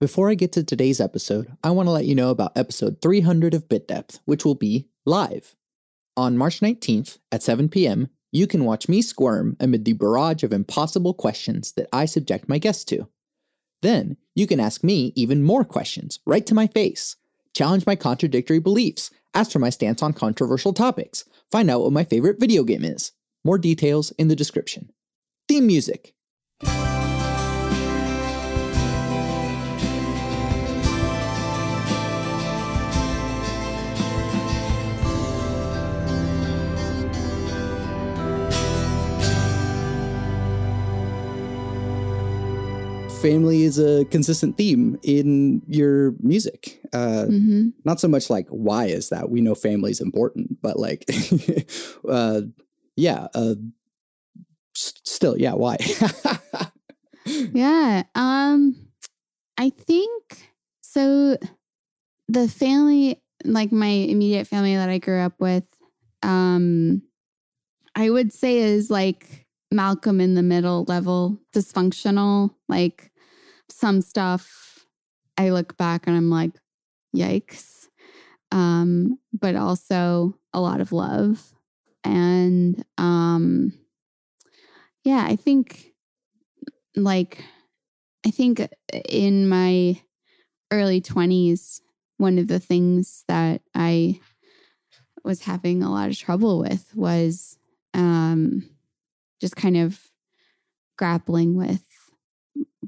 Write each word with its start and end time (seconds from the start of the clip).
Before 0.00 0.30
I 0.30 0.34
get 0.34 0.52
to 0.52 0.64
today's 0.64 0.98
episode, 0.98 1.52
I 1.62 1.72
want 1.72 1.86
to 1.86 1.90
let 1.90 2.06
you 2.06 2.14
know 2.14 2.30
about 2.30 2.56
episode 2.56 3.02
300 3.02 3.52
of 3.52 3.68
Bit 3.68 3.86
Depth, 3.86 4.20
which 4.24 4.46
will 4.46 4.54
be 4.54 4.88
live. 5.04 5.54
On 6.16 6.38
March 6.38 6.60
19th 6.60 7.18
at 7.30 7.42
7 7.42 7.68
p.m., 7.68 8.08
you 8.32 8.46
can 8.46 8.64
watch 8.64 8.88
me 8.88 9.02
squirm 9.02 9.58
amid 9.60 9.84
the 9.84 9.92
barrage 9.92 10.42
of 10.42 10.54
impossible 10.54 11.12
questions 11.12 11.72
that 11.72 11.86
I 11.92 12.06
subject 12.06 12.48
my 12.48 12.56
guests 12.56 12.84
to. 12.84 13.08
Then, 13.82 14.16
you 14.34 14.46
can 14.46 14.58
ask 14.58 14.82
me 14.82 15.12
even 15.16 15.42
more 15.42 15.64
questions 15.64 16.18
right 16.24 16.46
to 16.46 16.54
my 16.54 16.66
face, 16.66 17.16
challenge 17.54 17.84
my 17.84 17.94
contradictory 17.94 18.58
beliefs, 18.58 19.10
ask 19.34 19.50
for 19.50 19.58
my 19.58 19.68
stance 19.68 20.02
on 20.02 20.14
controversial 20.14 20.72
topics, 20.72 21.26
find 21.52 21.70
out 21.70 21.82
what 21.82 21.92
my 21.92 22.04
favorite 22.04 22.40
video 22.40 22.64
game 22.64 22.84
is. 22.84 23.12
More 23.44 23.58
details 23.58 24.12
in 24.12 24.28
the 24.28 24.36
description. 24.36 24.92
Theme 25.46 25.66
music. 25.66 26.14
Family 43.20 43.62
is 43.62 43.78
a 43.78 44.04
consistent 44.06 44.56
theme 44.56 44.98
in 45.02 45.62
your 45.66 46.14
music. 46.20 46.80
Uh, 46.92 47.26
mm-hmm. 47.28 47.68
Not 47.84 48.00
so 48.00 48.08
much 48.08 48.30
like 48.30 48.48
why 48.48 48.86
is 48.86 49.10
that? 49.10 49.30
We 49.30 49.40
know 49.40 49.54
family 49.54 49.90
is 49.90 50.00
important, 50.00 50.60
but 50.62 50.78
like, 50.78 51.04
uh, 52.08 52.42
yeah, 52.96 53.28
uh, 53.34 53.54
still, 54.74 55.38
yeah, 55.38 55.52
why? 55.52 55.76
yeah, 57.26 58.04
um, 58.14 58.76
I 59.58 59.70
think 59.70 60.50
so. 60.80 61.36
The 62.28 62.48
family, 62.48 63.20
like 63.44 63.72
my 63.72 63.88
immediate 63.88 64.46
family 64.46 64.76
that 64.76 64.88
I 64.88 64.98
grew 64.98 65.20
up 65.20 65.34
with, 65.38 65.64
um, 66.22 67.02
I 67.94 68.08
would 68.08 68.32
say 68.32 68.58
is 68.58 68.90
like 68.90 69.46
Malcolm 69.70 70.20
in 70.20 70.34
the 70.34 70.42
middle 70.42 70.84
level 70.88 71.38
dysfunctional. 71.52 72.54
Like 72.68 73.09
some 73.70 74.00
stuff 74.00 74.86
I 75.36 75.50
look 75.50 75.76
back 75.76 76.06
and 76.06 76.16
I'm 76.16 76.30
like, 76.30 76.52
yikes. 77.14 77.88
Um, 78.52 79.18
but 79.32 79.56
also 79.56 80.36
a 80.52 80.60
lot 80.60 80.80
of 80.80 80.92
love. 80.92 81.52
And 82.04 82.84
um, 82.98 83.72
yeah, 85.04 85.24
I 85.26 85.36
think 85.36 85.92
like, 86.96 87.44
I 88.26 88.30
think 88.30 88.66
in 89.08 89.48
my 89.48 90.00
early 90.70 91.00
20s, 91.00 91.80
one 92.18 92.38
of 92.38 92.48
the 92.48 92.60
things 92.60 93.24
that 93.28 93.62
I 93.74 94.20
was 95.24 95.42
having 95.42 95.82
a 95.82 95.90
lot 95.90 96.10
of 96.10 96.18
trouble 96.18 96.58
with 96.58 96.94
was 96.94 97.56
um, 97.94 98.68
just 99.40 99.56
kind 99.56 99.76
of 99.76 100.00
grappling 100.96 101.56
with 101.56 101.89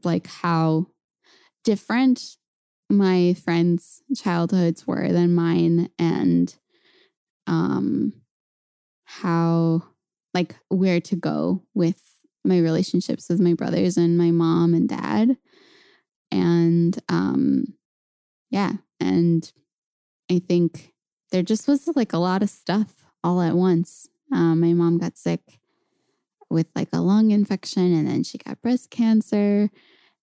like 0.04 0.26
how 0.26 0.86
different 1.64 2.36
my 2.90 3.34
friends' 3.34 4.02
childhoods 4.16 4.86
were 4.86 5.12
than 5.12 5.34
mine 5.34 5.88
and 5.98 6.54
um 7.46 8.12
how 9.04 9.82
like 10.34 10.56
where 10.68 11.00
to 11.00 11.16
go 11.16 11.62
with 11.74 12.00
my 12.44 12.58
relationships 12.58 13.28
with 13.28 13.40
my 13.40 13.54
brothers 13.54 13.96
and 13.96 14.18
my 14.18 14.30
mom 14.30 14.74
and 14.74 14.88
dad. 14.88 15.36
And 16.30 16.98
um 17.08 17.74
yeah 18.50 18.72
and 19.00 19.50
i 20.30 20.38
think 20.38 20.92
there 21.32 21.42
just 21.42 21.66
was 21.66 21.88
like 21.96 22.12
a 22.12 22.18
lot 22.18 22.42
of 22.42 22.50
stuff 22.50 23.06
all 23.24 23.40
at 23.40 23.54
once. 23.54 24.08
Um, 24.30 24.60
my 24.60 24.72
mom 24.72 24.98
got 24.98 25.16
sick 25.16 25.40
with 26.52 26.66
like 26.74 26.88
a 26.92 27.00
lung 27.00 27.30
infection 27.30 27.94
and 27.94 28.06
then 28.06 28.22
she 28.22 28.38
got 28.38 28.60
breast 28.62 28.90
cancer 28.90 29.70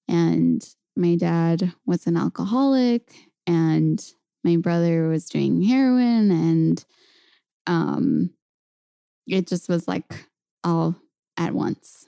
and 0.08 0.76
my 0.96 1.16
dad 1.16 1.74
was 1.86 2.08
an 2.08 2.18
alcoholic 2.18 3.12
and 3.48 4.14
my 4.44 4.56
brother 4.58 5.08
was 5.08 5.26
doing 5.26 5.62
heroin 5.62 6.32
and 6.32 6.86
um 7.68 8.30
it 9.28 9.48
just 9.48 9.70
was 9.70 9.88
like 9.88 10.28
all 10.64 10.96
at 11.38 11.54
once. 11.54 12.08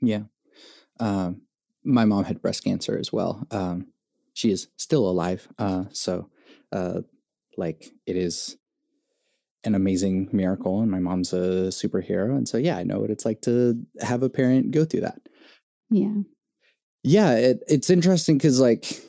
Yeah. 0.00 0.22
Um 1.00 1.42
my 1.84 2.04
mom 2.04 2.24
had 2.24 2.42
breast 2.42 2.64
cancer 2.64 2.98
as 2.98 3.12
well. 3.12 3.46
Um 3.50 3.88
she 4.32 4.50
is 4.50 4.68
still 4.76 5.08
alive 5.08 5.48
uh 5.58 5.84
so 5.92 6.30
uh 6.72 7.00
like 7.56 7.86
it 8.06 8.16
is 8.16 8.56
an 9.66 9.74
amazing 9.74 10.28
miracle 10.32 10.80
and 10.80 10.90
my 10.90 11.00
mom's 11.00 11.32
a 11.32 11.68
superhero 11.68 12.36
and 12.36 12.48
so 12.48 12.56
yeah 12.56 12.76
i 12.76 12.84
know 12.84 12.98
what 12.98 13.10
it's 13.10 13.24
like 13.24 13.42
to 13.42 13.78
have 14.00 14.22
a 14.22 14.30
parent 14.30 14.70
go 14.70 14.84
through 14.84 15.00
that. 15.00 15.20
Yeah. 15.90 16.22
Yeah 17.02 17.32
it, 17.36 17.62
it's 17.68 17.90
interesting 17.90 18.38
because 18.38 18.60
like 18.60 19.00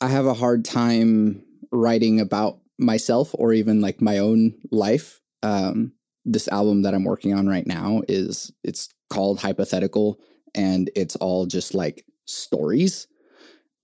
i 0.00 0.08
have 0.08 0.26
a 0.26 0.34
hard 0.34 0.64
time 0.64 1.44
writing 1.70 2.20
about 2.20 2.58
myself 2.78 3.34
or 3.34 3.52
even 3.52 3.80
like 3.80 4.00
my 4.00 4.18
own 4.18 4.54
life. 4.70 5.20
Um 5.42 5.92
this 6.24 6.48
album 6.48 6.82
that 6.82 6.94
i'm 6.94 7.04
working 7.04 7.34
on 7.34 7.46
right 7.46 7.66
now 7.66 8.02
is 8.08 8.52
it's 8.64 8.88
called 9.10 9.38
hypothetical 9.38 10.18
and 10.54 10.90
it's 10.96 11.16
all 11.16 11.46
just 11.46 11.74
like 11.74 12.04
stories. 12.24 13.06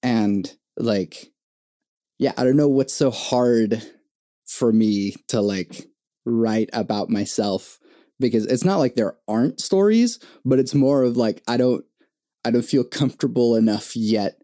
And 0.02 0.52
like 0.76 1.30
yeah 2.18 2.32
i 2.36 2.44
don't 2.44 2.56
know 2.56 2.68
what's 2.68 2.94
so 2.94 3.10
hard 3.10 3.82
for 4.52 4.72
me 4.72 5.14
to 5.28 5.40
like 5.40 5.86
write 6.24 6.70
about 6.72 7.10
myself 7.10 7.78
because 8.20 8.46
it's 8.46 8.64
not 8.64 8.78
like 8.78 8.94
there 8.94 9.16
aren't 9.26 9.60
stories, 9.60 10.18
but 10.44 10.58
it's 10.58 10.74
more 10.74 11.02
of 11.02 11.16
like 11.16 11.42
I 11.48 11.56
don't 11.56 11.84
I 12.44 12.50
don't 12.50 12.64
feel 12.64 12.84
comfortable 12.84 13.56
enough 13.56 13.96
yet 13.96 14.38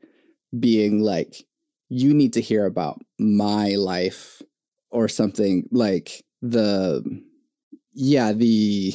being 0.59 1.01
like 1.01 1.45
you 1.89 2.15
need 2.15 2.33
to 2.35 2.41
hear 2.41 2.67
about 2.67 3.01
my 3.19 3.71
life 3.71 4.43
or 4.91 5.09
something 5.09 5.69
like 5.71 6.25
the 6.43 7.03
yeah, 7.93 8.33
the 8.33 8.95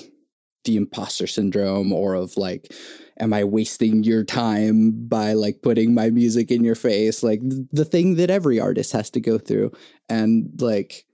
the 0.66 0.78
imposter 0.78 1.28
syndrome 1.28 1.92
or 1.92 2.14
of 2.14 2.38
like 2.38 2.74
am 3.20 3.34
i 3.34 3.44
wasting 3.44 4.04
your 4.04 4.24
time 4.24 4.92
by 5.08 5.34
like 5.34 5.62
putting 5.62 5.94
my 5.94 6.10
music 6.10 6.52
in 6.52 6.64
your 6.64 6.76
face 6.76 7.24
like 7.24 7.42
the 7.72 7.86
thing 7.86 8.16
that 8.16 8.30
every 8.30 8.60
artist 8.60 8.92
has 8.92 9.10
to 9.10 9.20
go 9.20 9.38
through 9.38 9.72
and 10.10 10.50
like 10.62 11.06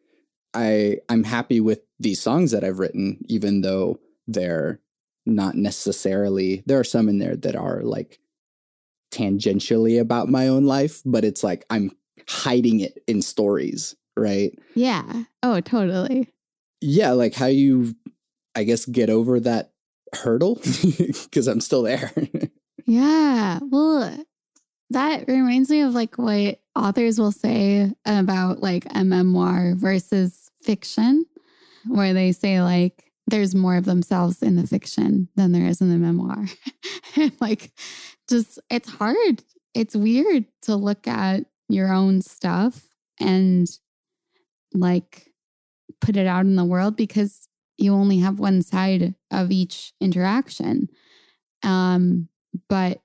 I 0.53 0.97
I'm 1.09 1.23
happy 1.23 1.59
with 1.59 1.81
these 1.99 2.21
songs 2.21 2.51
that 2.51 2.63
I've 2.63 2.79
written, 2.79 3.19
even 3.27 3.61
though 3.61 3.99
they're 4.27 4.79
not 5.25 5.55
necessarily 5.55 6.63
there 6.65 6.79
are 6.79 6.83
some 6.83 7.09
in 7.09 7.19
there 7.19 7.35
that 7.35 7.55
are 7.55 7.81
like 7.83 8.19
tangentially 9.11 9.99
about 9.99 10.29
my 10.29 10.47
own 10.47 10.65
life, 10.65 11.01
but 11.05 11.23
it's 11.23 11.43
like 11.43 11.65
I'm 11.69 11.91
hiding 12.27 12.79
it 12.79 13.03
in 13.07 13.21
stories, 13.21 13.95
right? 14.17 14.57
Yeah. 14.75 15.23
Oh, 15.43 15.59
totally. 15.61 16.29
Yeah, 16.81 17.11
like 17.11 17.35
how 17.35 17.47
you 17.47 17.95
I 18.55 18.63
guess 18.63 18.85
get 18.85 19.09
over 19.09 19.39
that 19.41 19.71
hurdle 20.13 20.55
because 21.23 21.47
I'm 21.47 21.61
still 21.61 21.83
there. 21.83 22.11
yeah. 22.85 23.59
Well, 23.61 24.17
that 24.91 25.27
reminds 25.27 25.69
me 25.69 25.81
of 25.81 25.93
like 25.93 26.17
what 26.17 26.59
authors 26.75 27.19
will 27.19 27.31
say 27.31 27.91
about 28.05 28.61
like 28.61 28.85
a 28.93 29.03
memoir 29.03 29.73
versus 29.75 30.49
fiction, 30.63 31.25
where 31.87 32.13
they 32.13 32.31
say 32.31 32.61
like 32.61 33.11
there's 33.27 33.53
more 33.53 33.75
of 33.75 33.85
themselves 33.85 34.41
in 34.41 34.55
the 34.55 34.65
fiction 34.65 35.29
than 35.35 35.51
there 35.51 35.67
is 35.67 35.81
in 35.81 35.89
the 35.89 35.97
memoir. 35.97 36.45
like 37.39 37.71
just 38.29 38.59
it's 38.69 38.89
hard. 38.89 39.43
It's 39.75 39.95
weird 39.95 40.45
to 40.63 40.75
look 40.75 41.07
at 41.07 41.45
your 41.67 41.93
own 41.93 42.21
stuff 42.21 42.81
and 43.19 43.67
like 44.73 45.31
put 46.01 46.17
it 46.17 46.27
out 46.27 46.45
in 46.45 46.55
the 46.55 46.65
world 46.65 46.95
because 46.95 47.48
you 47.79 47.93
only 47.93 48.19
have 48.19 48.39
one 48.39 48.61
side 48.61 49.15
of 49.31 49.51
each 49.51 49.93
interaction. 50.01 50.89
Um, 51.63 52.29
but 52.67 53.01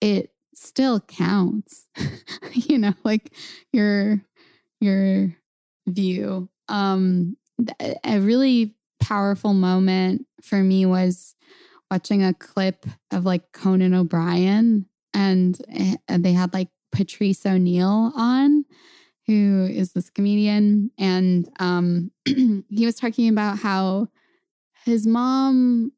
it 0.00 0.30
still 0.54 1.00
counts. 1.00 1.86
you 2.52 2.78
know, 2.78 2.94
like 3.04 3.32
your 3.72 4.22
your 4.80 5.34
view. 5.86 6.48
Um 6.68 7.36
a 8.04 8.18
really 8.18 8.74
powerful 9.00 9.54
moment 9.54 10.26
for 10.42 10.56
me 10.56 10.84
was 10.84 11.34
watching 11.90 12.22
a 12.22 12.34
clip 12.34 12.84
of 13.12 13.24
like 13.24 13.52
Conan 13.52 13.94
O'Brien 13.94 14.86
and 15.14 15.58
eh, 15.72 15.94
they 16.08 16.32
had 16.32 16.52
like 16.52 16.68
Patrice 16.92 17.46
O'Neal 17.46 18.12
on 18.16 18.64
who 19.26 19.68
is 19.70 19.92
this 19.92 20.10
comedian 20.10 20.90
and 20.98 21.48
um 21.58 22.10
he 22.24 22.86
was 22.86 22.94
talking 22.94 23.28
about 23.28 23.58
how 23.58 24.08
his 24.84 25.06
mom 25.06 25.92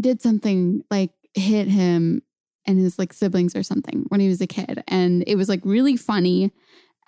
did 0.00 0.20
something 0.20 0.84
like 0.90 1.10
hit 1.34 1.68
him 1.68 2.22
and 2.66 2.78
his 2.78 2.98
like 2.98 3.12
siblings 3.12 3.56
or 3.56 3.62
something 3.62 4.04
when 4.08 4.20
he 4.20 4.28
was 4.28 4.40
a 4.40 4.46
kid. 4.46 4.82
And 4.88 5.24
it 5.26 5.36
was 5.36 5.48
like 5.48 5.60
really 5.64 5.96
funny. 5.96 6.52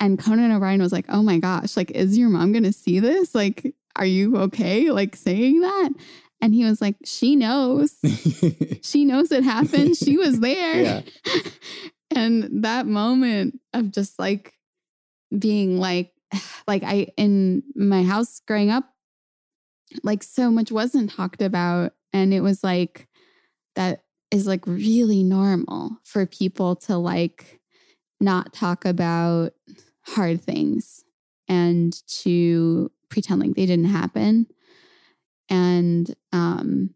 And 0.01 0.19
Conan 0.19 0.53
O'Brien 0.53 0.81
was 0.81 0.93
like, 0.93 1.07
oh 1.09 1.23
my 1.23 1.39
gosh, 1.39 1.77
like, 1.77 1.91
is 1.91 2.17
your 2.17 2.29
mom 2.29 2.53
to 2.53 2.73
see 2.73 3.01
this? 3.01 3.35
Like, 3.35 3.75
are 3.97 4.07
you 4.07 4.37
okay? 4.37 4.91
Like 4.91 5.17
saying 5.17 5.61
that? 5.61 5.91
And 6.41 6.55
he 6.55 6.65
was 6.65 6.81
like, 6.81 6.95
she 7.05 7.35
knows. 7.35 7.97
she 8.83 9.05
knows 9.05 9.33
it 9.33 9.43
happened. 9.43 9.97
She 9.97 10.17
was 10.17 10.39
there. 10.39 10.83
Yeah. 10.83 11.01
and 12.15 12.63
that 12.63 12.87
moment 12.87 13.61
of 13.75 13.91
just 13.91 14.21
like 14.21 14.55
being 15.37 15.79
like, 15.79 16.13
like 16.67 16.83
I, 16.83 17.09
in 17.17 17.63
my 17.75 18.03
house 18.03 18.41
growing 18.47 18.71
up, 18.71 18.85
like 20.03 20.23
so 20.23 20.51
much 20.51 20.71
wasn't 20.71 21.11
talked 21.11 21.43
about. 21.43 21.93
And 22.13 22.33
it 22.33 22.41
was 22.41 22.63
like, 22.63 23.09
that 23.75 24.03
is 24.31 24.47
like 24.47 24.67
really 24.67 25.23
normal 25.23 25.99
for 26.05 26.27
people 26.27 26.77
to 26.77 26.97
like 26.97 27.61
not 28.21 28.53
talk 28.53 28.85
about 28.85 29.53
hard 30.07 30.43
things 30.43 31.05
and 31.49 31.97
to 32.09 32.91
pretend 33.09 33.41
like 33.41 33.55
they 33.55 33.67
didn't 33.67 33.87
happen. 33.87 34.47
And 35.49 36.15
um 36.33 36.91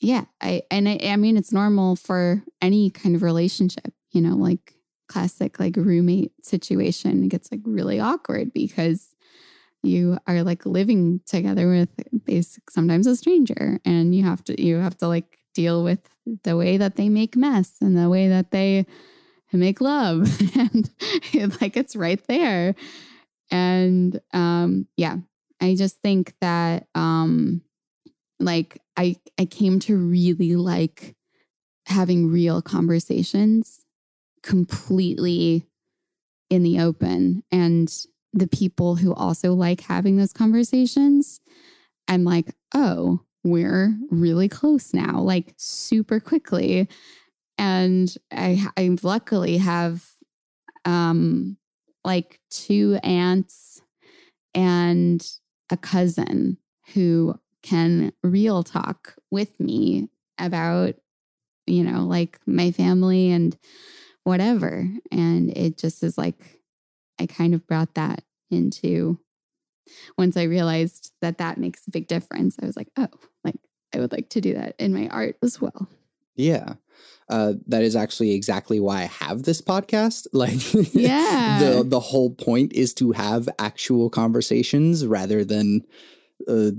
yeah, 0.00 0.24
I 0.40 0.62
and 0.70 0.88
I, 0.88 0.98
I 1.02 1.16
mean 1.16 1.36
it's 1.36 1.52
normal 1.52 1.96
for 1.96 2.42
any 2.60 2.90
kind 2.90 3.16
of 3.16 3.22
relationship, 3.22 3.92
you 4.10 4.20
know, 4.20 4.36
like 4.36 4.74
classic 5.12 5.60
like 5.60 5.76
roommate 5.76 6.32
situation. 6.42 7.24
It 7.24 7.28
gets 7.28 7.52
like 7.52 7.60
really 7.64 8.00
awkward 8.00 8.52
because 8.52 9.14
you 9.82 10.16
are 10.26 10.42
like 10.42 10.64
living 10.64 11.20
together 11.26 11.68
with 11.68 11.90
basic 12.24 12.70
sometimes 12.70 13.06
a 13.06 13.16
stranger 13.16 13.78
and 13.84 14.14
you 14.14 14.24
have 14.24 14.42
to 14.44 14.62
you 14.62 14.76
have 14.76 14.96
to 14.96 15.08
like 15.08 15.38
deal 15.54 15.84
with 15.84 16.08
the 16.44 16.56
way 16.56 16.76
that 16.76 16.96
they 16.96 17.08
make 17.08 17.36
mess 17.36 17.74
and 17.80 17.98
the 17.98 18.08
way 18.08 18.28
that 18.28 18.52
they 18.52 18.86
make 19.52 19.80
love 19.80 20.30
and 20.56 20.90
like 21.60 21.76
it's 21.76 21.94
right 21.94 22.26
there 22.26 22.74
and 23.50 24.18
um 24.32 24.86
yeah 24.96 25.16
i 25.60 25.74
just 25.74 26.00
think 26.00 26.32
that 26.40 26.86
um 26.94 27.60
like 28.40 28.80
i 28.96 29.14
i 29.36 29.44
came 29.44 29.78
to 29.78 29.96
really 29.96 30.56
like 30.56 31.14
having 31.86 32.30
real 32.30 32.62
conversations 32.62 33.81
completely 34.42 35.66
in 36.50 36.62
the 36.62 36.80
open 36.80 37.42
and 37.50 38.06
the 38.32 38.48
people 38.48 38.96
who 38.96 39.14
also 39.14 39.52
like 39.52 39.82
having 39.82 40.16
those 40.16 40.32
conversations 40.32 41.40
i'm 42.08 42.24
like 42.24 42.54
oh 42.74 43.20
we're 43.44 43.94
really 44.10 44.48
close 44.48 44.94
now, 44.94 45.20
like 45.20 45.54
super 45.56 46.20
quickly. 46.20 46.88
And 47.58 48.14
I, 48.30 48.66
I 48.76 48.96
luckily 49.02 49.58
have 49.58 50.04
um, 50.84 51.56
like 52.04 52.40
two 52.50 52.98
aunts 53.02 53.82
and 54.54 55.24
a 55.70 55.76
cousin 55.76 56.58
who 56.94 57.38
can 57.62 58.12
real 58.22 58.62
talk 58.62 59.14
with 59.30 59.58
me 59.58 60.08
about, 60.38 60.94
you 61.66 61.84
know, 61.84 62.04
like 62.04 62.38
my 62.46 62.70
family 62.70 63.30
and 63.30 63.56
whatever. 64.24 64.88
And 65.10 65.56
it 65.56 65.78
just 65.78 66.02
is 66.02 66.16
like, 66.16 66.60
I 67.20 67.26
kind 67.26 67.54
of 67.54 67.66
brought 67.66 67.94
that 67.94 68.22
into 68.50 69.18
once 70.16 70.36
I 70.36 70.44
realized 70.44 71.12
that 71.20 71.38
that 71.38 71.58
makes 71.58 71.86
a 71.86 71.90
big 71.90 72.06
difference, 72.06 72.56
I 72.62 72.66
was 72.66 72.76
like, 72.76 72.88
oh, 72.96 73.08
like 73.44 73.56
I 73.94 73.98
would 73.98 74.12
like 74.12 74.30
to 74.30 74.40
do 74.40 74.54
that 74.54 74.74
in 74.78 74.94
my 74.94 75.08
art 75.08 75.36
as 75.42 75.60
well. 75.60 75.88
Yeah. 76.34 76.74
Uh, 77.28 77.54
that 77.66 77.82
is 77.82 77.96
actually 77.96 78.32
exactly 78.32 78.80
why 78.80 79.02
I 79.02 79.04
have 79.04 79.42
this 79.42 79.60
podcast. 79.60 80.26
Like, 80.32 80.94
yeah, 80.94 81.58
the 81.60 81.84
the 81.84 82.00
whole 82.00 82.30
point 82.30 82.72
is 82.72 82.94
to 82.94 83.12
have 83.12 83.48
actual 83.58 84.10
conversations 84.10 85.06
rather 85.06 85.44
than 85.44 85.82
uh, 86.48 86.72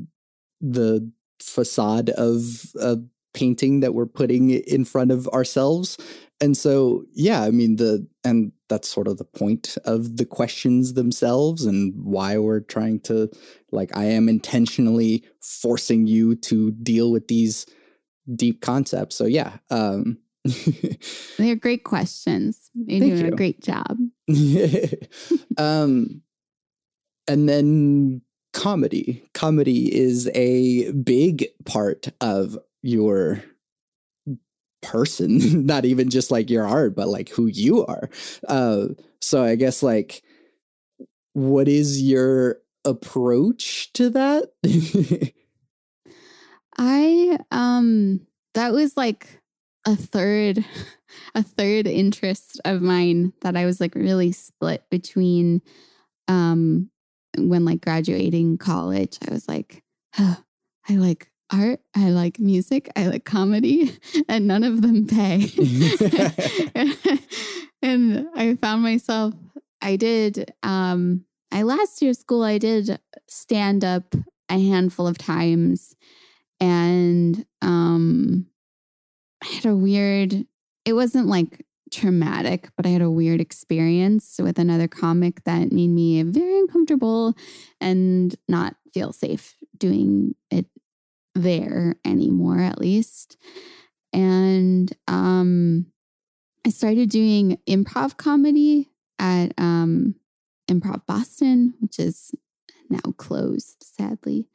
the 0.61 1.11
facade 1.39 2.09
of 2.11 2.73
a 2.79 2.97
painting 3.33 3.79
that 3.81 3.93
we're 3.93 4.05
putting 4.05 4.51
in 4.51 4.85
front 4.85 5.11
of 5.11 5.27
ourselves. 5.29 5.97
And 6.41 6.57
so, 6.57 7.05
yeah, 7.13 7.43
I 7.43 7.51
mean 7.51 7.77
the 7.77 8.07
and 8.23 8.51
that's 8.69 8.87
sort 8.87 9.07
of 9.07 9.17
the 9.17 9.25
point 9.25 9.77
of 9.85 10.17
the 10.17 10.25
questions 10.25 10.93
themselves 10.93 11.65
and 11.65 11.93
why 12.03 12.37
we're 12.37 12.61
trying 12.61 12.99
to 13.01 13.29
like 13.71 13.95
I 13.95 14.05
am 14.05 14.27
intentionally 14.29 15.23
forcing 15.41 16.07
you 16.07 16.35
to 16.35 16.71
deal 16.71 17.11
with 17.11 17.27
these 17.27 17.65
deep 18.35 18.61
concepts. 18.61 19.15
So 19.15 19.25
yeah, 19.25 19.57
um 19.69 20.17
they're 21.37 21.55
great 21.55 21.83
questions. 21.85 22.69
You're 22.73 22.99
Thank 22.99 23.13
doing 23.13 23.25
you. 23.25 23.33
a 23.33 23.35
great 23.35 23.61
job. 23.61 23.97
um 25.57 26.21
and 27.27 27.47
then 27.47 28.21
comedy. 28.53 29.23
Comedy 29.33 29.93
is 29.93 30.29
a 30.33 30.91
big 30.91 31.45
part 31.65 32.07
of 32.21 32.57
your 32.83 33.41
person, 34.83 35.65
not 35.65 35.85
even 35.85 36.09
just 36.09 36.29
like 36.29 36.51
your 36.51 36.67
art, 36.67 36.95
but 36.95 37.07
like 37.07 37.29
who 37.29 37.47
you 37.47 37.83
are. 37.85 38.09
Uh, 38.47 38.89
so 39.19 39.43
I 39.43 39.55
guess 39.55 39.81
like, 39.81 40.21
what 41.33 41.67
is 41.67 42.01
your 42.01 42.57
approach 42.85 43.91
to 43.93 44.11
that? 44.11 44.51
I 46.77 47.37
um 47.51 48.21
that 48.55 48.73
was 48.73 48.97
like 48.97 49.39
a 49.85 49.95
third 49.95 50.65
a 51.35 51.43
third 51.43 51.87
interest 51.87 52.59
of 52.65 52.81
mine 52.81 53.33
that 53.41 53.55
I 53.55 53.65
was 53.65 53.79
like 53.79 53.95
really 53.95 54.31
split 54.31 54.83
between 54.89 55.61
um 56.27 56.89
when 57.37 57.65
like 57.65 57.81
graduating 57.81 58.57
college 58.57 59.19
I 59.27 59.31
was 59.31 59.47
like 59.47 59.83
oh, 60.19 60.37
I 60.89 60.93
like 60.95 61.29
art, 61.51 61.79
I 61.95 62.09
like 62.09 62.39
music, 62.39 62.89
I 62.95 63.07
like 63.07 63.25
comedy, 63.25 63.97
and 64.27 64.47
none 64.47 64.63
of 64.63 64.81
them 64.81 65.07
pay. 65.07 65.47
and 67.81 68.27
I 68.35 68.55
found 68.61 68.83
myself, 68.83 69.33
I 69.81 69.95
did, 69.95 70.53
um, 70.63 71.25
I 71.51 71.63
last 71.63 72.01
year 72.01 72.13
school, 72.13 72.43
I 72.43 72.57
did 72.57 72.99
stand 73.27 73.83
up 73.83 74.15
a 74.49 74.53
handful 74.53 75.07
of 75.07 75.17
times. 75.17 75.95
And 76.59 77.45
um, 77.61 78.47
I 79.43 79.47
had 79.47 79.65
a 79.65 79.75
weird, 79.75 80.45
it 80.85 80.93
wasn't 80.93 81.27
like 81.27 81.65
traumatic, 81.91 82.69
but 82.75 82.85
I 82.85 82.89
had 82.89 83.01
a 83.01 83.11
weird 83.11 83.39
experience 83.39 84.39
with 84.41 84.57
another 84.57 84.87
comic 84.87 85.43
that 85.43 85.71
made 85.71 85.89
me 85.89 86.23
very 86.23 86.59
uncomfortable 86.59 87.35
and 87.79 88.35
not 88.47 88.75
feel 88.93 89.11
safe 89.11 89.55
doing 89.77 90.35
it 90.49 90.65
there 91.35 91.95
anymore, 92.05 92.59
at 92.59 92.79
least. 92.79 93.37
And 94.11 94.91
um, 95.07 95.87
I 96.65 96.69
started 96.69 97.09
doing 97.09 97.57
improv 97.67 98.17
comedy 98.17 98.89
at 99.19 99.53
um, 99.57 100.15
Improv 100.69 101.05
Boston, 101.05 101.73
which 101.79 101.99
is 101.99 102.31
now 102.89 103.11
closed, 103.17 103.77
sadly. 103.81 104.47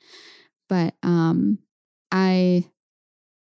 But 0.68 0.94
um, 1.02 1.58
I, 2.12 2.64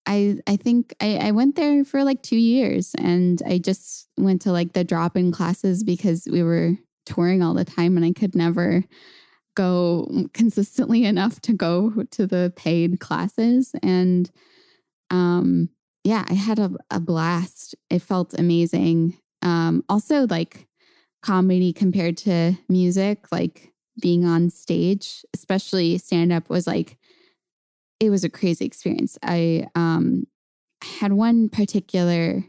I, 0.06 0.36
I 0.46 0.56
think 0.56 0.94
I, 1.00 1.16
I 1.16 1.30
went 1.30 1.56
there 1.56 1.84
for 1.84 2.04
like 2.04 2.22
two 2.22 2.36
years, 2.36 2.94
and 2.98 3.40
I 3.46 3.58
just 3.58 4.08
went 4.18 4.42
to 4.42 4.52
like 4.52 4.72
the 4.72 4.84
drop-in 4.84 5.32
classes 5.32 5.82
because 5.82 6.28
we 6.30 6.42
were 6.42 6.76
touring 7.06 7.42
all 7.42 7.54
the 7.54 7.64
time, 7.64 7.96
and 7.96 8.04
I 8.04 8.12
could 8.12 8.34
never 8.34 8.84
go 9.54 10.28
consistently 10.32 11.04
enough 11.04 11.40
to 11.42 11.52
go 11.52 12.04
to 12.10 12.26
the 12.26 12.52
paid 12.56 13.00
classes. 13.00 13.74
And 13.82 14.30
um, 15.10 15.68
yeah, 16.02 16.24
I 16.28 16.34
had 16.34 16.58
a, 16.58 16.72
a 16.90 17.00
blast. 17.00 17.74
It 17.90 18.02
felt 18.02 18.34
amazing. 18.38 19.18
Um, 19.42 19.84
also, 19.88 20.26
like 20.26 20.66
comedy 21.22 21.72
compared 21.72 22.16
to 22.18 22.54
music, 22.68 23.30
like 23.32 23.72
being 24.00 24.24
on 24.24 24.50
stage, 24.50 25.24
especially 25.34 25.98
stand 25.98 26.32
up, 26.32 26.50
was 26.50 26.66
like, 26.66 26.98
it 28.00 28.10
was 28.10 28.24
a 28.24 28.30
crazy 28.30 28.64
experience. 28.64 29.16
I 29.22 29.68
um, 29.74 30.26
had 30.82 31.12
one 31.12 31.48
particular 31.48 32.44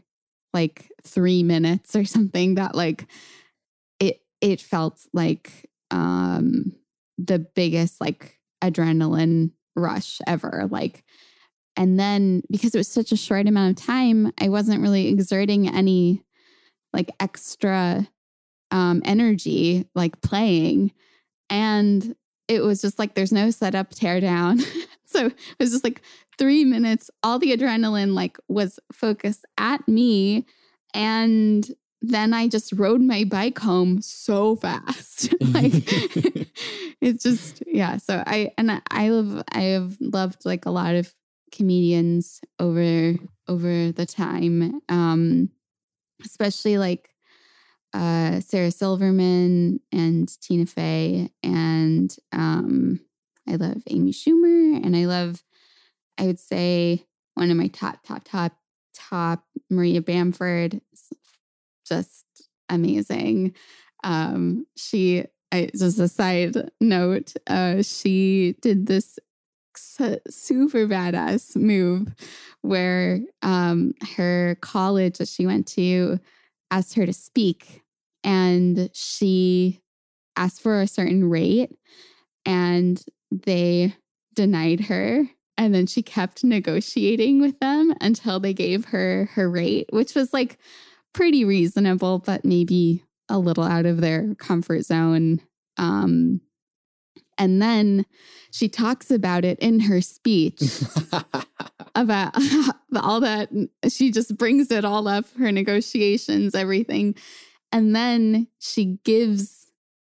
like 0.52 0.90
three 1.02 1.42
minutes 1.42 1.94
or 1.94 2.04
something 2.04 2.54
that 2.54 2.74
like 2.74 3.06
it 4.00 4.20
it 4.40 4.60
felt 4.60 5.06
like 5.12 5.70
um 5.90 6.72
the 7.18 7.38
biggest 7.38 8.00
like 8.00 8.38
adrenaline 8.62 9.52
rush 9.74 10.20
ever. 10.26 10.68
Like, 10.70 11.04
and 11.76 11.98
then 11.98 12.42
because 12.50 12.74
it 12.74 12.78
was 12.78 12.88
such 12.88 13.12
a 13.12 13.16
short 13.16 13.46
amount 13.46 13.78
of 13.78 13.84
time, 13.84 14.32
I 14.40 14.48
wasn't 14.48 14.82
really 14.82 15.08
exerting 15.08 15.68
any 15.68 16.24
like 16.92 17.10
extra 17.20 18.08
um, 18.70 19.02
energy, 19.04 19.86
like 19.94 20.20
playing. 20.22 20.92
And 21.50 22.16
it 22.48 22.60
was 22.60 22.80
just 22.80 22.98
like 22.98 23.14
there's 23.14 23.32
no 23.32 23.50
setup, 23.50 23.90
tear 23.90 24.20
down. 24.20 24.60
so 25.06 25.26
it 25.26 25.34
was 25.58 25.70
just 25.70 25.84
like 25.84 26.02
three 26.38 26.64
minutes. 26.64 27.10
All 27.22 27.38
the 27.38 27.56
adrenaline 27.56 28.14
like 28.14 28.38
was 28.48 28.80
focused 28.92 29.44
at 29.58 29.86
me. 29.86 30.46
And 30.94 31.68
then 32.02 32.34
I 32.34 32.48
just 32.48 32.72
rode 32.72 33.00
my 33.00 33.24
bike 33.24 33.58
home 33.58 34.00
so 34.00 34.56
fast. 34.56 35.34
like 35.40 35.72
it's 37.00 37.22
just 37.22 37.62
yeah. 37.66 37.96
So 37.96 38.22
I 38.26 38.52
and 38.58 38.82
I, 38.90 39.08
love 39.08 39.42
I 39.50 39.60
have 39.62 39.96
loved 40.00 40.44
like 40.44 40.66
a 40.66 40.70
lot 40.70 40.94
of 40.94 41.12
comedians 41.52 42.40
over 42.58 43.14
over 43.48 43.92
the 43.92 44.06
time. 44.06 44.80
Um 44.88 45.50
especially 46.24 46.78
like 46.78 47.10
uh 47.94 48.40
Sarah 48.40 48.70
Silverman 48.70 49.80
and 49.92 50.40
Tina 50.40 50.66
Fey 50.66 51.30
and 51.42 52.14
um 52.32 53.00
I 53.48 53.56
love 53.56 53.82
Amy 53.88 54.12
Schumer 54.12 54.84
and 54.84 54.96
I 54.96 55.06
love 55.06 55.42
I 56.18 56.24
would 56.24 56.40
say 56.40 57.06
one 57.34 57.50
of 57.50 57.56
my 57.56 57.68
top 57.68 58.02
top 58.04 58.22
top 58.24 58.52
top 58.94 59.44
Maria 59.70 60.00
Bamford 60.00 60.80
just 61.86 62.24
amazing. 62.68 63.54
Um, 64.04 64.66
she, 64.76 65.24
I, 65.52 65.70
just 65.76 65.98
a 65.98 66.08
side 66.08 66.56
note, 66.80 67.34
uh, 67.46 67.82
she 67.82 68.56
did 68.60 68.86
this 68.86 69.18
super 70.28 70.86
badass 70.86 71.54
move 71.56 72.14
where 72.62 73.20
um, 73.42 73.92
her 74.16 74.56
college 74.60 75.18
that 75.18 75.28
she 75.28 75.46
went 75.46 75.66
to 75.68 76.18
asked 76.70 76.94
her 76.94 77.06
to 77.06 77.12
speak, 77.12 77.82
and 78.24 78.90
she 78.92 79.80
asked 80.36 80.60
for 80.60 80.80
a 80.80 80.86
certain 80.86 81.28
rate, 81.28 81.76
and 82.44 83.04
they 83.30 83.94
denied 84.34 84.80
her 84.80 85.28
and 85.58 85.74
then 85.74 85.86
she 85.86 86.02
kept 86.02 86.44
negotiating 86.44 87.40
with 87.40 87.58
them 87.60 87.94
until 88.00 88.38
they 88.38 88.52
gave 88.52 88.84
her 88.86 89.28
her 89.32 89.50
rate 89.50 89.88
which 89.90 90.14
was 90.14 90.32
like 90.32 90.58
pretty 91.16 91.46
reasonable, 91.46 92.18
but 92.18 92.44
maybe 92.44 93.02
a 93.30 93.38
little 93.38 93.64
out 93.64 93.86
of 93.86 94.02
their 94.02 94.34
comfort 94.34 94.84
zone. 94.84 95.40
Um, 95.78 96.42
and 97.38 97.60
then 97.60 98.04
she 98.50 98.68
talks 98.68 99.10
about 99.10 99.44
it 99.44 99.58
in 99.58 99.80
her 99.80 100.02
speech 100.02 100.60
about 101.94 102.36
all 102.96 103.20
that. 103.20 103.48
She 103.88 104.10
just 104.10 104.36
brings 104.36 104.70
it 104.70 104.84
all 104.84 105.08
up, 105.08 105.24
her 105.38 105.50
negotiations, 105.50 106.54
everything. 106.54 107.14
And 107.72 107.96
then 107.96 108.48
she 108.58 108.98
gives 109.02 109.72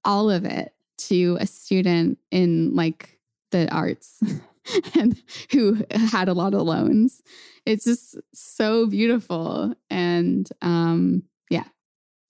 all 0.04 0.30
of 0.30 0.44
it 0.44 0.74
to 0.98 1.38
a 1.40 1.46
student 1.46 2.18
in 2.32 2.74
like 2.74 3.20
the 3.52 3.72
arts 3.72 4.20
and 4.94 5.20
who 5.52 5.82
had 5.90 6.28
a 6.28 6.34
lot 6.34 6.54
of 6.54 6.62
loans. 6.62 7.22
It's 7.66 7.84
just 7.84 8.16
so 8.32 8.86
beautiful. 8.86 9.74
And 9.90 10.48
um 10.62 11.22
yeah 11.50 11.64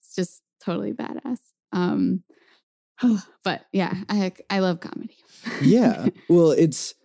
it's 0.01 0.15
just 0.15 0.41
totally 0.63 0.93
badass. 0.93 1.39
Um 1.71 2.23
but 3.43 3.65
yeah 3.71 3.95
i 4.09 4.31
i 4.49 4.59
love 4.59 4.79
comedy. 4.79 5.15
Yeah. 5.61 6.07
Well 6.29 6.51
it's 6.51 6.95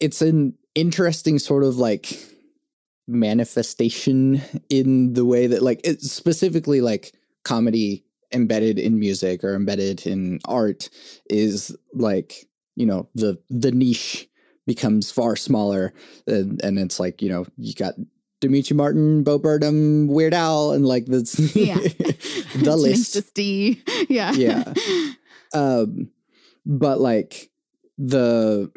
it's 0.00 0.22
an 0.22 0.54
interesting 0.74 1.38
sort 1.38 1.64
of 1.64 1.76
like 1.76 2.18
manifestation 3.08 4.40
in 4.68 5.14
the 5.14 5.24
way 5.24 5.46
that 5.46 5.62
like 5.62 5.80
it's 5.82 6.12
specifically 6.12 6.80
like 6.80 7.14
comedy 7.42 8.04
embedded 8.32 8.78
in 8.78 8.98
music 8.98 9.42
or 9.42 9.54
embedded 9.54 10.06
in 10.06 10.38
art 10.44 10.90
is 11.30 11.74
like 11.94 12.46
you 12.76 12.84
know 12.84 13.08
the 13.14 13.38
the 13.48 13.72
niche 13.72 14.28
becomes 14.68 15.10
far 15.10 15.34
smaller 15.34 15.94
and, 16.26 16.62
and 16.62 16.78
it's 16.78 17.00
like 17.00 17.22
you 17.22 17.30
know 17.30 17.46
you 17.56 17.72
got 17.72 17.94
Demetri 18.40 18.76
Martin, 18.76 19.24
Bo 19.24 19.38
Burnham, 19.38 20.06
Weird 20.06 20.34
Al, 20.34 20.72
and 20.72 20.86
like 20.86 21.06
that's 21.06 21.38
yeah. 21.56 21.74
the 21.74 22.76
list. 22.78 23.14
Just 23.14 23.34
D. 23.34 23.82
Yeah. 24.08 24.32
Yeah. 24.32 24.72
Um, 25.52 26.10
but 26.64 27.00
like 27.00 27.50
the 27.96 28.70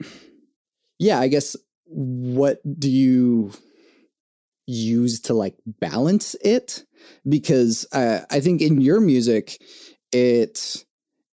yeah, 0.97 1.19
I 1.19 1.27
guess 1.27 1.55
what 1.85 2.59
do 2.79 2.89
you 2.89 3.51
use 4.65 5.19
to 5.21 5.33
like 5.33 5.55
balance 5.65 6.35
it? 6.41 6.83
Because 7.27 7.85
uh, 7.91 8.21
I 8.31 8.39
think 8.39 8.61
in 8.61 8.81
your 8.81 8.99
music, 8.99 9.61
it 10.11 10.83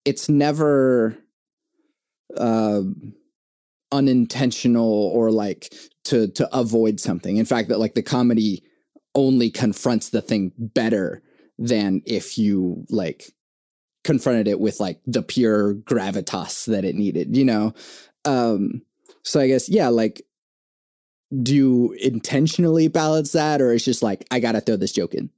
it's 0.05 0.29
never 0.29 1.17
um 2.37 3.15
unintentional 3.93 5.11
or 5.15 5.31
like 5.31 5.73
to 6.05 6.29
to 6.29 6.57
avoid 6.57 7.01
something. 7.01 7.37
In 7.37 7.45
fact, 7.45 7.69
that 7.69 7.79
like 7.79 7.95
the 7.95 8.03
comedy 8.03 8.63
only 9.15 9.51
confronts 9.51 10.11
the 10.11 10.23
thing 10.23 10.53
better 10.59 11.23
than 11.59 12.03
if 12.07 12.39
you 12.39 12.87
like 12.89 13.33
confronted 14.05 14.49
it 14.49 14.61
with 14.61 14.81
like 14.81 15.01
the 15.07 15.23
pure 15.23 15.75
gravitas 15.75 16.67
that 16.67 16.85
it 16.85 16.95
needed, 16.95 17.37
you 17.37 17.45
know? 17.45 17.75
Um 18.25 18.83
so 19.23 19.41
I 19.41 19.49
guess 19.49 19.69
yeah, 19.69 19.89
like 19.89 20.23
do 21.43 21.55
you 21.55 21.93
intentionally 22.01 22.89
balance 22.89 23.33
that 23.33 23.61
or 23.61 23.73
it's 23.73 23.85
just 23.85 24.03
like 24.03 24.25
I 24.31 24.41
gotta 24.41 24.61
throw 24.61 24.77
this 24.77 24.93
joke 24.93 25.15
in? 25.15 25.31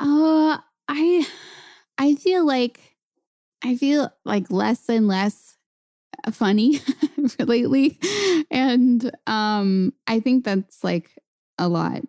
uh 0.00 0.58
I 0.88 1.26
I 1.98 2.14
feel 2.16 2.46
like 2.46 2.80
I 3.62 3.76
feel 3.76 4.12
like 4.24 4.50
less 4.50 4.88
and 4.88 5.06
less 5.06 5.51
funny 6.30 6.80
lately. 7.38 7.98
And 8.50 9.10
um 9.26 9.92
I 10.06 10.20
think 10.20 10.44
that's 10.44 10.84
like 10.84 11.10
a 11.58 11.68
lot 11.68 12.02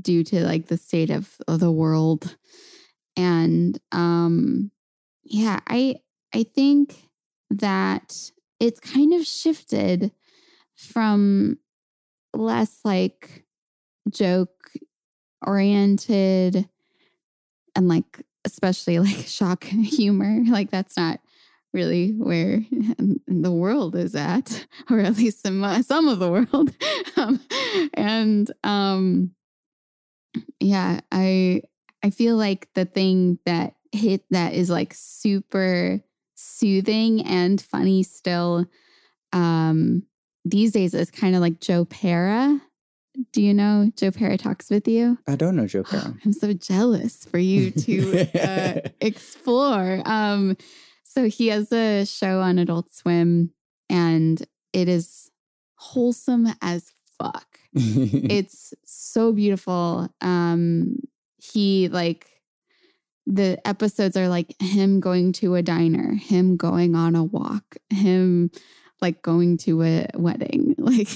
due 0.00 0.24
to 0.24 0.44
like 0.44 0.66
the 0.66 0.76
state 0.76 1.10
of, 1.10 1.36
of 1.46 1.60
the 1.60 1.72
world. 1.72 2.36
And 3.16 3.78
um 3.92 4.70
yeah, 5.24 5.60
I 5.66 5.96
I 6.34 6.44
think 6.44 7.08
that 7.50 8.30
it's 8.60 8.80
kind 8.80 9.12
of 9.12 9.26
shifted 9.26 10.12
from 10.74 11.58
less 12.34 12.80
like 12.84 13.44
joke 14.10 14.70
oriented 15.46 16.68
and 17.74 17.88
like 17.88 18.22
especially 18.44 18.98
like 18.98 19.16
shock 19.26 19.64
humor 19.64 20.42
like 20.48 20.70
that's 20.70 20.96
not 20.96 21.20
really 21.76 22.12
where 22.12 22.64
the 23.28 23.52
world 23.52 23.94
is 23.94 24.16
at, 24.16 24.66
or 24.90 24.98
at 24.98 25.16
least 25.16 25.42
some 25.42 25.82
some 25.84 26.08
of 26.08 26.18
the 26.18 26.30
world. 26.30 26.74
um, 27.16 27.40
and 27.94 28.50
um, 28.64 29.30
yeah, 30.58 31.00
I 31.12 31.62
I 32.02 32.10
feel 32.10 32.36
like 32.36 32.68
the 32.74 32.86
thing 32.86 33.38
that 33.46 33.74
hit 33.92 34.24
that 34.30 34.54
is 34.54 34.70
like 34.70 34.92
super 34.94 36.00
soothing 36.34 37.24
and 37.24 37.60
funny 37.60 38.02
still 38.02 38.66
um 39.32 40.02
these 40.44 40.72
days 40.72 40.92
is 40.92 41.10
kind 41.10 41.34
of 41.34 41.40
like 41.40 41.60
Joe 41.60 41.84
Pera. 41.84 42.60
Do 43.32 43.42
you 43.42 43.54
know 43.54 43.90
Joe 43.96 44.10
Pera 44.10 44.36
talks 44.36 44.68
with 44.70 44.86
you? 44.86 45.18
I 45.26 45.36
don't 45.36 45.56
know 45.56 45.66
Joe 45.66 45.82
Pera. 45.82 46.14
I'm 46.24 46.32
so 46.32 46.52
jealous 46.52 47.24
for 47.24 47.38
you 47.38 47.70
to 47.70 48.28
uh, 48.38 48.80
explore. 49.00 50.02
Um, 50.04 50.56
so 51.16 51.28
he 51.30 51.48
has 51.48 51.72
a 51.72 52.04
show 52.04 52.40
on 52.40 52.58
Adult 52.58 52.92
Swim 52.92 53.50
and 53.88 54.46
it 54.74 54.86
is 54.86 55.30
wholesome 55.76 56.48
as 56.60 56.92
fuck. 57.18 57.58
it's 57.72 58.74
so 58.84 59.32
beautiful. 59.32 60.10
Um 60.20 60.96
he 61.38 61.88
like 61.88 62.28
the 63.26 63.58
episodes 63.66 64.16
are 64.18 64.28
like 64.28 64.60
him 64.60 65.00
going 65.00 65.32
to 65.32 65.54
a 65.54 65.62
diner, 65.62 66.14
him 66.14 66.58
going 66.58 66.94
on 66.94 67.16
a 67.16 67.24
walk, 67.24 67.76
him 67.88 68.50
like 69.00 69.22
going 69.22 69.56
to 69.58 69.82
a 69.82 70.06
wedding. 70.14 70.74
Like 70.86 71.08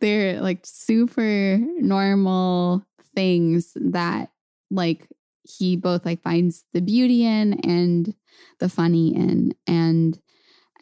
they're 0.00 0.40
like 0.40 0.60
super 0.64 1.58
normal 1.80 2.86
things 3.14 3.72
that 3.74 4.30
like 4.70 5.06
he 5.42 5.76
both 5.76 6.06
like 6.06 6.22
finds 6.22 6.64
the 6.72 6.80
beauty 6.80 7.26
in 7.26 7.60
and 7.60 8.14
the 8.58 8.68
funny 8.68 9.14
in 9.14 9.54
and 9.66 10.20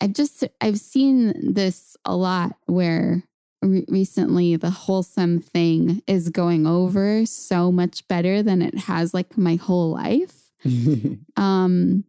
i've 0.01 0.13
just 0.13 0.45
i've 0.61 0.79
seen 0.79 1.53
this 1.55 1.97
a 2.05 2.17
lot 2.17 2.57
where 2.67 3.23
re- 3.63 3.85
recently 3.89 4.57
the 4.57 4.71
wholesome 4.71 5.41
thing 5.41 6.03
is 6.07 6.29
going 6.29 6.67
over 6.67 7.25
so 7.27 7.71
much 7.73 8.07
better 8.09 8.43
than 8.43 8.63
it 8.63 8.77
has 8.79 9.15
like 9.15 9.37
my 9.37 9.57
whole 9.57 9.91
life. 9.91 10.43
Um 11.37 12.05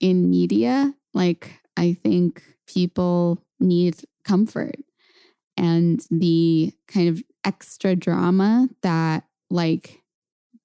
in 0.00 0.30
media 0.30 0.94
like 1.14 1.60
i 1.76 1.92
think 1.92 2.42
people 2.66 3.42
need 3.60 3.96
comfort 4.24 4.76
and 5.56 6.06
the 6.10 6.72
kind 6.86 7.08
of 7.08 7.22
extra 7.44 7.94
drama 7.96 8.68
that 8.82 9.24
like 9.50 10.02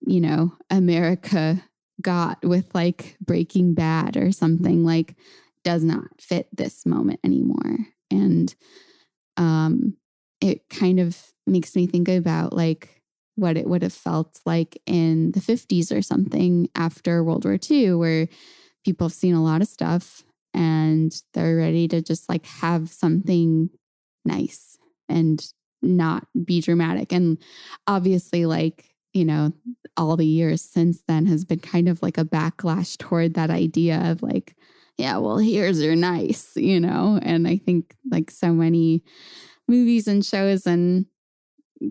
you 0.06 0.20
know, 0.20 0.54
America 0.70 1.64
got 2.02 2.44
with 2.44 2.74
like 2.74 3.18
Breaking 3.22 3.74
Bad 3.74 4.18
or 4.18 4.32
something 4.32 4.84
like 4.84 5.16
does 5.64 5.84
not 5.84 6.20
fit 6.20 6.48
this 6.52 6.86
moment 6.86 7.20
anymore. 7.24 7.78
and 8.12 8.54
um 9.38 9.96
it 10.42 10.68
kind 10.70 11.00
of 11.00 11.18
makes 11.48 11.76
me 11.76 11.88
think 11.88 12.10
about 12.10 12.52
like 12.54 13.02
what 13.36 13.58
it 13.58 13.68
would 13.68 13.82
have 13.82 13.94
felt 13.94 14.40
like 14.46 14.80
in 14.86 15.32
the 15.32 15.40
50s 15.40 15.92
or 15.92 16.02
something 16.02 16.70
after 16.76 17.24
World 17.24 17.46
War 17.46 17.58
II, 17.72 17.94
where 17.96 18.28
people 18.86 19.08
have 19.08 19.14
seen 19.16 19.34
a 19.34 19.44
lot 19.44 19.62
of 19.62 19.68
stuff 19.68 20.24
and 20.54 21.12
they're 21.34 21.56
ready 21.56 21.88
to 21.88 22.02
just 22.02 22.30
like 22.30 22.46
have 22.46 22.90
something 22.90 23.70
nice 24.26 24.78
and 25.10 25.46
not 25.82 26.28
be 26.46 26.62
dramatic. 26.62 27.12
And 27.12 27.38
obviously, 27.88 28.46
like, 28.46 28.93
you 29.13 29.25
know, 29.25 29.53
all 29.96 30.17
the 30.17 30.25
years 30.25 30.62
since 30.62 31.03
then 31.08 31.25
has 31.27 31.46
been 31.46 31.60
kind 31.60 31.88
of 31.88 32.01
like 32.01 32.17
a 32.17 32.25
backlash 32.25 32.98
toward 32.98 33.36
that 33.36 33.50
idea 33.50 34.12
of 34.12 34.24
like, 34.24 34.55
yeah, 34.98 35.17
well, 35.17 35.38
here's 35.38 35.82
your 35.82 35.96
nice, 35.96 36.55
you 36.55 36.79
know? 36.79 37.20
And 37.22 37.48
I 37.48 37.58
think 37.58 37.96
like 38.10 38.32
so 38.32 38.51
many 38.53 39.03
movies 39.67 40.08
and 40.08 40.25
shows 40.25 40.65
and 40.65 41.05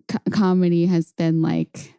co- 0.08 0.18
comedy 0.30 0.86
has 0.86 1.12
been 1.12 1.42
like 1.42 1.94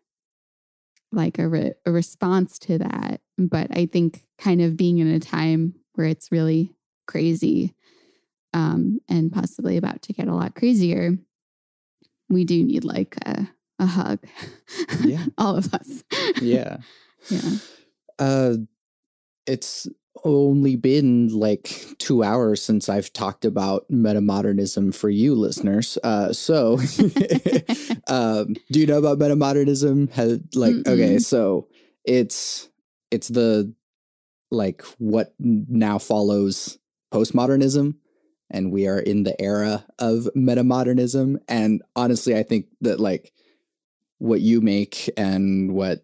like 1.12 1.38
a, 1.38 1.48
re- 1.48 1.74
a 1.86 1.92
response 1.92 2.58
to 2.58 2.78
that 2.80 3.22
but 3.38 3.68
i 3.76 3.86
think 3.86 4.24
kind 4.38 4.62
of 4.62 4.78
being 4.78 4.98
in 4.98 5.08
a 5.08 5.20
time 5.20 5.76
where 5.94 6.08
it's 6.08 6.32
really 6.32 6.76
crazy 7.06 7.74
um, 8.56 9.00
and 9.10 9.32
possibly 9.32 9.78
about 9.78 10.02
to 10.04 10.14
get 10.14 10.28
a 10.28 10.34
lot 10.34 10.56
crazier 10.56 11.12
we 12.30 12.46
do 12.46 12.64
need 12.64 12.84
like 12.84 13.16
a, 13.26 13.48
a 13.84 13.86
hug 13.86 14.20
Yeah. 15.04 15.26
all 15.38 15.58
of 15.58 15.74
us 15.74 16.04
yeah. 16.42 16.78
yeah 17.30 17.52
Uh, 18.20 18.56
it's 19.48 19.88
only 20.24 20.76
been 20.76 21.28
like 21.30 21.86
two 21.98 22.24
hours 22.24 22.62
since 22.62 22.88
I've 22.88 23.12
talked 23.12 23.44
about 23.46 23.90
metamodernism 23.92 24.94
for 24.96 25.10
you 25.10 25.36
listeners. 25.36 25.98
Uh, 26.04 26.32
so, 26.32 26.74
um, 28.08 28.54
do 28.72 28.80
you 28.80 28.86
know 28.88 29.00
about 29.00 29.20
metamodernism? 29.20 30.12
Has, 30.12 30.40
like, 30.56 30.76
okay, 30.88 31.16
Mm-mm. 31.16 31.22
so 31.22 31.68
it's 32.06 32.70
it's 33.12 33.28
the 33.28 33.74
like 34.52 34.82
what 35.00 35.34
now 35.40 35.98
follows 35.98 36.78
postmodernism, 37.14 37.96
and 38.50 38.72
we 38.72 38.88
are 38.88 39.00
in 39.00 39.24
the 39.24 39.40
era 39.42 39.86
of 40.00 40.30
metamodernism. 40.36 41.38
And 41.48 41.82
honestly, 41.96 42.38
I 42.38 42.44
think 42.44 42.68
that 42.82 43.00
like 43.00 43.34
what 44.24 44.40
you 44.40 44.62
make 44.62 45.10
and 45.18 45.74
what 45.74 46.02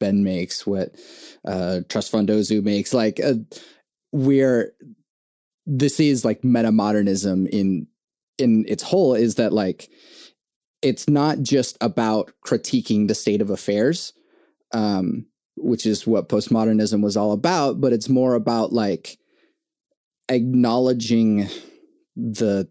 Ben 0.00 0.24
makes, 0.24 0.66
what 0.66 0.96
uh, 1.46 1.80
Trust 1.88 2.10
Fund 2.10 2.30
Ozu 2.30 2.64
makes. 2.64 2.92
Like 2.92 3.20
uh, 3.20 3.34
we're 4.10 4.72
this 5.64 6.00
is 6.00 6.24
like 6.24 6.42
meta 6.42 6.72
modernism 6.72 7.46
in 7.46 7.86
in 8.38 8.64
its 8.66 8.82
whole 8.82 9.14
is 9.14 9.36
that 9.36 9.52
like 9.52 9.88
it's 10.82 11.08
not 11.08 11.40
just 11.40 11.78
about 11.80 12.32
critiquing 12.44 13.06
the 13.06 13.14
state 13.14 13.40
of 13.40 13.50
affairs, 13.50 14.12
um, 14.74 15.24
which 15.56 15.86
is 15.86 16.08
what 16.08 16.28
postmodernism 16.28 17.02
was 17.02 17.16
all 17.16 17.30
about, 17.30 17.80
but 17.80 17.92
it's 17.92 18.08
more 18.08 18.34
about 18.34 18.72
like 18.72 19.16
acknowledging 20.28 21.48
the 22.16 22.68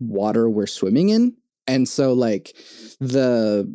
water 0.00 0.50
we're 0.50 0.66
swimming 0.66 1.08
in. 1.08 1.34
And 1.66 1.88
so 1.88 2.12
like 2.12 2.54
the 3.00 3.74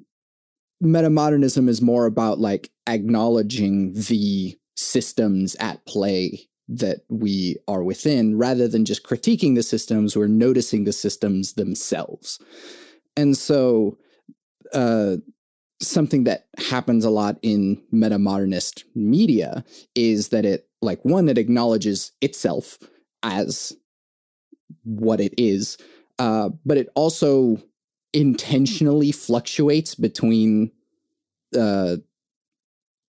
metamodernism 0.84 1.68
is 1.68 1.82
more 1.82 2.06
about 2.06 2.40
like 2.40 2.70
acknowledging 2.88 3.94
the 3.94 4.58
systems 4.76 5.56
at 5.60 5.86
play 5.86 6.48
that 6.70 7.02
we 7.10 7.58
are 7.68 7.84
within 7.84 8.38
rather 8.38 8.68
than 8.68 8.86
just 8.86 9.04
critiquing 9.04 9.56
the 9.56 9.64
systems 9.64 10.16
we're 10.16 10.28
noticing 10.28 10.84
the 10.84 10.94
systems 10.94 11.54
themselves. 11.54 12.40
And 13.16 13.38
so 13.38 13.98
uh, 14.74 15.18
something 15.82 16.26
that 16.26 16.48
happens 16.58 17.06
a 17.06 17.10
lot 17.10 17.38
in 17.42 17.82
metamodernist 17.94 18.84
media 18.96 19.64
is 19.96 20.30
that 20.30 20.46
it 20.46 20.68
like 20.82 21.04
one 21.04 21.30
it 21.30 21.38
acknowledges 21.38 22.12
itself 22.22 22.78
as 23.24 23.74
what 24.84 25.20
it 25.20 25.34
is 25.38 25.78
uh, 26.20 26.50
but 26.66 26.78
it 26.78 26.90
also 26.96 27.62
intentionally 28.14 29.12
fluctuates 29.12 29.96
between 29.96 30.72
uh, 31.58 31.98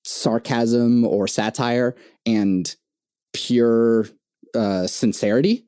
sarcasm 0.04 1.06
or 1.06 1.28
satire 1.28 1.96
and 2.26 2.76
pure 3.34 4.08
uh, 4.56 4.88
sincerity. 4.88 5.66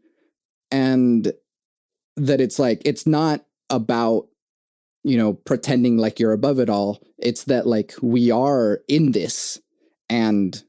And 0.71 1.31
that 2.15 2.41
it's 2.41 2.59
like, 2.59 2.81
it's 2.85 3.07
not 3.07 3.45
about, 3.69 4.27
you 5.03 5.17
know, 5.17 5.33
pretending 5.33 5.97
like 5.97 6.19
you're 6.19 6.33
above 6.33 6.59
it 6.59 6.69
all. 6.69 7.01
It's 7.17 7.45
that 7.45 7.65
like 7.67 7.93
we 8.01 8.31
are 8.31 8.81
in 8.87 9.11
this 9.11 9.59
and 10.09 10.61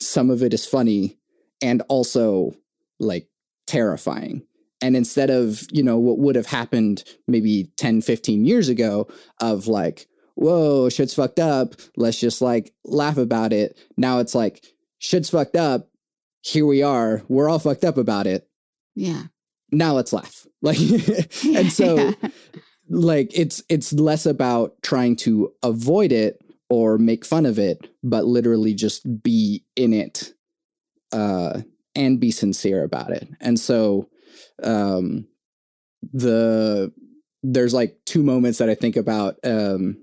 some 0.00 0.30
of 0.30 0.42
it 0.42 0.54
is 0.54 0.66
funny 0.66 1.18
and 1.62 1.82
also 1.88 2.54
like 2.98 3.28
terrifying. 3.66 4.42
And 4.84 4.96
instead 4.96 5.30
of, 5.30 5.62
you 5.72 5.82
know, 5.82 5.96
what 5.98 6.18
would 6.18 6.36
have 6.36 6.44
happened 6.46 7.04
maybe 7.26 7.70
10, 7.78 8.02
15 8.02 8.44
years 8.44 8.68
ago 8.68 9.08
of 9.40 9.66
like, 9.66 10.06
whoa, 10.34 10.90
shit's 10.90 11.14
fucked 11.14 11.38
up. 11.38 11.74
Let's 11.96 12.20
just 12.20 12.42
like 12.42 12.74
laugh 12.84 13.16
about 13.16 13.52
it. 13.54 13.78
Now 13.96 14.18
it's 14.18 14.34
like, 14.34 14.62
shit's 14.98 15.30
fucked 15.30 15.56
up. 15.56 15.88
Here 16.42 16.66
we 16.66 16.82
are. 16.82 17.22
We're 17.28 17.48
all 17.48 17.58
fucked 17.58 17.84
up 17.84 17.96
about 17.96 18.26
it. 18.26 18.46
yeah 18.94 19.22
Now 19.72 19.94
let's 19.94 20.12
laugh. 20.12 20.46
Like, 20.62 20.78
and 21.58 21.72
so 21.72 21.96
Yeah. 21.96 22.12
like 22.88 23.30
it's 23.38 23.62
it's 23.68 23.92
less 23.92 24.24
about 24.26 24.74
trying 24.82 25.16
to 25.16 25.52
avoid 25.62 26.10
it 26.12 26.40
or 26.70 26.96
make 26.98 27.24
fun 27.24 27.44
of 27.46 27.58
it, 27.58 27.88
but 28.02 28.24
literally 28.24 28.74
just 28.74 29.00
be 29.22 29.64
in 29.76 29.92
it 29.92 30.32
uh 31.12 31.60
and 31.94 32.18
be 32.18 32.30
sincere 32.30 32.82
about 32.82 33.10
it. 33.12 33.28
And 33.40 33.60
so 33.60 34.08
um 34.62 35.26
the 36.12 36.92
there's 37.42 37.74
like 37.74 37.98
two 38.06 38.22
moments 38.22 38.58
that 38.58 38.70
I 38.70 38.74
think 38.74 38.96
about 38.96 39.38
um 39.44 39.98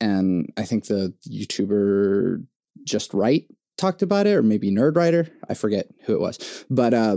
and 0.00 0.52
I 0.56 0.64
think 0.64 0.86
the 0.86 1.14
YouTuber 1.28 2.44
Just 2.84 3.14
Write 3.14 3.46
talked 3.76 4.02
about 4.02 4.26
it 4.26 4.34
or 4.34 4.42
maybe 4.42 4.70
nerd 4.70 4.96
writer 4.96 5.28
i 5.48 5.54
forget 5.54 5.88
who 6.04 6.14
it 6.14 6.20
was 6.20 6.64
but 6.70 6.94
uh 6.94 7.16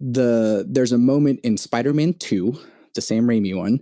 the 0.00 0.66
there's 0.68 0.92
a 0.92 0.98
moment 0.98 1.40
in 1.42 1.56
spider-man 1.56 2.14
2 2.14 2.58
the 2.94 3.00
sam 3.00 3.26
raimi 3.26 3.56
one 3.56 3.80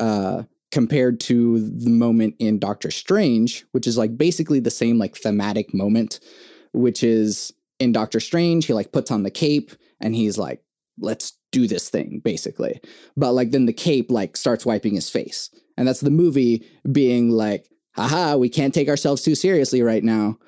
uh 0.00 0.42
compared 0.72 1.20
to 1.20 1.70
the 1.70 1.90
moment 1.90 2.34
in 2.38 2.58
doctor 2.58 2.90
strange 2.90 3.64
which 3.72 3.86
is 3.86 3.98
like 3.98 4.16
basically 4.16 4.60
the 4.60 4.70
same 4.70 4.98
like 4.98 5.16
thematic 5.16 5.74
moment 5.74 6.20
which 6.72 7.02
is 7.02 7.52
in 7.78 7.92
doctor 7.92 8.20
strange 8.20 8.66
he 8.66 8.72
like 8.72 8.92
puts 8.92 9.10
on 9.10 9.22
the 9.22 9.30
cape 9.30 9.72
and 10.00 10.14
he's 10.14 10.38
like 10.38 10.62
let's 10.98 11.38
do 11.52 11.66
this 11.66 11.88
thing 11.88 12.20
basically. 12.24 12.80
But 13.16 13.32
like 13.32 13.50
then 13.50 13.66
the 13.66 13.72
cape 13.72 14.10
like 14.10 14.36
starts 14.36 14.66
wiping 14.66 14.94
his 14.94 15.08
face. 15.08 15.50
And 15.76 15.86
that's 15.86 16.00
the 16.00 16.10
movie 16.10 16.66
being 16.90 17.30
like 17.30 17.68
haha 17.94 18.36
we 18.36 18.48
can't 18.48 18.74
take 18.74 18.88
ourselves 18.88 19.22
too 19.22 19.34
seriously 19.34 19.82
right 19.82 20.04
now. 20.04 20.38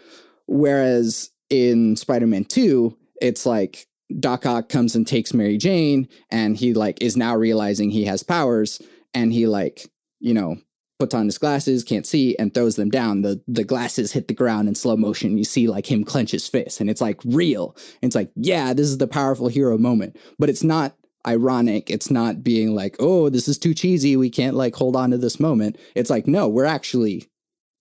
Whereas 0.46 1.30
in 1.50 1.96
Spider-Man 1.96 2.44
2, 2.44 2.96
it's 3.20 3.46
like 3.46 3.86
Doc 4.20 4.46
Ock 4.46 4.68
comes 4.68 4.94
and 4.94 5.06
takes 5.06 5.34
Mary 5.34 5.58
Jane 5.58 6.08
and 6.30 6.56
he 6.56 6.72
like 6.74 7.02
is 7.02 7.16
now 7.16 7.36
realizing 7.36 7.90
he 7.90 8.04
has 8.04 8.22
powers 8.22 8.80
and 9.14 9.32
he 9.32 9.46
like, 9.46 9.86
you 10.20 10.34
know, 10.34 10.56
puts 10.98 11.14
on 11.14 11.26
his 11.26 11.38
glasses, 11.38 11.84
can't 11.84 12.06
see, 12.06 12.36
and 12.38 12.52
throws 12.52 12.76
them 12.76 12.90
down. 12.90 13.22
The 13.22 13.40
the 13.46 13.64
glasses 13.64 14.12
hit 14.12 14.28
the 14.28 14.34
ground 14.34 14.68
in 14.68 14.74
slow 14.74 14.96
motion. 14.96 15.38
You 15.38 15.44
see 15.44 15.68
like 15.68 15.90
him 15.90 16.04
clench 16.04 16.32
his 16.32 16.48
fist, 16.48 16.80
and 16.80 16.90
it's 16.90 17.00
like 17.00 17.20
real. 17.24 17.76
And 18.02 18.08
it's 18.08 18.16
like, 18.16 18.30
yeah, 18.36 18.72
this 18.72 18.88
is 18.88 18.98
the 18.98 19.06
powerful 19.06 19.48
hero 19.48 19.78
moment. 19.78 20.16
But 20.38 20.50
it's 20.50 20.64
not 20.64 20.96
ironic. 21.26 21.90
It's 21.90 22.10
not 22.10 22.42
being 22.42 22.74
like, 22.74 22.96
oh, 22.98 23.28
this 23.28 23.48
is 23.48 23.58
too 23.58 23.74
cheesy. 23.74 24.16
We 24.16 24.30
can't 24.30 24.56
like 24.56 24.74
hold 24.74 24.96
on 24.96 25.10
to 25.10 25.18
this 25.18 25.38
moment. 25.38 25.78
It's 25.94 26.10
like, 26.10 26.26
no, 26.26 26.48
we're 26.48 26.64
actually 26.64 27.28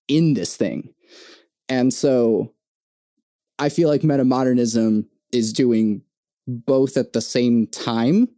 in 0.07 0.33
this 0.33 0.55
thing. 0.55 0.93
And 1.69 1.93
so 1.93 2.53
I 3.59 3.69
feel 3.69 3.89
like 3.89 4.01
metamodernism 4.01 5.05
is 5.31 5.53
doing 5.53 6.01
both 6.47 6.97
at 6.97 7.13
the 7.13 7.21
same 7.21 7.67
time. 7.67 8.29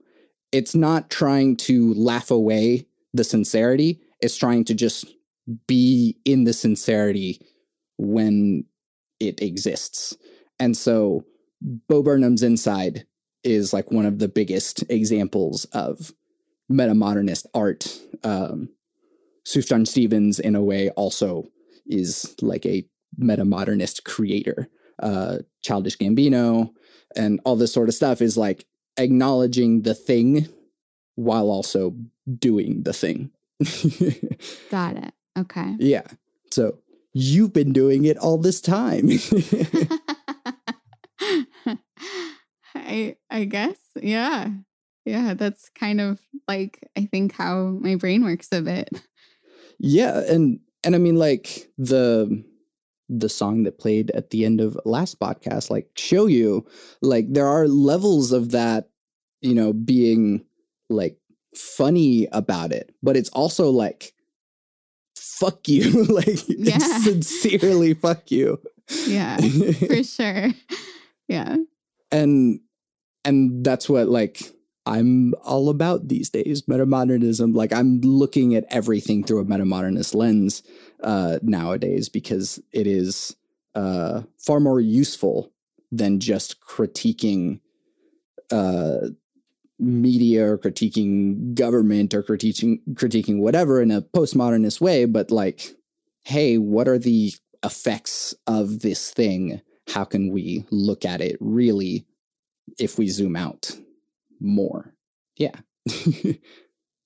It's 0.52 0.74
not 0.74 1.10
trying 1.10 1.58
to 1.58 1.94
laugh 1.94 2.32
away 2.32 2.88
the 3.14 3.24
sincerity, 3.24 4.02
it's 4.22 4.38
trying 4.38 4.66
to 4.66 4.74
just 4.74 5.06
be 5.68 6.18
in 6.26 6.44
the 6.44 6.54
sincerity 6.54 7.42
when 7.98 8.66
it 9.20 9.42
exists. 9.42 10.16
And 10.60 10.76
so 10.76 11.26
Bo 11.62 12.04
Burnham's 12.04 12.44
Inside 12.44 13.06
is 13.44 13.74
like 13.74 13.92
one 13.92 14.06
of 14.06 14.20
the 14.20 14.28
biggest 14.28 14.84
examples 14.90 15.66
of 15.66 16.14
metamodernist 16.72 17.46
art. 17.54 18.00
Um, 18.24 18.70
Sufjan 19.48 19.88
Stevens, 19.88 20.40
in 20.40 20.56
a 20.56 20.64
way, 20.64 20.90
also 20.92 21.46
is 21.88 22.36
like 22.42 22.66
a 22.66 22.86
metamodernist 23.20 24.04
creator 24.04 24.70
uh, 25.02 25.40
Childish 25.64 25.98
Gambino, 25.98 26.72
and 27.16 27.40
all 27.46 27.56
this 27.56 27.74
sort 27.74 27.90
of 27.90 27.96
stuff 27.96 28.22
is 28.22 28.38
like 28.38 28.66
acknowledging 28.98 29.82
the 29.82 29.96
thing 29.96 30.48
while 31.16 31.50
also 31.50 31.96
doing 32.38 32.84
the 32.84 32.94
thing. 32.94 33.32
Got 34.72 34.98
it. 34.98 35.14
Okay. 35.38 35.76
Yeah. 35.80 36.08
So 36.52 36.80
you've 37.14 37.54
been 37.54 37.74
doing 37.74 38.06
it 38.06 38.18
all 38.18 38.38
this 38.38 38.62
time. 38.62 39.10
I 42.76 43.16
I 43.30 43.46
guess. 43.46 43.78
Yeah. 44.02 44.50
Yeah, 45.06 45.34
that's 45.34 45.70
kind 45.70 46.02
of 46.02 46.20
like 46.48 46.88
I 46.96 47.06
think 47.06 47.34
how 47.34 47.78
my 47.82 47.96
brain 47.96 48.24
works 48.24 48.50
a 48.52 48.62
bit. 48.62 48.90
yeah, 49.80 50.20
and 50.22 50.60
and 50.84 50.96
I 50.96 50.98
mean 50.98 51.16
like 51.16 51.70
the 51.78 52.44
the 53.10 53.30
song 53.30 53.64
that 53.64 53.80
played 53.80 54.12
at 54.12 54.30
the 54.30 54.46
end 54.46 54.62
of 54.62 54.80
last 54.86 55.20
podcast 55.20 55.72
like 55.72 55.90
show 55.96 56.28
you 56.28 56.64
like 57.02 57.26
there 57.34 57.48
are 57.48 57.68
levels 57.68 58.32
of 58.32 58.52
that 58.52 58.90
you 59.42 59.56
know 59.56 59.74
being 59.74 60.46
like 60.92 61.19
funny 61.56 62.28
about 62.32 62.72
it 62.72 62.94
but 63.02 63.18
it's 63.18 63.30
also 63.30 63.70
like 63.70 64.14
fuck 65.16 65.68
you 65.68 66.04
like 66.04 66.40
Yeah. 66.48 66.78
sincerely 66.78 67.94
fuck 67.94 68.30
you 68.32 68.60
Yeah, 69.08 69.38
for 69.38 70.04
sure. 70.04 70.48
Yeah. 71.28 71.58
and 72.12 72.60
and 73.26 73.64
that's 73.66 73.88
what 73.90 74.08
like 74.08 74.42
i'm 74.86 75.34
all 75.44 75.70
about 75.70 76.08
these 76.08 76.30
days 76.30 76.64
metamodernism 76.64 77.54
like 77.56 77.72
i'm 77.74 78.00
looking 78.02 78.56
at 78.56 78.66
everything 78.70 79.24
through 79.24 79.40
a 79.42 79.46
metamodernist 79.46 80.16
lens 80.16 80.64
uh 81.04 81.38
nowadays 81.44 82.10
because 82.10 82.60
it 82.72 82.88
is 82.88 83.36
uh 83.76 84.22
far 84.38 84.60
more 84.60 84.80
useful 84.80 85.52
than 85.92 86.20
just 86.20 86.62
critiquing 86.62 87.60
uh 88.52 89.10
media 89.80 90.46
or 90.46 90.58
critiquing 90.58 91.54
government 91.56 92.14
or 92.14 92.22
critiquing 92.22 92.80
critiquing 92.94 93.40
whatever 93.40 93.82
in 93.82 93.92
a 93.92 94.02
postmodernist 94.02 94.82
way 94.82 95.06
but 95.06 95.32
like 95.32 95.76
hey 96.24 96.58
what 96.58 96.88
are 96.88 97.00
the 97.00 97.32
effects 97.64 98.34
of 98.48 98.80
this 98.80 99.12
thing? 99.12 99.62
How 99.88 100.04
can 100.04 100.32
we 100.32 100.66
look 100.70 101.06
at 101.06 101.22
it 101.22 101.38
really 101.40 102.06
if 102.78 102.98
we 102.98 103.08
zoom 103.08 103.36
out 103.36 103.72
more? 104.40 104.94
Yeah. 105.38 105.56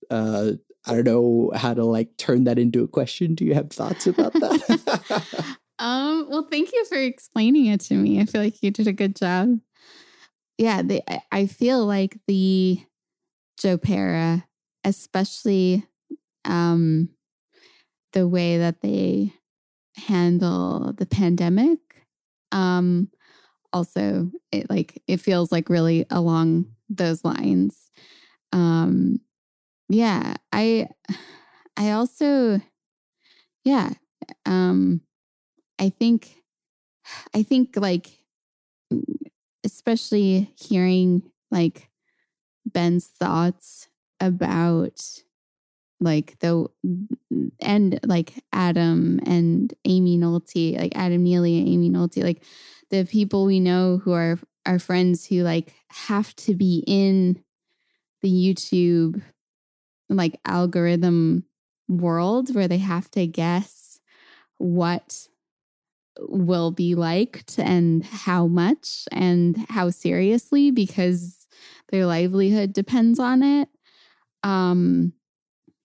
Uh 0.09 0.51
i 0.85 0.93
don't 0.93 1.05
know 1.05 1.49
how 1.55 1.73
to 1.73 1.85
like 1.85 2.17
turn 2.17 2.43
that 2.43 2.59
into 2.59 2.83
a 2.83 2.89
question. 2.89 3.35
Do 3.35 3.45
you 3.45 3.53
have 3.53 3.69
thoughts 3.71 4.05
about 4.05 4.33
that? 4.33 5.25
Um, 5.79 6.27
well, 6.29 6.47
thank 6.51 6.71
you 6.71 6.85
for 6.85 6.97
explaining 6.97 7.65
it 7.65 7.79
to 7.81 7.95
me. 7.95 8.19
I 8.21 8.25
feel 8.25 8.41
like 8.41 8.61
you 8.61 8.69
did 8.69 8.87
a 8.87 8.93
good 8.93 9.15
job. 9.15 9.59
Yeah, 10.57 10.81
I- 11.07 11.21
feel 11.47 11.85
like 11.85 12.17
the 12.27 12.79
Joe 13.59 13.77
Pera, 13.77 14.45
especially 14.83 15.85
um, 16.45 17.09
the 18.13 18.27
way 18.27 18.57
that 18.57 18.81
they 18.81 19.33
handle 19.97 20.93
the 20.97 21.05
pandemic, 21.05 21.79
um, 22.51 23.09
also 23.73 24.31
it 24.51 24.69
like 24.69 25.01
it 25.07 25.17
feels 25.19 25.51
like 25.51 25.69
really 25.69 26.05
along 26.11 26.67
those 26.89 27.25
lines. 27.25 27.91
Um, 28.53 29.21
yeah, 29.89 30.35
I, 30.53 30.89
I 31.77 31.91
also, 31.91 32.61
yeah, 33.63 33.91
um, 34.45 35.01
I 35.79 35.89
think 35.89 36.43
I 37.35 37.43
think 37.43 37.75
like 37.77 38.22
especially 39.63 40.51
hearing 40.57 41.23
like 41.51 41.89
Ben's 42.65 43.07
thoughts 43.07 43.87
about 44.19 45.01
like 45.99 46.37
the 46.39 46.67
and 47.61 47.99
like 48.03 48.33
Adam 48.51 49.19
and 49.25 49.73
Amy 49.85 50.17
Nolte, 50.17 50.77
like 50.77 50.93
Adam 50.95 51.23
Neely 51.23 51.59
and 51.59 51.67
Amy 51.67 51.89
Nolte, 51.89 52.23
like 52.23 52.43
the 52.89 53.05
people 53.05 53.45
we 53.45 53.59
know 53.59 53.97
who 54.03 54.11
are 54.11 54.39
our 54.65 54.79
friends 54.79 55.25
who 55.25 55.43
like 55.43 55.73
have 55.89 56.35
to 56.35 56.55
be 56.55 56.83
in 56.87 57.41
the 58.21 58.29
YouTube 58.29 59.21
like 60.09 60.39
algorithm 60.45 61.45
world 61.87 62.53
where 62.53 62.67
they 62.67 62.77
have 62.77 63.09
to 63.11 63.27
guess 63.27 63.99
what 64.57 65.27
will 66.19 66.71
be 66.71 66.95
liked 66.95 67.57
and 67.59 68.03
how 68.05 68.47
much 68.47 69.05
and 69.11 69.57
how 69.69 69.89
seriously 69.89 70.71
because 70.71 71.47
their 71.89 72.05
livelihood 72.05 72.73
depends 72.73 73.19
on 73.19 73.43
it. 73.43 73.69
Um 74.43 75.13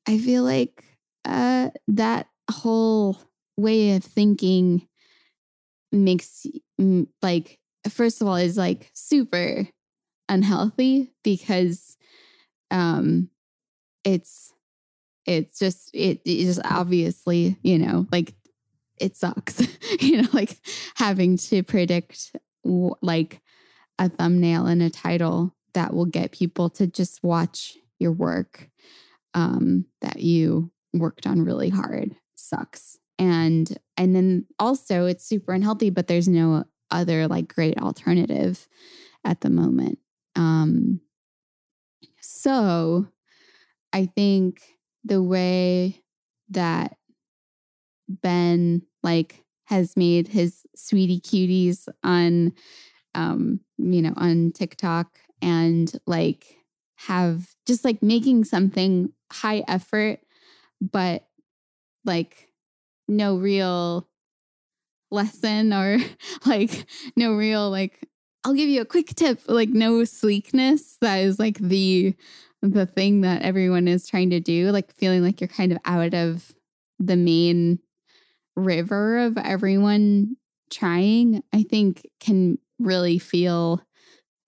i 0.09 0.19
feel 0.19 0.43
like 0.43 0.83
uh 1.25 1.71
that 1.87 2.27
whole 2.51 3.21
way 3.57 3.95
of 3.95 4.03
thinking 4.03 4.89
makes 5.93 6.47
like 7.23 7.59
first 7.89 8.21
of 8.21 8.27
all 8.27 8.37
is 8.37 8.57
like 8.57 8.91
super 8.95 9.69
unhealthy 10.29 11.11
because 11.23 11.97
um 12.71 13.29
it's 14.05 14.53
it's 15.27 15.59
just 15.59 15.91
it, 15.93 16.25
just 16.25 16.61
obviously 16.65 17.57
you 17.63 17.79
know 17.79 18.07
like 18.11 18.35
it 19.01 19.17
sucks 19.17 19.61
you 20.01 20.23
know 20.23 20.29
like 20.33 20.59
having 20.97 21.37
to 21.37 21.63
predict 21.63 22.37
like 22.65 23.41
a 23.99 24.09
thumbnail 24.09 24.67
and 24.67 24.83
a 24.83 24.91
title 24.91 25.55
that 25.75 25.95
will 25.95 26.07
get 26.07 26.33
people 26.33 26.69
to 26.71 26.87
just 26.87 27.23
watch 27.23 27.77
your 27.99 28.13
work 28.13 28.69
um 29.35 29.85
that 30.01 30.21
you 30.21 30.71
worked 30.95 31.27
on 31.27 31.45
really 31.45 31.69
hard 31.69 32.15
sucks. 32.39 32.99
And 33.19 33.77
and 33.97 34.15
then 34.15 34.47
also 34.59 35.07
it's 35.07 35.25
super 35.25 35.53
unhealthy 35.53 35.91
but 35.91 36.07
there's 36.07 36.29
no 36.29 36.65
other 36.91 37.27
like 37.29 37.53
great 37.53 37.79
alternative 37.79 38.69
at 39.25 39.41
the 39.41 39.51
moment. 39.51 39.99
Um 40.37 41.01
so 42.21 43.07
i 43.93 44.05
think 44.05 44.61
the 45.03 45.23
way 45.23 46.03
that 46.51 46.98
Ben 48.09 48.83
like 49.03 49.45
has 49.67 49.97
made 49.97 50.29
his 50.29 50.63
sweetie 50.75 51.21
cuties 51.21 51.89
on 52.03 52.53
um 53.15 53.61
you 53.79 54.03
know 54.03 54.15
on 54.17 54.53
TikTok 54.53 55.19
and 55.43 55.93
like 56.07 56.57
have 56.97 57.55
just 57.67 57.85
like 57.85 58.03
making 58.03 58.45
something 58.45 59.13
high 59.31 59.63
effort 59.69 60.21
but 60.81 61.27
like 62.05 62.49
no 63.09 63.37
real 63.37 64.09
lesson 65.11 65.73
or 65.73 65.99
like 66.47 66.87
no 67.17 67.33
real 67.35 67.71
like 67.71 68.09
I'll 68.45 68.55
give 68.55 68.69
you 68.69 68.81
a 68.81 68.87
quick 68.87 69.09
tip 69.09 69.41
like 69.47 69.69
no 69.71 70.05
sleekness. 70.05 70.97
That 71.01 71.19
is 71.19 71.39
like 71.39 71.59
the 71.59 72.15
the 72.63 72.87
thing 72.87 73.21
that 73.21 73.43
everyone 73.43 73.87
is 73.87 74.07
trying 74.07 74.31
to 74.31 74.41
do 74.41 74.71
like 74.71 74.95
feeling 74.95 75.23
like 75.23 75.41
you're 75.41 75.49
kind 75.49 75.73
of 75.73 75.79
out 75.85 76.15
of 76.15 76.55
the 76.99 77.17
main 77.17 77.79
river 78.59 79.19
of 79.19 79.39
everyone 79.39 80.37
trying, 80.71 81.43
I 81.53 81.63
think 81.63 82.07
can 82.21 82.59
really 82.79 83.19
feel 83.19 83.83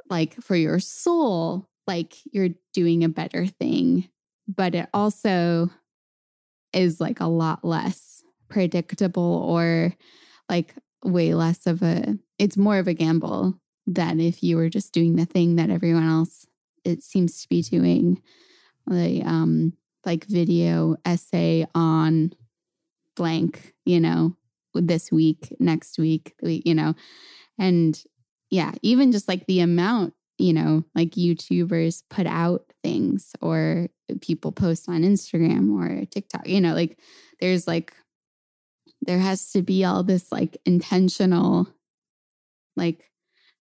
like 0.08 0.34
for 0.42 0.56
your 0.56 0.78
soul, 0.78 1.68
like 1.86 2.16
you're 2.32 2.50
doing 2.72 3.04
a 3.04 3.08
better 3.08 3.46
thing. 3.46 4.08
But 4.48 4.74
it 4.74 4.88
also 4.92 5.70
is 6.72 7.00
like 7.00 7.20
a 7.20 7.26
lot 7.26 7.64
less 7.64 8.22
predictable 8.48 9.44
or 9.48 9.94
like 10.48 10.74
way 11.04 11.34
less 11.34 11.66
of 11.66 11.82
a, 11.82 12.18
it's 12.38 12.56
more 12.56 12.78
of 12.78 12.88
a 12.88 12.94
gamble 12.94 13.58
than 13.86 14.20
if 14.20 14.42
you 14.42 14.56
were 14.56 14.68
just 14.68 14.92
doing 14.92 15.16
the 15.16 15.24
thing 15.24 15.56
that 15.56 15.70
everyone 15.70 16.08
else 16.08 16.46
it 16.84 17.02
seems 17.02 17.42
to 17.42 17.48
be 17.48 17.62
doing 17.62 18.22
the 18.86 19.22
um 19.24 19.72
like 20.04 20.24
video 20.24 20.96
essay 21.04 21.66
on 21.74 22.32
blank, 23.20 23.74
you 23.84 24.00
know, 24.00 24.34
this 24.72 25.12
week, 25.12 25.54
next 25.60 25.98
week, 25.98 26.34
you 26.40 26.74
know. 26.74 26.94
And 27.58 28.02
yeah, 28.48 28.72
even 28.80 29.12
just 29.12 29.28
like 29.28 29.44
the 29.44 29.60
amount, 29.60 30.14
you 30.38 30.54
know, 30.54 30.84
like 30.94 31.10
YouTubers 31.10 32.02
put 32.08 32.26
out 32.26 32.64
things 32.82 33.32
or 33.42 33.88
people 34.22 34.52
post 34.52 34.88
on 34.88 35.02
Instagram 35.02 35.76
or 35.78 36.06
TikTok, 36.06 36.48
you 36.48 36.62
know, 36.62 36.72
like 36.72 36.98
there's 37.42 37.66
like 37.66 37.92
there 39.02 39.18
has 39.18 39.50
to 39.52 39.60
be 39.60 39.84
all 39.84 40.02
this 40.02 40.32
like 40.32 40.56
intentional 40.64 41.68
like 42.74 43.04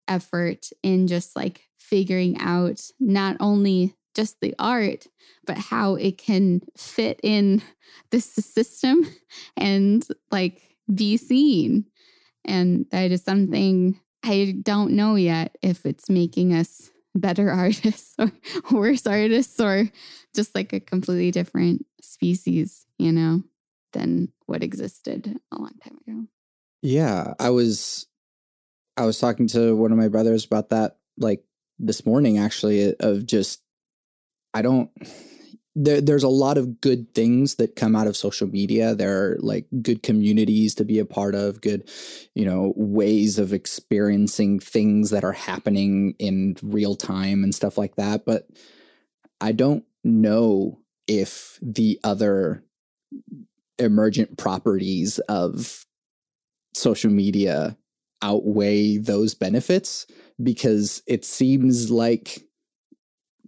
effort 0.10 0.67
in 0.83 1.07
just 1.07 1.38
like 1.38 1.62
figuring 1.79 2.38
out 2.41 2.81
not 2.99 3.38
only 3.39 3.95
just 4.17 4.41
the 4.41 4.56
art, 4.60 5.08
but 5.45 5.58
how 5.58 5.95
it 5.95 6.17
can 6.17 6.62
fit 6.75 7.19
in 7.23 7.62
this 8.10 8.25
system 8.25 9.08
and 9.58 10.06
like 10.32 10.62
be 10.93 11.15
seen. 11.15 11.86
And 12.43 12.88
that 12.91 13.12
is 13.12 13.23
something 13.23 13.99
I 14.23 14.56
don't 14.62 14.91
know 14.91 15.15
yet 15.15 15.56
if 15.62 15.86
it's 15.86 16.10
making 16.10 16.53
us 16.53 16.89
better 17.13 17.51
artists 17.65 18.15
or 18.17 18.32
worse 18.71 19.06
artists 19.06 19.60
or 19.60 19.89
just 20.36 20.56
like 20.56 20.73
a 20.73 20.80
completely 20.80 21.32
different 21.32 21.86
species, 22.01 22.86
you 22.97 23.12
know, 23.12 23.43
than 23.93 24.34
what 24.47 24.63
existed 24.63 25.39
a 25.51 25.58
long 25.58 25.73
time 25.84 25.97
ago. 26.08 26.25
Yeah, 26.82 27.36
I 27.39 27.51
was 27.51 28.08
I 28.97 29.06
was 29.06 29.19
talking 29.19 29.47
to 29.49 29.75
one 29.75 29.91
of 29.91 29.97
my 29.97 30.08
brothers 30.08 30.45
about 30.45 30.69
that 30.69 30.97
like 31.19 31.43
this 31.77 32.06
morning 32.06 32.39
actually 32.39 32.95
of 32.99 33.25
just 33.25 33.62
I 34.58 34.62
don't 34.63 34.89
there, 35.78 36.02
there's 36.02 36.24
a 36.24 36.30
lot 36.30 36.58
of 36.58 36.82
good 36.82 37.13
things 37.13 37.56
that 37.56 37.76
come 37.76 37.96
out 37.96 38.08
of 38.08 38.17
social 38.17 38.48
media. 38.48 38.96
There 38.96 39.24
are 39.24 39.38
like 39.39 39.67
good 39.84 40.02
communities 40.02 40.74
to 40.76 40.84
be 40.84 40.98
a 40.98 41.06
part 41.06 41.36
of, 41.36 41.62
good, 41.62 41.88
you 42.34 42.46
know, 42.46 42.74
ways 42.76 43.38
of 43.38 43.54
experiencing 43.54 44.60
things 44.60 45.12
that 45.12 45.24
are 45.24 45.34
happening 45.34 46.15
in 46.17 46.58
real 46.63 46.96
time 46.96 47.43
and 47.43 47.54
stuff 47.54 47.78
like 47.78 47.96
that. 47.98 48.26
But 48.26 48.48
I 49.39 49.52
don't 49.52 49.84
know 50.04 50.80
if 51.08 51.60
the 51.62 52.00
other 52.04 52.63
emergent 53.78 54.36
properties 54.36 55.20
of 55.30 55.86
social 56.74 57.12
media 57.12 57.78
outweigh 58.24 58.98
those 58.98 59.36
benefits 59.36 60.08
because 60.41 61.04
it 61.06 61.24
seems 61.24 61.91
like 61.91 62.46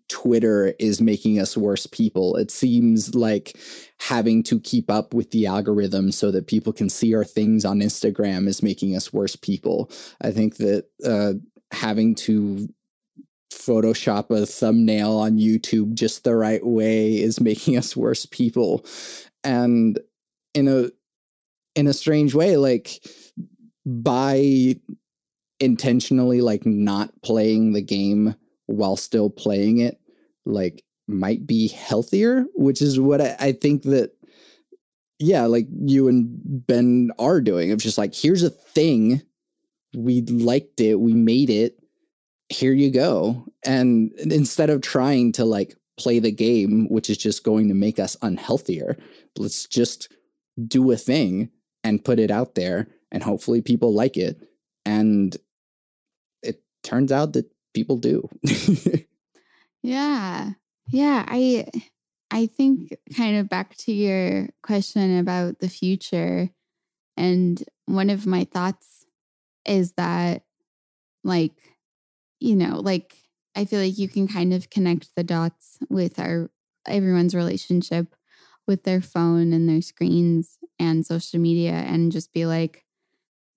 Twitter 0.09 0.73
is 0.79 0.99
making 0.99 1.39
us 1.39 1.55
worse 1.55 1.85
people. 1.87 2.35
It 2.35 2.51
seems 2.51 3.15
like 3.15 3.55
having 3.99 4.43
to 4.43 4.59
keep 4.59 4.91
up 4.91 5.13
with 5.13 5.31
the 5.31 5.45
algorithm 5.45 6.11
so 6.11 6.31
that 6.31 6.47
people 6.47 6.73
can 6.73 6.89
see 6.89 7.15
our 7.15 7.23
things 7.23 7.63
on 7.63 7.79
Instagram 7.79 8.47
is 8.47 8.61
making 8.61 8.95
us 8.95 9.13
worse 9.13 9.35
people. 9.35 9.89
I 10.21 10.31
think 10.31 10.57
that 10.57 10.85
uh, 11.05 11.33
having 11.71 12.15
to 12.15 12.67
Photoshop 13.53 14.29
a 14.29 14.45
thumbnail 14.45 15.11
on 15.17 15.37
YouTube 15.37 15.93
just 15.93 16.23
the 16.23 16.35
right 16.35 16.65
way 16.65 17.19
is 17.19 17.39
making 17.39 17.77
us 17.77 17.95
worse 17.95 18.25
people. 18.25 18.85
And 19.43 19.99
in 20.53 20.67
a 20.67 20.89
in 21.75 21.87
a 21.87 21.93
strange 21.93 22.33
way, 22.33 22.57
like 22.57 23.05
by 23.85 24.75
intentionally 25.59 26.41
like 26.41 26.65
not 26.65 27.11
playing 27.21 27.73
the 27.73 27.81
game 27.81 28.35
while 28.65 28.95
still 28.95 29.29
playing 29.29 29.79
it 29.79 29.98
like 30.49 30.83
might 31.07 31.45
be 31.47 31.67
healthier 31.67 32.45
which 32.55 32.81
is 32.81 32.99
what 32.99 33.21
I, 33.21 33.35
I, 33.39 33.51
think 33.53 33.83
that 33.83 34.11
yeah 35.17 35.45
like 35.45 35.67
you 35.81 36.07
and 36.07 36.29
ben 36.67 37.11
are 37.17 37.41
doing 37.41 37.71
of 37.71 37.79
just 37.79 37.97
like 37.97 38.13
here's 38.13 38.43
a 38.43 38.49
thing 38.49 39.21
we 39.95 40.21
liked 40.21 40.79
it 40.79 40.95
we 40.95 41.13
made 41.13 41.49
it 41.49 41.79
here 42.49 42.73
you 42.73 42.91
go 42.91 43.45
and 43.65 44.11
instead 44.19 44.69
of 44.69 44.81
trying 44.81 45.31
to 45.33 45.45
like 45.45 45.75
play 45.97 46.19
the 46.19 46.31
game 46.31 46.87
which 46.89 47.09
is 47.09 47.17
just 47.17 47.43
going 47.43 47.67
to 47.67 47.73
make 47.73 47.99
us 47.99 48.15
unhealthier 48.17 48.95
let's 49.37 49.65
just 49.65 50.13
do 50.67 50.91
a 50.91 50.97
thing 50.97 51.49
and 51.83 52.05
put 52.05 52.19
it 52.19 52.29
out 52.29 52.55
there 52.55 52.87
and 53.11 53.23
hopefully 53.23 53.61
people 53.61 53.93
like 53.93 54.15
it 54.15 54.39
and 54.85 55.37
it 56.43 56.61
turns 56.83 57.11
out 57.11 57.33
that 57.33 57.49
people 57.73 57.97
do. 57.97 58.27
yeah. 59.81 60.51
Yeah, 60.87 61.25
I 61.27 61.67
I 62.31 62.45
think 62.47 62.95
kind 63.15 63.37
of 63.37 63.49
back 63.49 63.75
to 63.77 63.91
your 63.91 64.49
question 64.63 65.19
about 65.19 65.59
the 65.59 65.69
future 65.69 66.49
and 67.17 67.63
one 67.85 68.09
of 68.09 68.27
my 68.27 68.45
thoughts 68.45 69.05
is 69.65 69.93
that 69.93 70.43
like 71.23 71.53
you 72.39 72.55
know, 72.55 72.79
like 72.79 73.15
I 73.55 73.65
feel 73.65 73.81
like 73.81 73.97
you 73.97 74.09
can 74.09 74.27
kind 74.27 74.53
of 74.53 74.69
connect 74.69 75.09
the 75.15 75.23
dots 75.23 75.79
with 75.89 76.19
our 76.19 76.49
everyone's 76.87 77.35
relationship 77.35 78.15
with 78.67 78.83
their 78.83 79.01
phone 79.01 79.53
and 79.53 79.67
their 79.69 79.81
screens 79.81 80.57
and 80.79 81.05
social 81.05 81.39
media 81.39 81.73
and 81.73 82.11
just 82.11 82.33
be 82.33 82.45
like 82.45 82.85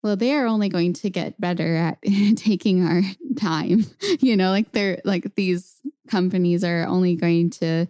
well, 0.02 0.16
they 0.16 0.34
are 0.34 0.46
only 0.46 0.68
going 0.68 0.92
to 0.94 1.10
get 1.10 1.40
better 1.40 1.76
at 1.76 1.98
taking 2.36 2.84
our 2.86 3.02
time. 3.36 3.86
You 4.20 4.36
know, 4.36 4.50
like 4.50 4.72
they're 4.72 5.00
like 5.04 5.34
these 5.34 5.80
companies 6.12 6.62
are 6.62 6.86
only 6.86 7.16
going 7.16 7.48
to 7.48 7.86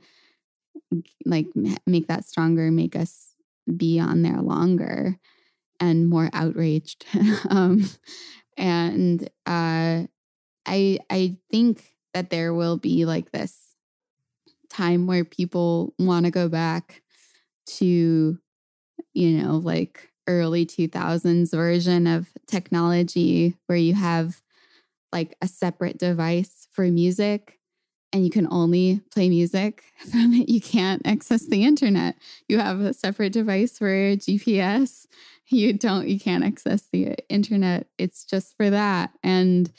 like 1.26 1.46
make 1.86 2.06
that 2.06 2.24
stronger, 2.24 2.70
make 2.70 2.94
us 2.94 3.34
be 3.76 3.98
on 3.98 4.22
there 4.22 4.40
longer 4.40 5.18
and 5.80 6.08
more 6.08 6.30
outraged. 6.32 7.04
um, 7.50 7.84
and 8.56 9.24
uh, 9.46 10.06
I 10.66 10.98
I 11.10 11.36
think 11.50 11.94
that 12.14 12.30
there 12.30 12.54
will 12.54 12.76
be 12.76 13.04
like 13.04 13.32
this 13.32 13.74
time 14.70 15.06
where 15.06 15.24
people 15.24 15.94
want 15.98 16.24
to 16.26 16.30
go 16.30 16.48
back 16.48 17.02
to, 17.66 18.38
you 19.14 19.30
know, 19.38 19.56
like 19.56 20.10
early 20.28 20.64
2000s 20.64 21.50
version 21.52 22.06
of 22.06 22.28
technology 22.46 23.56
where 23.66 23.78
you 23.78 23.94
have 23.94 24.40
like 25.12 25.36
a 25.42 25.48
separate 25.48 25.98
device 25.98 26.68
for 26.72 26.84
music 26.84 27.58
and 28.12 28.24
you 28.24 28.30
can 28.30 28.46
only 28.50 29.00
play 29.10 29.28
music 29.28 29.84
from 30.10 30.34
it. 30.34 30.48
You 30.48 30.60
can't 30.60 31.02
access 31.06 31.46
the 31.46 31.64
internet. 31.64 32.16
You 32.48 32.58
have 32.58 32.80
a 32.80 32.92
separate 32.92 33.32
device 33.32 33.78
for 33.78 33.86
GPS. 33.86 35.06
You 35.48 35.72
don't, 35.72 36.08
you 36.08 36.20
can't 36.20 36.44
access 36.44 36.88
the 36.92 37.16
internet. 37.28 37.86
It's 37.98 38.24
just 38.24 38.56
for 38.56 38.70
that. 38.70 39.10
And 39.22 39.70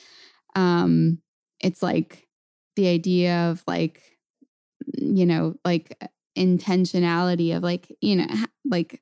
um, 0.55 1.19
it's 1.59 1.81
like 1.81 2.27
the 2.75 2.87
idea 2.87 3.49
of 3.49 3.63
like, 3.67 4.01
you 4.93 5.25
know, 5.25 5.55
like 5.63 5.97
intentionality 6.37 7.55
of 7.55 7.63
like, 7.63 7.95
you 8.01 8.17
know, 8.17 8.27
like 8.65 9.01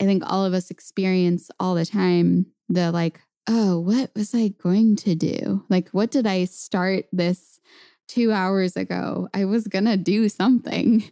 I 0.00 0.04
think 0.04 0.22
all 0.26 0.44
of 0.44 0.54
us 0.54 0.70
experience 0.70 1.50
all 1.58 1.74
the 1.74 1.86
time 1.86 2.46
the 2.68 2.90
like, 2.92 3.20
oh, 3.48 3.78
what 3.78 4.10
was 4.14 4.34
I 4.34 4.48
going 4.48 4.96
to 4.96 5.14
do? 5.14 5.64
Like, 5.68 5.90
what 5.90 6.10
did 6.10 6.26
I 6.26 6.44
start 6.44 7.06
this 7.12 7.60
two 8.08 8.32
hours 8.32 8.76
ago? 8.76 9.28
I 9.34 9.44
was 9.44 9.66
going 9.66 9.86
to 9.86 9.96
do 9.96 10.28
something. 10.28 11.04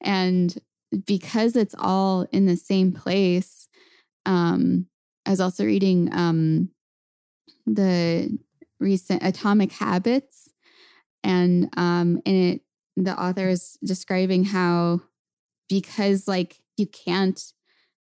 And 0.00 0.56
because 1.06 1.56
it's 1.56 1.74
all 1.78 2.26
in 2.32 2.46
the 2.46 2.56
same 2.56 2.92
place, 2.92 3.68
um, 4.26 4.86
I 5.26 5.30
was 5.30 5.40
also 5.40 5.64
reading 5.64 6.08
um, 6.12 6.70
the 7.66 8.38
recent 8.80 9.22
Atomic 9.22 9.72
Habits, 9.72 10.50
and 11.24 11.68
um, 11.76 12.20
in 12.24 12.34
it, 12.34 12.60
the 12.96 13.20
author 13.20 13.48
is 13.48 13.78
describing 13.84 14.44
how 14.44 15.00
because 15.68 16.26
like 16.26 16.58
you 16.76 16.86
can't 16.86 17.40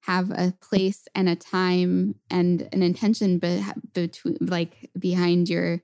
have 0.02 0.30
a 0.30 0.54
place 0.62 1.08
and 1.14 1.28
a 1.28 1.36
time 1.36 2.14
and 2.30 2.68
an 2.72 2.82
intention 2.82 3.38
be- 3.38 3.64
between 3.92 4.38
like 4.40 4.90
behind 4.98 5.48
your 5.48 5.82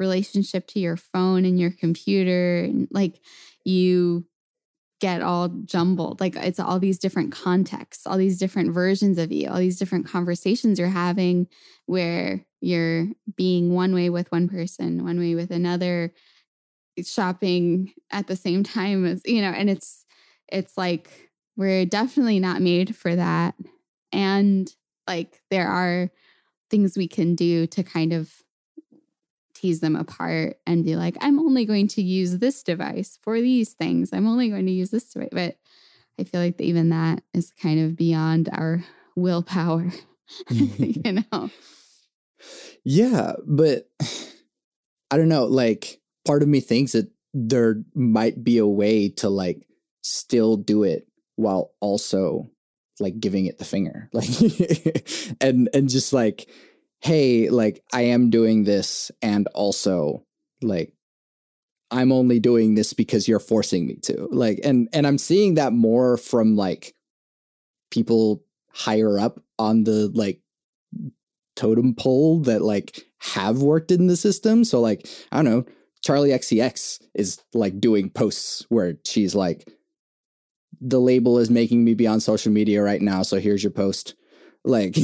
relationship 0.00 0.66
to 0.66 0.80
your 0.80 0.96
phone 0.96 1.44
and 1.44 1.60
your 1.60 1.70
computer 1.70 2.64
and 2.64 2.88
like 2.90 3.20
you 3.64 4.24
get 5.00 5.22
all 5.22 5.48
jumbled 5.64 6.20
like 6.20 6.34
it's 6.36 6.58
all 6.58 6.78
these 6.78 6.98
different 6.98 7.32
contexts 7.32 8.06
all 8.06 8.18
these 8.18 8.38
different 8.38 8.72
versions 8.72 9.16
of 9.16 9.30
you 9.30 9.48
all 9.48 9.58
these 9.58 9.78
different 9.78 10.06
conversations 10.06 10.78
you're 10.78 10.88
having 10.88 11.46
where 11.86 12.44
you're 12.60 13.06
being 13.36 13.72
one 13.72 13.94
way 13.94 14.10
with 14.10 14.30
one 14.32 14.48
person 14.48 15.04
one 15.04 15.18
way 15.18 15.34
with 15.34 15.50
another 15.50 16.12
shopping 17.04 17.92
at 18.10 18.26
the 18.26 18.36
same 18.36 18.62
time 18.64 19.06
as 19.06 19.22
you 19.24 19.40
know 19.40 19.50
and 19.50 19.70
it's 19.70 20.04
it's 20.50 20.76
like 20.76 21.30
we're 21.60 21.84
definitely 21.84 22.40
not 22.40 22.62
made 22.62 22.96
for 22.96 23.14
that. 23.14 23.54
And 24.12 24.74
like 25.06 25.40
there 25.50 25.68
are 25.68 26.10
things 26.70 26.96
we 26.96 27.06
can 27.06 27.34
do 27.34 27.66
to 27.68 27.82
kind 27.82 28.14
of 28.14 28.32
tease 29.60 29.80
them 29.80 29.96
apart 29.96 30.56
and 30.66 30.84
be 30.84 30.96
like, 30.96 31.16
I'm 31.20 31.38
only 31.38 31.64
going 31.64 31.88
to 31.88 32.02
use 32.02 32.38
this 32.38 32.62
device 32.62 33.18
for 33.22 33.40
these 33.40 33.72
things. 33.72 34.10
I'm 34.12 34.26
only 34.26 34.48
going 34.48 34.66
to 34.66 34.72
use 34.72 34.90
this 34.90 35.12
device. 35.12 35.28
But 35.32 35.56
I 36.18 36.24
feel 36.24 36.40
like 36.40 36.60
even 36.60 36.90
that 36.90 37.22
is 37.34 37.52
kind 37.52 37.80
of 37.80 37.96
beyond 37.96 38.48
our 38.52 38.84
willpower, 39.16 39.90
mm-hmm. 40.50 40.84
you 41.04 41.24
know? 41.32 41.50
Yeah. 42.84 43.34
But 43.46 43.88
I 45.10 45.16
don't 45.16 45.28
know. 45.28 45.44
Like, 45.44 46.00
part 46.24 46.42
of 46.42 46.48
me 46.48 46.60
thinks 46.60 46.92
that 46.92 47.10
there 47.34 47.82
might 47.94 48.42
be 48.42 48.58
a 48.58 48.66
way 48.66 49.08
to 49.08 49.28
like 49.28 49.66
still 50.02 50.56
do 50.56 50.82
it 50.82 51.06
while 51.36 51.72
also 51.80 52.50
like 52.98 53.18
giving 53.20 53.46
it 53.46 53.58
the 53.58 53.64
finger 53.64 54.10
like 54.12 54.28
and 55.40 55.68
and 55.72 55.88
just 55.88 56.12
like 56.12 56.50
hey 57.00 57.48
like 57.48 57.82
i 57.92 58.02
am 58.02 58.30
doing 58.30 58.64
this 58.64 59.10
and 59.22 59.46
also 59.54 60.24
like 60.62 60.92
i'm 61.90 62.12
only 62.12 62.38
doing 62.38 62.74
this 62.74 62.92
because 62.92 63.26
you're 63.26 63.38
forcing 63.38 63.86
me 63.86 63.96
to 63.96 64.28
like 64.30 64.60
and 64.64 64.88
and 64.92 65.06
i'm 65.06 65.18
seeing 65.18 65.54
that 65.54 65.72
more 65.72 66.16
from 66.16 66.56
like 66.56 66.94
people 67.90 68.42
higher 68.72 69.18
up 69.18 69.40
on 69.58 69.84
the 69.84 70.10
like 70.14 70.40
totem 71.56 71.94
pole 71.94 72.40
that 72.40 72.62
like 72.62 73.06
have 73.18 73.58
worked 73.62 73.90
in 73.90 74.06
the 74.06 74.16
system 74.16 74.64
so 74.64 74.80
like 74.80 75.06
i 75.32 75.36
don't 75.36 75.44
know 75.44 75.64
Charli 76.04 76.30
XCX 76.30 77.02
is 77.14 77.40
like 77.52 77.78
doing 77.78 78.10
posts 78.10 78.64
where 78.68 78.94
she's 79.04 79.34
like, 79.34 79.68
the 80.80 81.00
label 81.00 81.38
is 81.38 81.50
making 81.50 81.84
me 81.84 81.94
be 81.94 82.06
on 82.06 82.20
social 82.20 82.52
media 82.52 82.82
right 82.82 83.02
now. 83.02 83.22
So 83.22 83.38
here's 83.38 83.62
your 83.62 83.72
post. 83.72 84.14
Like, 84.64 84.96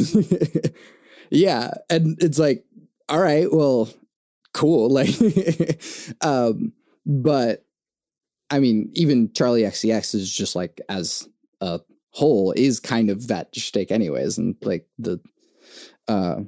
yeah. 1.30 1.70
And 1.90 2.16
it's 2.22 2.38
like, 2.38 2.64
all 3.08 3.20
right, 3.20 3.52
well, 3.52 3.88
cool. 4.52 4.90
Like, 4.90 5.80
um, 6.20 6.72
but 7.04 7.64
I 8.50 8.58
mean, 8.58 8.90
even 8.94 9.28
Charli 9.28 9.66
XCX 9.66 10.14
is 10.14 10.34
just 10.34 10.56
like 10.56 10.80
as 10.88 11.28
a 11.60 11.80
whole 12.10 12.52
is 12.52 12.80
kind 12.80 13.10
of 13.10 13.28
that 13.28 13.54
shtick 13.54 13.90
anyways. 13.90 14.38
And 14.38 14.56
like 14.62 14.86
the, 14.98 15.20
uh, 16.08 16.40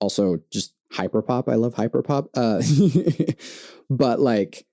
also 0.00 0.38
just 0.50 0.74
hyperpop. 0.92 1.50
I 1.50 1.54
love 1.54 1.74
hyperpop. 1.74 2.28
Uh, 2.34 3.34
but 3.90 4.20
like, 4.20 4.66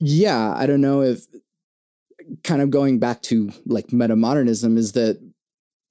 yeah, 0.00 0.54
I 0.54 0.66
don't 0.66 0.80
know 0.80 1.02
if 1.02 1.26
kind 2.44 2.62
of 2.62 2.70
going 2.70 2.98
back 2.98 3.22
to 3.22 3.50
like 3.66 3.88
metamodernism 3.88 4.76
is 4.76 4.92
that 4.92 5.20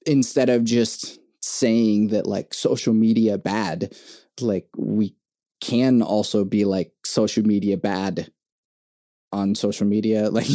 instead 0.05 0.49
of 0.49 0.63
just 0.63 1.19
saying 1.47 2.09
that 2.09 2.27
like 2.27 2.53
social 2.53 2.93
media 2.93 3.37
bad, 3.37 3.95
like 4.41 4.67
we 4.77 5.15
can 5.61 6.01
also 6.01 6.43
be 6.43 6.65
like 6.65 6.91
social 7.05 7.43
media 7.43 7.77
bad 7.77 8.31
on 9.31 9.55
social 9.55 9.87
media 9.87 10.29
like 10.31 10.47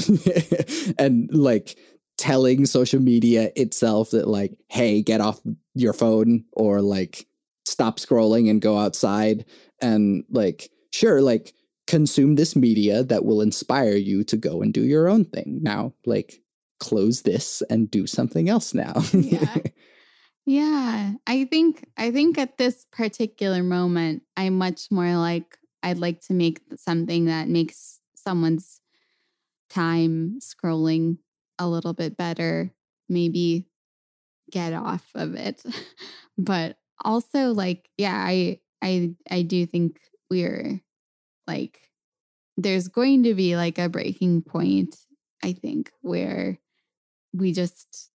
and 0.98 1.28
like 1.34 1.76
telling 2.18 2.66
social 2.66 3.00
media 3.00 3.50
itself 3.56 4.10
that 4.10 4.28
like 4.28 4.52
hey 4.68 5.02
get 5.02 5.20
off 5.20 5.40
your 5.74 5.92
phone 5.92 6.44
or 6.52 6.80
like 6.80 7.26
stop 7.64 7.98
scrolling 7.98 8.48
and 8.48 8.62
go 8.62 8.78
outside 8.78 9.44
and 9.80 10.24
like 10.30 10.70
sure 10.92 11.20
like 11.20 11.52
consume 11.86 12.36
this 12.36 12.54
media 12.54 13.02
that 13.02 13.24
will 13.24 13.40
inspire 13.40 13.96
you 13.96 14.22
to 14.24 14.36
go 14.36 14.62
and 14.62 14.72
do 14.72 14.82
your 14.82 15.08
own 15.08 15.24
thing. 15.24 15.58
Now 15.62 15.92
like 16.06 16.40
close 16.80 17.22
this 17.22 17.62
and 17.68 17.90
do 17.90 18.06
something 18.06 18.48
else 18.48 18.72
now. 18.72 18.94
Yeah 19.12 19.56
yeah 20.44 21.12
i 21.26 21.44
think 21.44 21.84
i 21.96 22.10
think 22.10 22.36
at 22.38 22.58
this 22.58 22.86
particular 22.90 23.62
moment 23.62 24.22
i'm 24.36 24.58
much 24.58 24.90
more 24.90 25.16
like 25.16 25.58
i'd 25.82 25.98
like 25.98 26.20
to 26.20 26.32
make 26.34 26.60
something 26.76 27.26
that 27.26 27.48
makes 27.48 28.00
someone's 28.14 28.80
time 29.70 30.38
scrolling 30.40 31.18
a 31.58 31.68
little 31.68 31.92
bit 31.94 32.16
better 32.16 32.72
maybe 33.08 33.66
get 34.50 34.72
off 34.74 35.08
of 35.14 35.34
it. 35.34 35.62
But 36.38 36.78
also 37.04 37.52
like 37.52 37.90
yeah 37.98 38.14
i 38.16 38.60
i 38.82 39.12
i 39.30 39.42
do 39.42 39.66
think 39.66 40.00
we're 40.30 40.80
like 41.46 41.90
there's 42.56 42.88
going 42.88 43.24
to 43.24 43.34
be 43.34 43.56
like 43.56 43.78
a 43.78 43.88
breaking 43.88 44.42
point 44.42 44.96
i 45.42 45.52
think 45.52 45.92
where 46.02 46.58
we 47.34 47.52
just 47.52 48.10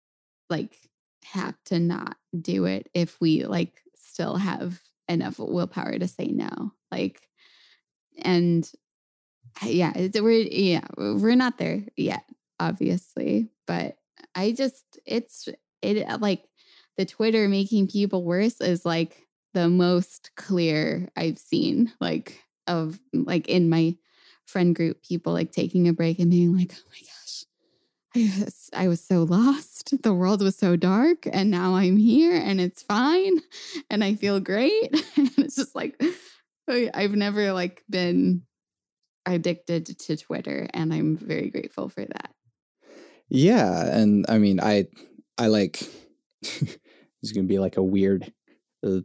like 0.49 0.86
have 1.33 1.55
to 1.65 1.79
not 1.79 2.17
do 2.39 2.65
it 2.65 2.89
if 2.93 3.19
we 3.19 3.45
like 3.45 3.81
still 3.95 4.35
have 4.35 4.79
enough 5.07 5.39
willpower 5.39 5.97
to 5.97 6.07
say 6.07 6.27
no 6.27 6.71
like 6.91 7.21
and 8.19 8.71
yeah 9.63 9.93
we're 10.15 10.47
yeah 10.51 10.85
we're 10.97 11.35
not 11.35 11.57
there 11.57 11.83
yet 11.95 12.23
obviously 12.59 13.49
but 13.65 13.97
i 14.35 14.51
just 14.51 14.99
it's 15.05 15.47
it 15.81 16.07
uh, 16.07 16.17
like 16.19 16.43
the 16.97 17.05
Twitter 17.05 17.47
making 17.47 17.87
people 17.87 18.23
worse 18.23 18.59
is 18.59 18.85
like 18.85 19.27
the 19.53 19.69
most 19.69 20.31
clear 20.35 21.09
I've 21.15 21.37
seen, 21.37 21.93
like 22.01 22.41
of 22.65 22.99
like 23.13 23.47
in 23.47 23.69
my 23.69 23.95
friend 24.45 24.75
group, 24.75 25.03
people 25.03 25.33
like 25.33 25.51
taking 25.51 25.87
a 25.87 25.93
break 25.93 26.19
and 26.19 26.31
being 26.31 26.55
like, 26.57 26.73
oh 26.75 26.89
my 26.89 26.99
gosh, 26.99 27.45
I 28.15 28.31
was, 28.39 28.69
I 28.73 28.87
was 28.87 29.01
so 29.01 29.23
lost. 29.23 30.01
The 30.01 30.13
world 30.13 30.41
was 30.41 30.57
so 30.57 30.75
dark, 30.75 31.27
and 31.31 31.51
now 31.51 31.75
I'm 31.75 31.97
here 31.97 32.35
and 32.35 32.59
it's 32.59 32.81
fine, 32.81 33.39
and 33.89 34.03
I 34.03 34.15
feel 34.15 34.39
great. 34.39 34.91
and 35.17 35.31
it's 35.37 35.55
just 35.55 35.75
like 35.75 36.01
I've 36.67 37.11
never 37.11 37.53
like 37.53 37.83
been 37.89 38.43
addicted 39.25 39.85
to 39.99 40.17
Twitter, 40.17 40.67
and 40.73 40.93
I'm 40.93 41.17
very 41.17 41.49
grateful 41.49 41.89
for 41.89 42.05
that. 42.05 42.31
Yeah, 43.29 43.85
and 43.85 44.25
I 44.29 44.37
mean, 44.37 44.59
I 44.59 44.87
I 45.37 45.47
like 45.47 45.81
it's 46.41 47.31
going 47.33 47.45
to 47.45 47.53
be 47.53 47.59
like 47.59 47.77
a 47.77 47.83
weird 47.83 48.31
uh, 48.85 48.99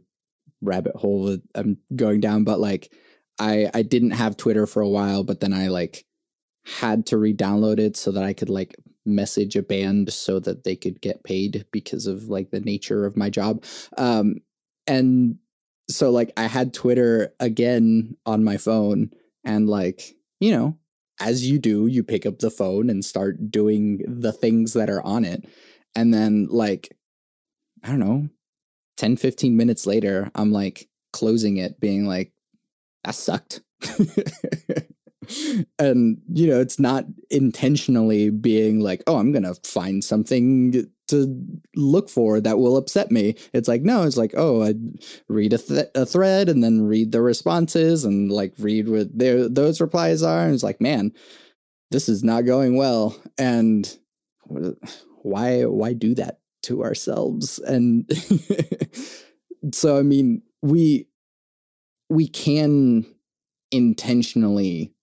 rabbit 0.61 0.95
hole 0.95 1.25
that 1.25 1.41
I'm 1.55 1.77
going 1.95 2.21
down. 2.21 2.43
But 2.43 2.59
like, 2.59 2.91
I 3.39 3.69
I 3.73 3.81
didn't 3.81 4.11
have 4.11 4.37
Twitter 4.37 4.65
for 4.65 4.81
a 4.81 4.89
while, 4.89 5.23
but 5.23 5.39
then 5.39 5.53
I 5.53 5.67
like 5.67 6.05
had 6.65 7.05
to 7.07 7.17
re-download 7.17 7.77
it 7.79 7.97
so 7.97 8.11
that 8.11 8.23
I 8.23 8.31
could 8.31 8.49
like 8.49 8.75
message 9.05 9.55
a 9.55 9.63
band 9.63 10.11
so 10.13 10.39
that 10.39 10.63
they 10.63 10.75
could 10.75 11.01
get 11.01 11.23
paid 11.23 11.65
because 11.71 12.07
of 12.07 12.29
like 12.29 12.51
the 12.51 12.59
nature 12.59 13.05
of 13.05 13.17
my 13.17 13.29
job. 13.29 13.63
Um, 13.97 14.37
and 14.87 15.37
so 15.89 16.09
like 16.11 16.31
I 16.37 16.47
had 16.47 16.73
Twitter 16.73 17.33
again 17.39 18.17
on 18.25 18.43
my 18.43 18.57
phone, 18.57 19.11
and 19.43 19.69
like 19.69 20.15
you 20.39 20.51
know, 20.51 20.77
as 21.19 21.49
you 21.49 21.59
do, 21.59 21.87
you 21.87 22.03
pick 22.03 22.25
up 22.25 22.39
the 22.39 22.51
phone 22.51 22.89
and 22.89 23.03
start 23.03 23.51
doing 23.51 24.03
the 24.07 24.31
things 24.31 24.73
that 24.73 24.89
are 24.89 25.01
on 25.03 25.25
it. 25.25 25.45
And 25.95 26.13
then 26.13 26.47
like 26.49 26.95
I 27.83 27.89
don't 27.89 27.99
know, 27.99 28.29
10, 28.97 29.17
15 29.17 29.57
minutes 29.57 29.85
later, 29.85 30.31
I'm 30.35 30.51
like 30.51 30.87
closing 31.11 31.57
it, 31.57 31.79
being 31.79 32.05
like, 32.05 32.31
that 33.03 33.15
sucked. 33.15 33.61
and, 35.79 36.21
you 36.33 36.47
know, 36.47 36.59
it's 36.59 36.79
not 36.79 37.05
intentionally 37.29 38.29
being 38.29 38.79
like, 38.79 39.03
oh, 39.07 39.17
I'm 39.17 39.33
to 39.33 39.55
find 39.63 40.03
something 40.03 40.85
to 41.07 41.57
look 41.75 42.09
for 42.09 42.39
that 42.39 42.57
will 42.57 42.77
upset 42.77 43.11
me. 43.11 43.35
It's 43.53 43.67
like, 43.67 43.81
no, 43.81 44.03
it's 44.03 44.17
like, 44.17 44.33
oh, 44.35 44.63
I 44.63 44.75
read 45.27 45.53
a, 45.53 45.57
th- 45.57 45.89
a 45.95 46.05
thread 46.05 46.49
and 46.49 46.63
then 46.63 46.81
read 46.81 47.11
the 47.11 47.21
responses 47.21 48.05
and 48.05 48.31
like 48.31 48.53
read 48.57 48.87
what 48.87 49.17
their, 49.17 49.49
those 49.49 49.81
replies 49.81 50.23
are. 50.23 50.45
And 50.45 50.53
it's 50.53 50.63
like, 50.63 50.79
man, 50.79 51.11
this 51.91 52.07
is 52.07 52.23
not 52.23 52.45
going 52.45 52.75
well. 52.75 53.15
And 53.37 53.95
why, 55.21 55.63
why 55.65 55.93
do 55.93 56.15
that 56.15 56.39
to 56.63 56.83
ourselves 56.83 57.59
and 57.59 58.09
so 59.73 59.97
i 59.97 60.01
mean 60.01 60.41
we 60.61 61.07
we 62.09 62.27
can 62.27 63.05
intentionally 63.71 64.93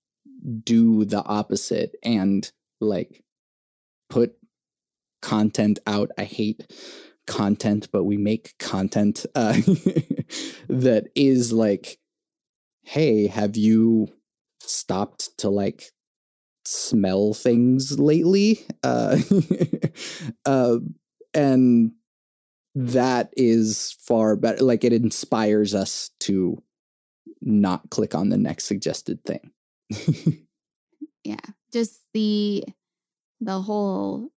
do 0.64 1.04
the 1.04 1.22
opposite 1.24 1.96
and 2.02 2.50
like 2.80 3.22
put 4.08 4.34
content 5.22 5.78
out. 5.86 6.10
I 6.18 6.24
hate 6.24 6.70
content 7.26 7.88
but 7.92 8.04
we 8.04 8.16
make 8.16 8.58
content 8.58 9.24
uh, 9.36 9.52
that 10.68 11.08
is 11.14 11.52
like 11.52 11.98
hey 12.82 13.28
have 13.28 13.56
you 13.56 14.08
stopped 14.58 15.38
to 15.38 15.48
like 15.48 15.92
smell 16.64 17.32
things 17.32 17.98
lately? 17.98 18.66
Uh, 18.82 19.18
uh 20.44 20.78
and 21.32 21.92
that 22.74 23.32
is 23.36 23.96
far 24.00 24.36
better 24.36 24.64
like 24.64 24.84
it 24.84 24.92
inspires 24.92 25.74
us 25.74 26.10
to 26.20 26.60
not 27.40 27.88
click 27.90 28.14
on 28.14 28.28
the 28.28 28.36
next 28.36 28.64
suggested 28.64 29.22
thing 29.24 29.52
yeah 31.24 31.36
just 31.72 32.00
the 32.14 32.64
the 33.40 33.60
whole 33.60 34.30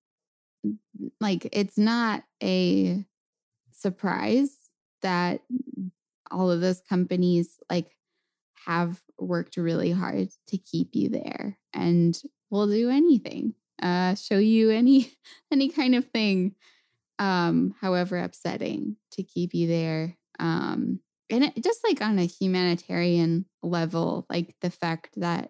like 1.20 1.48
it's 1.52 1.78
not 1.78 2.24
a 2.42 3.04
surprise 3.72 4.56
that 5.02 5.42
all 6.32 6.50
of 6.50 6.62
those 6.62 6.82
companies 6.88 7.60
like 7.70 7.96
have 8.66 9.02
worked 9.20 9.58
really 9.58 9.92
hard 9.92 10.30
to 10.48 10.58
keep 10.58 10.89
you 10.94 11.10
there 11.10 11.58
and 11.74 12.22
will 12.50 12.68
do 12.68 12.89
anything 12.89 13.54
uh 13.82 14.16
show 14.16 14.38
you 14.38 14.70
any 14.70 15.12
any 15.51 15.68
kind 15.70 15.95
of 15.95 16.06
thing 16.12 16.56
um, 17.20 17.76
however 17.80 18.18
upsetting 18.18 18.97
to 19.12 19.24
keep 19.24 19.54
you 19.54 19.68
there. 19.68 20.18
Um, 20.39 20.99
and 21.34 21.45
it, 21.45 21.63
just 21.63 21.79
like 21.84 21.99
on 22.01 22.19
a 22.19 22.25
humanitarian 22.25 23.45
level, 23.63 24.25
like 24.29 24.55
the 24.61 24.69
fact 24.69 25.09
that 25.17 25.49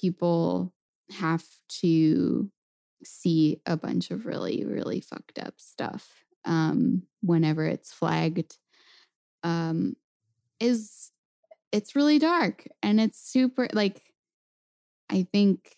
people 0.00 0.72
have 1.18 1.44
to 1.80 2.50
see 3.04 3.60
a 3.66 3.76
bunch 3.76 4.10
of 4.10 4.24
really, 4.24 4.64
really 4.64 5.00
fucked 5.00 5.38
up 5.38 5.54
stuff 5.58 6.24
um, 6.46 7.02
whenever 7.20 7.66
it's 7.66 7.92
flagged 7.92 8.56
um, 9.42 9.94
is 10.58 11.10
it's 11.70 11.94
really 11.94 12.18
dark 12.18 12.66
and 12.82 12.98
it's 12.98 13.18
super 13.18 13.68
like 13.74 14.00
I 15.10 15.26
think 15.30 15.76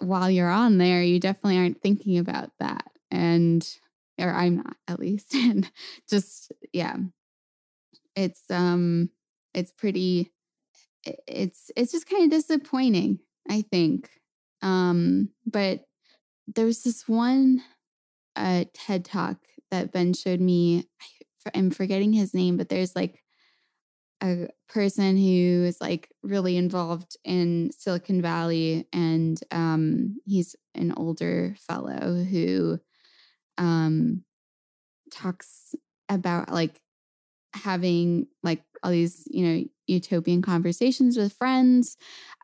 while 0.00 0.30
you're 0.30 0.50
on 0.50 0.78
there, 0.78 1.02
you 1.02 1.20
definitely 1.20 1.58
aren't 1.58 1.82
thinking 1.82 2.16
about 2.16 2.50
that. 2.60 2.90
And 3.10 3.68
or 4.18 4.30
I'm 4.30 4.56
not 4.56 4.76
at 4.88 4.98
least. 4.98 5.34
And 5.34 5.70
just, 6.08 6.50
yeah, 6.72 6.96
it's, 8.16 8.42
um, 8.50 9.10
it's 9.54 9.72
pretty, 9.72 10.32
it's 11.26 11.70
it's 11.76 11.92
just 11.92 12.08
kind 12.08 12.24
of 12.24 12.30
disappointing, 12.30 13.18
I 13.48 13.62
think. 13.70 14.08
Um, 14.62 15.28
but 15.46 15.84
there 16.46 16.66
was 16.66 16.82
this 16.82 17.06
one 17.06 17.62
uh, 18.36 18.64
TED 18.74 19.04
talk 19.04 19.38
that 19.70 19.92
Ben 19.92 20.14
showed 20.14 20.40
me. 20.40 20.88
I'm 21.54 21.70
forgetting 21.70 22.12
his 22.14 22.32
name, 22.32 22.56
but 22.56 22.70
there's 22.70 22.96
like 22.96 23.22
a 24.22 24.48
person 24.68 25.16
who 25.16 25.64
is 25.66 25.78
like 25.80 26.08
really 26.22 26.56
involved 26.56 27.16
in 27.24 27.70
Silicon 27.76 28.22
Valley, 28.22 28.88
and 28.92 29.38
um, 29.50 30.16
he's 30.24 30.56
an 30.74 30.94
older 30.96 31.54
fellow 31.68 32.24
who 32.24 32.78
um, 33.58 34.24
talks 35.12 35.74
about 36.08 36.50
like 36.50 36.80
having 37.54 38.26
like 38.42 38.62
all 38.82 38.90
these 38.90 39.26
you 39.30 39.46
know 39.46 39.64
utopian 39.86 40.42
conversations 40.42 41.16
with 41.16 41.32
friends 41.32 41.96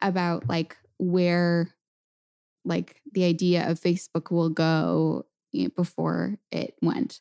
about 0.03 0.49
like 0.49 0.77
where 0.99 1.69
like 2.65 3.01
the 3.13 3.25
idea 3.25 3.69
of 3.69 3.81
Facebook 3.81 4.31
will 4.31 4.51
go 4.51 5.25
you 5.53 5.65
know, 5.65 5.71
before 5.77 6.39
it 6.51 6.75
went. 6.83 7.21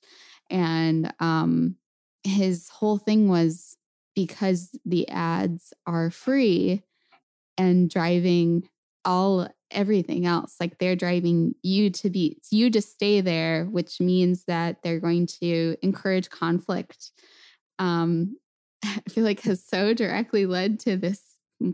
And 0.49 1.13
um 1.19 1.75
his 2.23 2.69
whole 2.69 2.97
thing 2.97 3.29
was 3.29 3.77
because 4.15 4.71
the 4.85 5.07
ads 5.09 5.73
are 5.87 6.11
free 6.11 6.83
and 7.57 7.89
driving 7.89 8.67
all 9.05 9.47
everything 9.71 10.25
else 10.25 10.55
like 10.59 10.77
they're 10.79 10.95
driving 10.95 11.53
you 11.61 11.89
to 11.91 12.09
be 12.09 12.37
you 12.51 12.69
to 12.71 12.81
stay 12.81 13.21
there 13.21 13.65
which 13.65 14.01
means 14.01 14.45
that 14.45 14.81
they're 14.81 14.99
going 14.99 15.27
to 15.27 15.77
encourage 15.81 16.29
conflict 16.29 17.11
um 17.79 18.37
i 18.83 19.01
feel 19.09 19.23
like 19.23 19.41
has 19.41 19.63
so 19.65 19.93
directly 19.93 20.45
led 20.45 20.79
to 20.79 20.97
this 20.97 21.21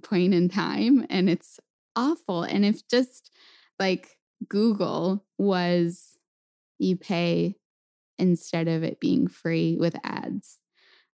point 0.03 0.33
in 0.33 0.49
time 0.49 1.05
and 1.09 1.29
it's 1.29 1.59
awful 1.95 2.43
and 2.43 2.65
if 2.65 2.87
just 2.87 3.31
like 3.79 4.17
google 4.49 5.23
was 5.37 6.17
you 6.79 6.95
pay 6.97 7.55
instead 8.19 8.67
of 8.67 8.83
it 8.83 8.99
being 8.99 9.27
free 9.27 9.77
with 9.79 9.95
ads 10.03 10.59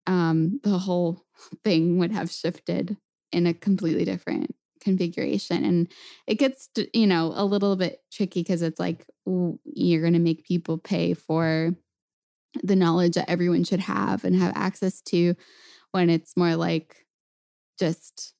um 0.07 0.59
the 0.63 0.77
whole 0.77 1.25
thing 1.63 1.97
would 1.97 2.11
have 2.11 2.31
shifted 2.31 2.97
in 3.31 3.47
a 3.47 3.53
completely 3.53 4.05
different 4.05 4.55
configuration 4.81 5.63
and 5.65 5.91
it 6.27 6.35
gets 6.35 6.69
you 6.93 7.07
know 7.07 7.33
a 7.35 7.43
little 7.43 7.75
bit 7.75 8.01
tricky 8.11 8.41
because 8.41 8.61
it's 8.61 8.79
like 8.79 9.05
you're 9.65 10.01
going 10.01 10.13
to 10.13 10.19
make 10.19 10.45
people 10.45 10.77
pay 10.77 11.13
for 11.13 11.75
the 12.63 12.75
knowledge 12.75 13.15
that 13.15 13.29
everyone 13.29 13.63
should 13.63 13.81
have 13.81 14.23
and 14.23 14.35
have 14.35 14.53
access 14.55 15.01
to 15.01 15.35
when 15.91 16.09
it's 16.09 16.35
more 16.37 16.55
like 16.55 17.05
just 17.79 18.33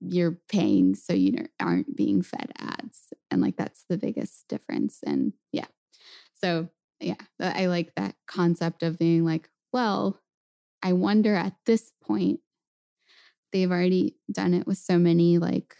you're 0.00 0.38
paying 0.48 0.94
so 0.94 1.12
you 1.12 1.46
aren't 1.60 1.96
being 1.96 2.22
fed 2.22 2.50
ads 2.58 3.12
and 3.30 3.40
like 3.40 3.56
that's 3.56 3.84
the 3.88 3.96
biggest 3.98 4.48
difference 4.48 4.98
and 5.06 5.32
yeah. 5.52 5.66
So 6.34 6.68
yeah 7.02 7.14
i 7.40 7.66
like 7.66 7.92
that 7.96 8.14
concept 8.26 8.82
of 8.82 8.98
being 8.98 9.24
like 9.24 9.48
well 9.72 10.20
i 10.82 10.92
wonder 10.92 11.34
at 11.34 11.54
this 11.66 11.92
point 12.02 12.40
they've 13.52 13.70
already 13.70 14.16
done 14.30 14.54
it 14.54 14.66
with 14.66 14.78
so 14.78 14.98
many 14.98 15.38
like 15.38 15.76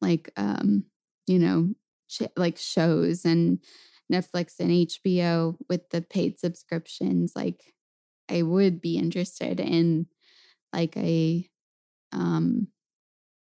like 0.00 0.30
um 0.36 0.84
you 1.26 1.38
know 1.38 1.74
sh- 2.08 2.22
like 2.36 2.56
shows 2.56 3.24
and 3.24 3.58
Netflix 4.12 4.58
and 4.58 4.70
HBO 4.70 5.56
with 5.68 5.88
the 5.90 6.02
paid 6.02 6.38
subscriptions 6.38 7.32
like 7.34 7.74
I 8.30 8.42
would 8.42 8.80
be 8.80 8.98
interested 8.98 9.60
in 9.60 10.06
like 10.72 10.96
a 10.96 11.48
um 12.12 12.68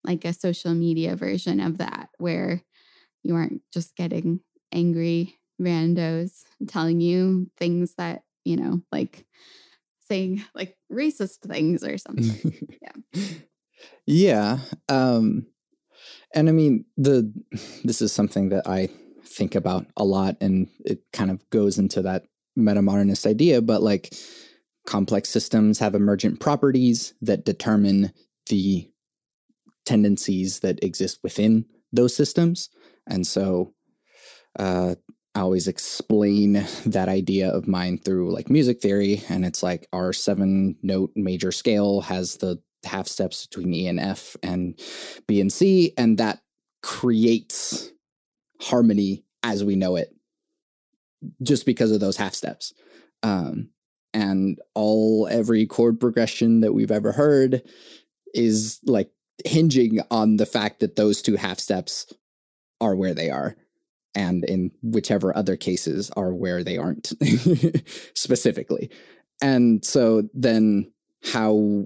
like 0.04 0.26
a 0.26 0.34
social 0.34 0.74
media 0.74 1.16
version 1.16 1.60
of 1.60 1.78
that 1.80 2.10
where 2.18 2.64
you 3.24 3.36
aren't 3.36 3.62
just 3.74 3.96
getting 3.96 4.42
angry 4.72 5.36
randos 5.62 6.44
telling 6.68 7.02
you 7.02 7.50
things 7.58 7.96
that 7.98 8.24
you 8.46 8.56
know 8.56 8.82
like 8.92 9.26
saying 10.08 10.44
like 10.56 10.78
racist 10.92 11.40
things 11.40 11.84
or 11.84 11.98
something 11.98 12.78
yeah 12.82 13.22
yeah. 14.06 14.60
Um, 14.88 15.48
and 16.34 16.50
I 16.50 16.52
mean, 16.52 16.86
the 16.98 17.32
this 17.84 18.02
is 18.02 18.12
something 18.12 18.50
that 18.50 18.68
I 18.68 18.90
think 19.30 19.56
about 19.56 19.86
a 19.96 20.04
lot, 20.04 20.38
and 20.42 20.68
it 20.86 21.02
kind 21.14 21.32
of 21.32 21.48
goes 21.50 21.78
into 21.78 22.02
that 22.02 22.26
metamodernist 22.58 23.26
idea. 23.26 23.62
But 23.62 23.82
like, 23.82 24.14
complex 24.86 25.30
systems 25.30 25.80
have 25.80 25.96
emergent 25.96 26.40
properties 26.40 27.14
that 27.22 27.46
determine 27.46 28.12
the 28.50 28.90
tendencies 29.86 30.60
that 30.62 30.84
exist 30.84 31.20
within 31.24 31.66
those 31.94 32.16
systems, 32.16 32.70
and 33.08 33.26
so 33.26 33.74
uh, 34.58 34.96
I 35.36 35.42
always 35.42 35.68
explain 35.68 36.66
that 36.86 37.08
idea 37.08 37.50
of 37.50 37.68
mine 37.68 38.00
through 38.00 38.34
like 38.34 38.50
music 38.50 38.82
theory, 38.82 39.24
and 39.30 39.46
it's 39.46 39.64
like 39.64 39.88
our 39.94 40.12
seven 40.12 40.76
note 40.82 41.12
major 41.16 41.52
scale 41.52 42.02
has 42.02 42.38
the 42.38 42.60
half 42.84 43.08
steps 43.08 43.46
between 43.46 43.74
E 43.74 43.88
and 43.88 44.00
F 44.00 44.36
and 44.42 44.80
B 45.28 45.40
and 45.40 45.54
C, 45.54 45.94
and 45.98 46.18
that 46.18 46.42
creates 46.82 47.92
harmony 48.62 49.24
as 49.44 49.64
we 49.64 49.76
know 49.76 49.96
it 49.96 50.14
just 51.42 51.66
because 51.66 51.92
of 51.92 52.00
those 52.00 52.18
half 52.18 52.34
steps. 52.34 52.74
Um, 53.24 53.70
and 54.14 54.60
all 54.74 55.28
every 55.30 55.66
chord 55.66 56.00
progression 56.00 56.62
that 56.62 56.74
we've 56.74 56.92
ever 56.92 57.12
heard 57.12 57.62
is 58.34 58.80
like 58.86 59.12
hinging 59.46 60.00
on 60.10 60.38
the 60.38 60.46
fact 60.46 60.80
that 60.80 60.96
those 60.96 61.22
two 61.22 61.36
half 61.36 61.60
steps 61.60 62.12
are 62.82 62.96
where 62.96 63.14
they 63.14 63.30
are 63.30 63.56
and 64.16 64.44
in 64.46 64.72
whichever 64.82 65.36
other 65.36 65.56
cases 65.56 66.10
are 66.18 66.34
where 66.34 66.64
they 66.64 66.78
aren't 66.78 67.14
specifically 68.16 68.90
and 69.42 69.84
so 69.86 70.24
then 70.34 70.92
how 71.24 71.86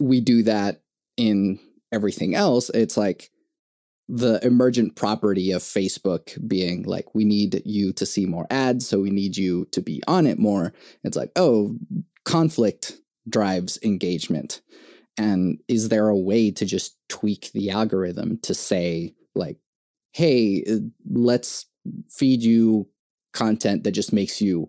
we 0.00 0.20
do 0.20 0.42
that 0.42 0.82
in 1.16 1.58
everything 1.92 2.34
else, 2.34 2.70
it's 2.70 2.96
like 2.96 3.30
the 4.08 4.38
emergent 4.44 4.94
property 4.94 5.50
of 5.50 5.62
Facebook 5.62 6.36
being 6.46 6.84
like, 6.84 7.14
we 7.14 7.24
need 7.24 7.62
you 7.64 7.92
to 7.94 8.06
see 8.06 8.26
more 8.26 8.46
ads, 8.50 8.86
so 8.86 9.00
we 9.00 9.10
need 9.10 9.36
you 9.36 9.66
to 9.72 9.80
be 9.80 10.02
on 10.06 10.26
it 10.26 10.38
more. 10.38 10.72
It's 11.02 11.16
like, 11.16 11.32
oh, 11.36 11.76
conflict 12.24 12.98
drives 13.28 13.78
engagement. 13.82 14.60
And 15.18 15.58
is 15.66 15.88
there 15.88 16.08
a 16.08 16.16
way 16.16 16.50
to 16.52 16.64
just 16.64 16.96
tweak 17.08 17.50
the 17.52 17.70
algorithm 17.70 18.38
to 18.42 18.54
say, 18.54 19.14
like, 19.34 19.58
hey, 20.12 20.62
uh, 20.70 20.76
let's 21.10 21.66
feed 22.10 22.42
you 22.42 22.88
content 23.32 23.84
that 23.84 23.92
just 23.92 24.12
makes 24.12 24.40
you 24.40 24.68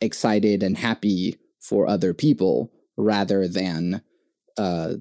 excited 0.00 0.62
and 0.62 0.76
happy 0.76 1.36
for 1.60 1.86
other 1.86 2.14
people 2.14 2.72
rather 2.96 3.48
than 3.48 4.02
uh, 4.56 4.94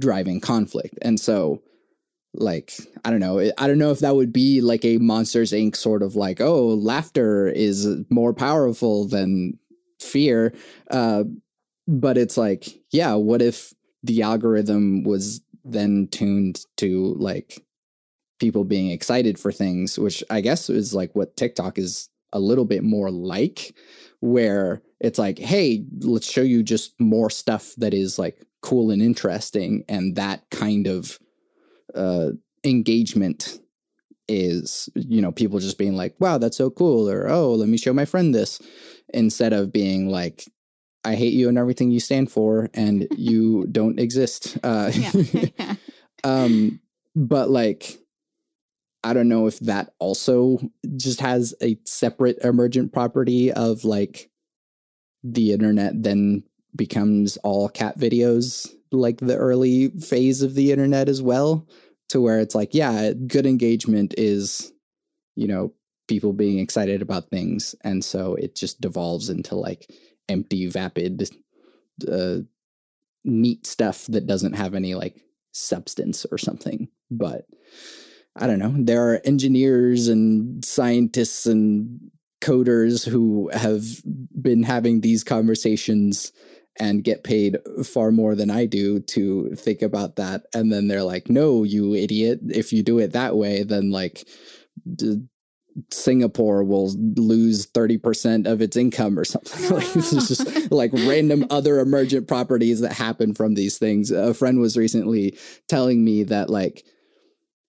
driving 0.00 0.40
conflict. 0.40 0.98
And 1.02 1.18
so, 1.18 1.62
like, 2.34 2.72
I 3.04 3.10
don't 3.10 3.20
know, 3.20 3.38
I 3.58 3.66
don't 3.66 3.78
know 3.78 3.90
if 3.90 4.00
that 4.00 4.16
would 4.16 4.32
be 4.32 4.60
like 4.60 4.84
a 4.84 4.98
Monsters 4.98 5.52
Inc. 5.52 5.76
sort 5.76 6.02
of 6.02 6.14
like, 6.14 6.40
oh, 6.40 6.68
laughter 6.68 7.48
is 7.48 7.88
more 8.10 8.32
powerful 8.32 9.06
than 9.06 9.58
fear. 10.00 10.54
Uh, 10.90 11.24
but 11.86 12.18
it's 12.18 12.36
like, 12.36 12.68
yeah, 12.90 13.14
what 13.14 13.42
if 13.42 13.72
the 14.02 14.22
algorithm 14.22 15.04
was 15.04 15.40
then 15.64 16.08
tuned 16.10 16.60
to 16.76 17.14
like 17.18 17.62
people 18.38 18.64
being 18.64 18.90
excited 18.90 19.38
for 19.38 19.50
things, 19.50 19.98
which 19.98 20.22
I 20.30 20.40
guess 20.40 20.70
is 20.70 20.94
like 20.94 21.14
what 21.14 21.36
TikTok 21.36 21.78
is 21.78 22.08
a 22.32 22.38
little 22.38 22.64
bit 22.64 22.84
more 22.84 23.10
like, 23.10 23.74
where 24.20 24.82
it's 25.00 25.18
like, 25.18 25.38
hey, 25.38 25.84
let's 26.00 26.30
show 26.30 26.42
you 26.42 26.62
just 26.62 26.98
more 27.00 27.30
stuff 27.30 27.74
that 27.78 27.94
is 27.94 28.18
like 28.18 28.44
cool 28.60 28.90
and 28.90 29.02
interesting. 29.02 29.84
And 29.88 30.16
that 30.16 30.48
kind 30.50 30.86
of 30.86 31.18
uh, 31.94 32.30
engagement 32.64 33.58
is, 34.28 34.88
you 34.94 35.20
know, 35.20 35.32
people 35.32 35.58
just 35.58 35.78
being 35.78 35.96
like, 35.96 36.14
wow, 36.18 36.38
that's 36.38 36.56
so 36.56 36.70
cool. 36.70 37.08
Or, 37.08 37.28
oh, 37.28 37.54
let 37.54 37.68
me 37.68 37.78
show 37.78 37.92
my 37.92 38.04
friend 38.04 38.34
this. 38.34 38.60
Instead 39.14 39.52
of 39.54 39.72
being 39.72 40.10
like, 40.10 40.44
I 41.04 41.14
hate 41.14 41.32
you 41.32 41.48
and 41.48 41.56
everything 41.56 41.90
you 41.90 42.00
stand 42.00 42.30
for, 42.30 42.68
and 42.74 43.08
you 43.16 43.66
don't 43.72 43.98
exist. 43.98 44.58
Uh, 44.62 44.90
yeah. 44.94 45.74
um, 46.24 46.80
but 47.16 47.50
like, 47.50 47.98
I 49.02 49.14
don't 49.14 49.28
know 49.28 49.46
if 49.46 49.58
that 49.60 49.94
also 49.98 50.58
just 50.96 51.20
has 51.20 51.54
a 51.62 51.78
separate 51.84 52.38
emergent 52.44 52.92
property 52.92 53.52
of 53.52 53.84
like 53.84 54.28
the 55.24 55.52
internet 55.52 56.00
then 56.02 56.42
becomes 56.76 57.36
all 57.38 57.68
cat 57.68 57.98
videos 57.98 58.68
like 58.90 59.18
the 59.18 59.36
early 59.36 59.88
phase 60.00 60.42
of 60.42 60.54
the 60.54 60.72
internet 60.72 61.08
as 61.08 61.20
well 61.22 61.66
to 62.08 62.20
where 62.20 62.40
it's 62.40 62.54
like 62.54 62.74
yeah 62.74 63.12
good 63.26 63.46
engagement 63.46 64.14
is 64.16 64.72
you 65.36 65.46
know 65.46 65.72
people 66.06 66.32
being 66.32 66.58
excited 66.58 67.02
about 67.02 67.28
things 67.28 67.74
and 67.82 68.04
so 68.04 68.34
it 68.34 68.54
just 68.54 68.80
devolves 68.80 69.28
into 69.28 69.54
like 69.54 69.90
empty 70.28 70.66
vapid 70.66 71.28
uh, 72.10 72.38
neat 73.24 73.66
stuff 73.66 74.06
that 74.06 74.26
doesn't 74.26 74.54
have 74.54 74.74
any 74.74 74.94
like 74.94 75.20
substance 75.52 76.24
or 76.30 76.38
something. 76.38 76.88
But 77.10 77.46
I 78.36 78.46
don't 78.46 78.58
know. 78.58 78.74
There 78.76 79.10
are 79.10 79.20
engineers 79.24 80.08
and 80.08 80.64
scientists 80.64 81.46
and 81.46 82.10
coders 82.40 83.06
who 83.06 83.50
have 83.52 83.84
been 84.40 84.62
having 84.62 85.00
these 85.00 85.24
conversations 85.24 86.32
and 86.78 87.04
get 87.04 87.24
paid 87.24 87.58
far 87.84 88.10
more 88.10 88.34
than 88.34 88.50
I 88.50 88.66
do 88.66 89.00
to 89.00 89.54
think 89.56 89.82
about 89.82 90.16
that. 90.16 90.46
And 90.54 90.72
then 90.72 90.88
they're 90.88 91.02
like, 91.02 91.28
no, 91.28 91.64
you 91.64 91.94
idiot. 91.94 92.40
If 92.48 92.72
you 92.72 92.82
do 92.82 92.98
it 92.98 93.12
that 93.12 93.36
way, 93.36 93.62
then 93.62 93.90
like 93.90 94.26
d- 94.94 95.22
Singapore 95.90 96.64
will 96.64 96.92
lose 97.16 97.66
30% 97.66 98.46
of 98.46 98.60
its 98.60 98.76
income 98.76 99.18
or 99.18 99.24
something. 99.24 99.70
like 99.76 99.96
it's 99.96 100.10
just 100.10 100.70
like 100.72 100.92
random 100.92 101.46
other 101.50 101.78
emergent 101.80 102.26
properties 102.26 102.80
that 102.80 102.92
happen 102.92 103.34
from 103.34 103.54
these 103.54 103.78
things. 103.78 104.10
A 104.10 104.34
friend 104.34 104.60
was 104.60 104.76
recently 104.76 105.38
telling 105.68 106.04
me 106.04 106.24
that 106.24 106.50
like 106.50 106.84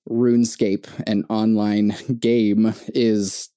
RuneScape, 0.09 0.87
an 1.07 1.25
online 1.29 1.95
game, 2.19 2.73
is 2.89 3.49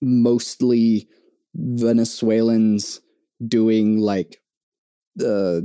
mostly 0.00 1.08
Venezuelans 1.54 3.00
doing 3.46 3.98
like 3.98 4.41
uh, 5.24 5.60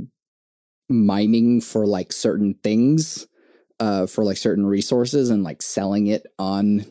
mining 0.88 1.60
for 1.60 1.86
like 1.86 2.12
certain 2.12 2.54
things, 2.62 3.26
uh, 3.80 4.06
for 4.06 4.24
like 4.24 4.36
certain 4.36 4.66
resources 4.66 5.30
and 5.30 5.42
like 5.42 5.62
selling 5.62 6.08
it 6.08 6.26
online, 6.38 6.84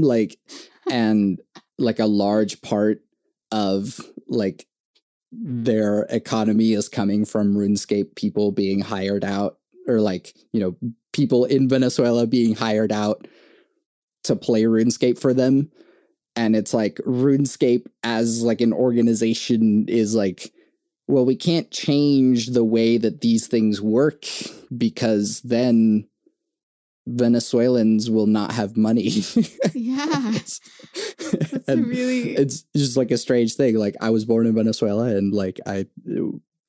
like, 0.00 0.38
and 0.90 1.38
like 1.78 1.98
a 1.98 2.06
large 2.06 2.60
part 2.60 3.00
of 3.50 4.00
like 4.28 4.66
their 5.32 6.02
economy 6.10 6.72
is 6.72 6.88
coming 6.88 7.24
from 7.24 7.54
RuneScape 7.54 8.14
people 8.14 8.52
being 8.52 8.80
hired 8.80 9.24
out 9.24 9.58
or 9.86 10.00
like, 10.00 10.34
you 10.52 10.60
know, 10.60 10.76
people 11.12 11.44
in 11.44 11.68
Venezuela 11.68 12.26
being 12.26 12.54
hired 12.54 12.92
out 12.92 13.26
to 14.24 14.36
play 14.36 14.62
RuneScape 14.62 15.18
for 15.18 15.32
them. 15.32 15.70
And 16.36 16.54
it's 16.54 16.74
like 16.74 16.96
RuneScape 17.06 17.86
as 18.02 18.42
like 18.42 18.60
an 18.60 18.72
organization 18.72 19.86
is 19.88 20.14
like, 20.14 20.52
well, 21.08 21.24
we 21.24 21.36
can't 21.36 21.70
change 21.70 22.48
the 22.48 22.64
way 22.64 22.98
that 22.98 23.22
these 23.22 23.46
things 23.46 23.80
work 23.80 24.26
because 24.76 25.40
then 25.40 26.06
Venezuelans 27.06 28.10
will 28.10 28.26
not 28.26 28.52
have 28.52 28.76
money. 28.76 29.08
yeah. 29.74 30.32
and 31.66 31.86
really 31.86 32.36
it's 32.36 32.64
just 32.76 32.98
like 32.98 33.10
a 33.10 33.16
strange 33.16 33.54
thing. 33.54 33.76
Like 33.76 33.96
I 34.02 34.10
was 34.10 34.26
born 34.26 34.46
in 34.46 34.54
Venezuela 34.54 35.04
and 35.04 35.32
like 35.32 35.58
I 35.66 35.86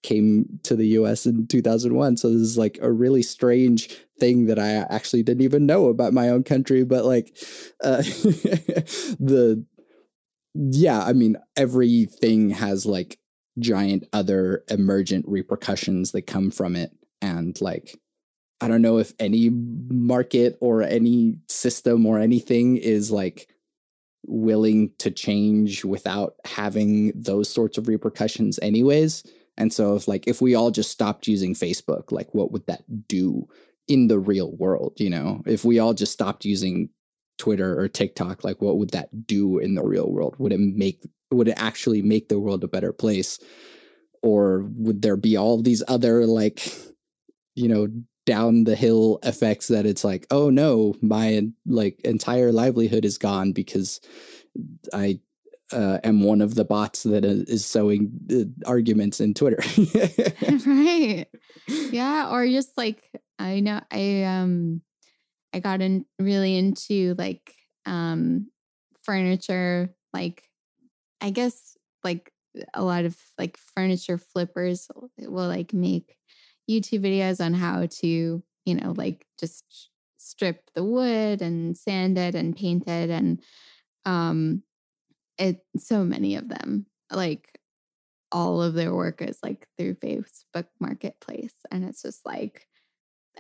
came 0.04 0.46
to 0.64 0.78
the 0.78 0.88
US 0.88 1.26
in 1.26 1.46
2001. 1.48 2.16
So 2.16 2.30
this 2.30 2.40
is 2.40 2.58
like 2.58 2.80
a 2.82 2.90
really 2.90 3.22
strange 3.22 3.90
thing 4.20 4.46
that 4.46 4.58
I 4.58 4.70
actually 4.90 5.24
didn't 5.24 5.44
even 5.44 5.66
know 5.66 5.88
about 5.88 6.14
my 6.14 6.30
own 6.30 6.44
country. 6.44 6.86
But 6.86 7.04
like 7.04 7.38
uh, 7.84 7.98
the, 9.20 9.66
yeah, 10.54 11.04
I 11.04 11.12
mean, 11.12 11.36
everything 11.58 12.52
has 12.52 12.86
like 12.86 13.20
giant 13.60 14.06
other 14.14 14.64
emergent 14.70 15.26
repercussions 15.28 16.12
that 16.12 16.24
come 16.24 16.52
from 16.52 16.76
it. 16.76 16.92
And 17.22 17.60
like, 17.62 18.00
I 18.62 18.68
don't 18.68 18.82
know 18.82 18.98
if 18.98 19.14
any 19.20 19.50
market 19.50 20.58
or 20.62 20.82
any 20.82 21.38
system 21.48 22.06
or 22.06 22.20
anything 22.20 22.78
is 22.78 23.12
like 23.12 23.48
willing 24.26 24.92
to 25.00 25.12
change 25.12 25.86
without 25.86 26.36
having 26.46 27.14
those 27.16 27.50
sorts 27.50 27.78
of 27.78 27.88
repercussions, 27.88 28.60
anyways. 28.62 29.24
And 29.58 29.74
so 29.74 29.96
if 29.96 30.08
like 30.08 30.28
if 30.28 30.42
we 30.42 30.56
all 30.56 30.72
just 30.72 30.92
stopped 30.92 31.28
using 31.28 31.54
Facebook, 31.54 32.12
like 32.12 32.34
what 32.34 32.52
would 32.52 32.66
that 32.68 33.08
do 33.08 33.48
in 33.88 34.08
the 34.08 34.20
real 34.20 34.56
world, 34.56 34.94
you 34.98 35.10
know? 35.10 35.42
If 35.46 35.66
we 35.66 35.80
all 35.80 35.94
just 35.94 36.14
stopped 36.14 36.46
using 36.46 36.90
Twitter 37.38 37.80
or 37.80 37.88
TikTok, 37.88 38.44
like 38.44 38.62
what 38.62 38.78
would 38.78 38.92
that 38.92 39.28
do 39.28 39.58
in 39.58 39.76
the 39.76 39.84
real 39.84 40.12
world? 40.12 40.36
Would 40.38 40.54
it 40.54 40.60
make 40.60 41.04
would 41.32 41.48
it 41.48 41.58
actually 41.58 42.02
make 42.02 42.30
the 42.30 42.40
world 42.40 42.64
a 42.64 42.68
better 42.68 42.94
place? 42.94 43.40
Or 44.22 44.66
would 44.76 45.02
there 45.02 45.18
be 45.18 45.38
all 45.38 45.62
these 45.62 45.84
other 45.88 46.26
like 46.26 46.74
you 47.56 47.68
know 47.68 47.88
down 48.30 48.64
the 48.64 48.76
hill 48.76 49.18
effects 49.24 49.70
that 49.70 49.88
it's 49.88 50.04
like, 50.04 50.28
oh 50.30 50.52
no, 50.52 50.94
my 51.02 51.42
like 51.66 52.00
entire 52.02 52.52
livelihood 52.52 53.04
is 53.04 53.18
gone 53.18 53.54
because 53.54 54.00
I 54.94 55.20
uh, 55.72 55.98
am 56.04 56.22
one 56.22 56.42
of 56.42 56.54
the 56.54 56.64
bots 56.64 57.04
that 57.04 57.26
is 57.26 57.66
sowing 57.66 58.12
arguments 58.68 59.20
in 59.20 59.34
Twitter. 59.34 59.58
right. 60.68 61.26
Yeah. 61.68 62.30
Or 62.32 62.48
just 62.48 62.78
like, 62.78 63.04
I 63.40 63.62
know 63.62 63.82
I, 63.92 64.24
um, 64.26 64.82
I 65.52 65.60
got 65.60 65.82
in 65.82 66.06
really 66.20 66.56
into 66.56 67.16
like, 67.18 67.56
um, 67.88 68.52
furniture, 69.02 69.96
like, 70.14 70.44
I 71.22 71.30
guess 71.32 71.78
like 72.04 72.32
a 72.74 72.84
lot 72.84 73.06
of 73.06 73.18
like 73.38 73.58
furniture 73.58 74.18
flippers 74.18 74.90
will 75.18 75.48
like 75.48 75.74
make 75.74 76.16
YouTube 76.70 77.04
videos 77.06 77.44
on 77.44 77.54
how 77.54 77.88
to, 78.02 78.44
you 78.66 78.76
know, 78.76 78.94
like 78.96 79.26
just 79.40 79.90
strip 80.18 80.70
the 80.76 80.84
wood 80.84 81.42
and 81.42 81.78
sand 81.78 82.18
it 82.18 82.36
and 82.36 82.56
paint 82.56 82.88
it 82.88 83.10
and 83.10 83.42
um 84.06 84.62
it 85.38 85.66
so 85.78 86.04
many 86.04 86.36
of 86.36 86.50
them 86.50 86.86
like 87.12 87.60
all 88.32 88.62
of 88.62 88.74
their 88.74 88.94
work 88.94 89.22
is 89.22 89.40
like 89.42 89.68
through 89.78 89.96
facebook 89.96 90.68
marketplace 90.80 91.54
and 91.72 91.86
it's 91.86 92.02
just 92.02 92.26
like 92.26 92.68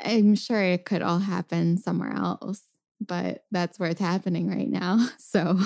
i'm 0.03 0.35
sure 0.35 0.61
it 0.61 0.85
could 0.85 1.01
all 1.01 1.19
happen 1.19 1.77
somewhere 1.77 2.13
else 2.13 2.63
but 3.05 3.43
that's 3.51 3.77
where 3.77 3.89
it's 3.89 4.01
happening 4.01 4.49
right 4.49 4.69
now 4.69 5.05
so 5.17 5.59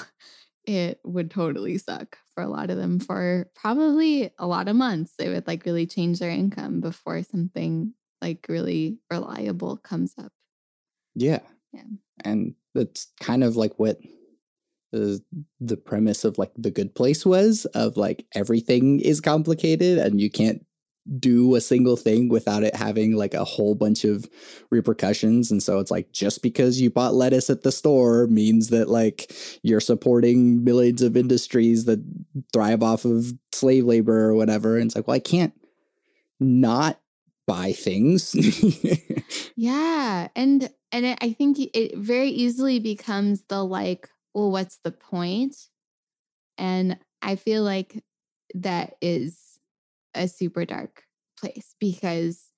it 0.65 0.99
would 1.03 1.29
totally 1.31 1.77
suck 1.77 2.17
for 2.33 2.43
a 2.43 2.49
lot 2.49 2.69
of 2.69 2.77
them 2.77 2.99
for 2.99 3.49
probably 3.55 4.31
a 4.39 4.47
lot 4.47 4.67
of 4.67 4.75
months. 4.75 5.13
They 5.17 5.29
would 5.29 5.47
like 5.47 5.65
really 5.65 5.85
change 5.85 6.19
their 6.19 6.29
income 6.29 6.81
before 6.81 7.21
something 7.23 7.93
like 8.21 8.45
really 8.47 8.99
reliable 9.09 9.77
comes 9.77 10.13
up. 10.17 10.31
Yeah 11.15 11.39
yeah. 11.73 11.81
and 12.23 12.53
that's 12.73 13.11
kind 13.19 13.43
of 13.43 13.55
like 13.55 13.73
what 13.77 13.99
the 14.91 15.21
the 15.59 15.77
premise 15.77 16.23
of 16.23 16.37
like 16.37 16.51
the 16.55 16.71
good 16.71 16.93
place 16.93 17.25
was 17.25 17.65
of 17.73 17.97
like 17.97 18.25
everything 18.35 18.99
is 18.99 19.19
complicated 19.19 19.97
and 19.97 20.21
you 20.21 20.29
can't 20.29 20.65
do 21.19 21.55
a 21.55 21.61
single 21.61 21.97
thing 21.97 22.29
without 22.29 22.63
it 22.63 22.75
having 22.75 23.15
like 23.15 23.33
a 23.33 23.43
whole 23.43 23.75
bunch 23.75 24.05
of 24.05 24.29
repercussions. 24.69 25.51
And 25.51 25.61
so 25.61 25.79
it's 25.79 25.91
like 25.91 26.11
just 26.11 26.41
because 26.41 26.79
you 26.79 26.89
bought 26.89 27.13
lettuce 27.13 27.49
at 27.49 27.63
the 27.63 27.71
store 27.71 28.27
means 28.27 28.69
that 28.69 28.89
like 28.89 29.35
you're 29.63 29.81
supporting 29.81 30.63
millions 30.63 31.01
of 31.01 31.17
industries 31.17 31.85
that 31.85 31.99
thrive 32.53 32.81
off 32.81 33.05
of 33.05 33.33
slave 33.51 33.83
labor 33.85 34.29
or 34.29 34.33
whatever. 34.33 34.77
And 34.77 34.85
it's 34.85 34.95
like 34.95 35.07
well 35.07 35.15
I 35.15 35.19
can't 35.19 35.53
not 36.39 36.99
buy 37.45 37.73
things. 37.73 38.35
Yeah. 39.55 40.27
And 40.35 40.69
and 40.91 41.05
it, 41.05 41.17
I 41.21 41.33
think 41.33 41.57
it 41.59 41.97
very 41.97 42.29
easily 42.29 42.79
becomes 42.79 43.43
the 43.47 43.63
like 43.63 44.09
well, 44.33 44.51
what's 44.51 44.79
the 44.83 44.91
point? 44.91 45.55
And 46.57 46.97
I 47.21 47.35
feel 47.35 47.63
like 47.63 48.03
that 48.55 48.95
is 49.01 49.52
a 50.15 50.27
super 50.27 50.65
dark 50.65 51.03
place 51.39 51.75
because 51.79 52.49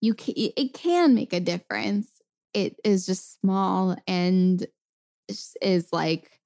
you 0.00 0.14
can, 0.14 0.34
it 0.36 0.74
can 0.74 1.14
make 1.14 1.32
a 1.32 1.40
difference. 1.40 2.08
It 2.54 2.76
is 2.84 3.06
just 3.06 3.40
small 3.40 3.96
and 4.06 4.66
is 5.60 5.88
like 5.92 6.40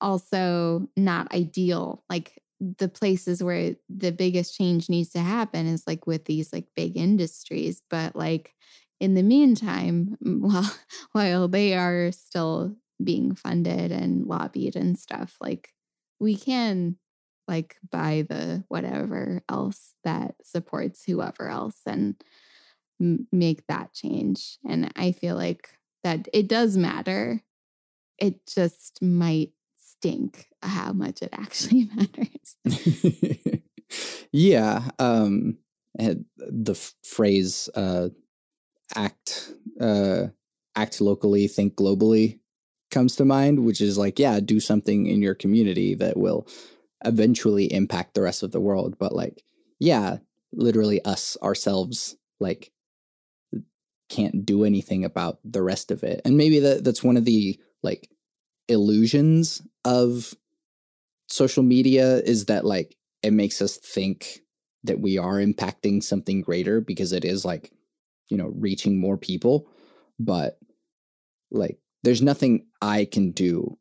also 0.00 0.88
not 0.96 1.32
ideal. 1.32 2.04
Like 2.08 2.40
the 2.60 2.88
places 2.88 3.42
where 3.42 3.76
the 3.88 4.12
biggest 4.12 4.56
change 4.56 4.88
needs 4.88 5.10
to 5.10 5.20
happen 5.20 5.66
is 5.66 5.84
like 5.86 6.06
with 6.06 6.24
these 6.24 6.52
like 6.52 6.66
big 6.74 6.96
industries, 6.96 7.82
but 7.90 8.16
like 8.16 8.54
in 9.00 9.14
the 9.14 9.22
meantime, 9.22 10.16
while 10.20 10.72
while 11.12 11.48
they 11.48 11.74
are 11.74 12.12
still 12.12 12.74
being 13.02 13.34
funded 13.34 13.92
and 13.92 14.26
lobbied 14.26 14.74
and 14.74 14.98
stuff 14.98 15.36
like 15.40 15.74
we 16.18 16.34
can 16.34 16.96
like 17.48 17.76
buy 17.90 18.24
the 18.28 18.64
whatever 18.68 19.42
else 19.48 19.94
that 20.04 20.34
supports 20.42 21.04
whoever 21.04 21.48
else 21.48 21.80
and 21.86 22.16
m- 23.00 23.26
make 23.32 23.66
that 23.66 23.92
change 23.92 24.58
and 24.68 24.92
i 24.96 25.12
feel 25.12 25.36
like 25.36 25.76
that 26.06 26.28
it 26.32 26.46
does 26.46 26.76
matter. 26.76 27.42
It 28.18 28.46
just 28.46 29.02
might 29.02 29.50
stink 29.76 30.46
how 30.62 30.92
much 30.92 31.20
it 31.20 31.30
actually 31.32 31.90
matters. 31.94 33.60
Yeah 34.32 34.90
um 34.98 35.58
the 35.96 36.74
phrase 37.04 37.68
uh 37.76 38.08
act 38.96 39.52
uh 39.80 40.24
act 40.74 41.00
locally 41.00 41.46
think 41.46 41.76
globally 41.76 42.40
comes 42.90 43.14
to 43.16 43.24
mind, 43.24 43.64
which 43.64 43.80
is 43.80 43.96
like, 43.96 44.18
yeah, 44.18 44.40
do 44.40 44.58
something 44.60 45.06
in 45.06 45.22
your 45.22 45.34
community 45.34 45.94
that 45.94 46.16
will 46.16 46.48
eventually 47.04 47.72
impact 47.72 48.14
the 48.14 48.22
rest 48.22 48.42
of 48.42 48.52
the 48.52 48.60
world. 48.60 48.98
But 48.98 49.14
like, 49.14 49.42
yeah, 49.78 50.18
literally 50.52 51.04
us 51.04 51.36
ourselves 51.42 52.16
like 52.40 52.72
can't 54.08 54.46
do 54.46 54.64
anything 54.64 55.04
about 55.04 55.38
the 55.44 55.62
rest 55.62 55.90
of 55.90 56.04
it. 56.04 56.20
And 56.24 56.36
maybe 56.36 56.60
that 56.60 56.84
that's 56.84 57.02
one 57.02 57.16
of 57.16 57.24
the 57.24 57.58
like 57.82 58.08
illusions 58.68 59.62
of 59.84 60.34
social 61.28 61.62
media 61.62 62.18
is 62.18 62.46
that 62.46 62.64
like 62.64 62.96
it 63.22 63.32
makes 63.32 63.60
us 63.60 63.76
think 63.76 64.40
that 64.84 65.00
we 65.00 65.18
are 65.18 65.34
impacting 65.34 66.02
something 66.02 66.40
greater 66.40 66.80
because 66.80 67.12
it 67.12 67.24
is 67.24 67.44
like 67.44 67.72
you 68.28 68.36
know 68.36 68.52
reaching 68.54 68.98
more 68.98 69.16
people 69.16 69.68
but 70.18 70.58
like 71.50 71.78
there's 72.02 72.22
nothing 72.22 72.66
i 72.80 73.04
can 73.04 73.32
do 73.32 73.76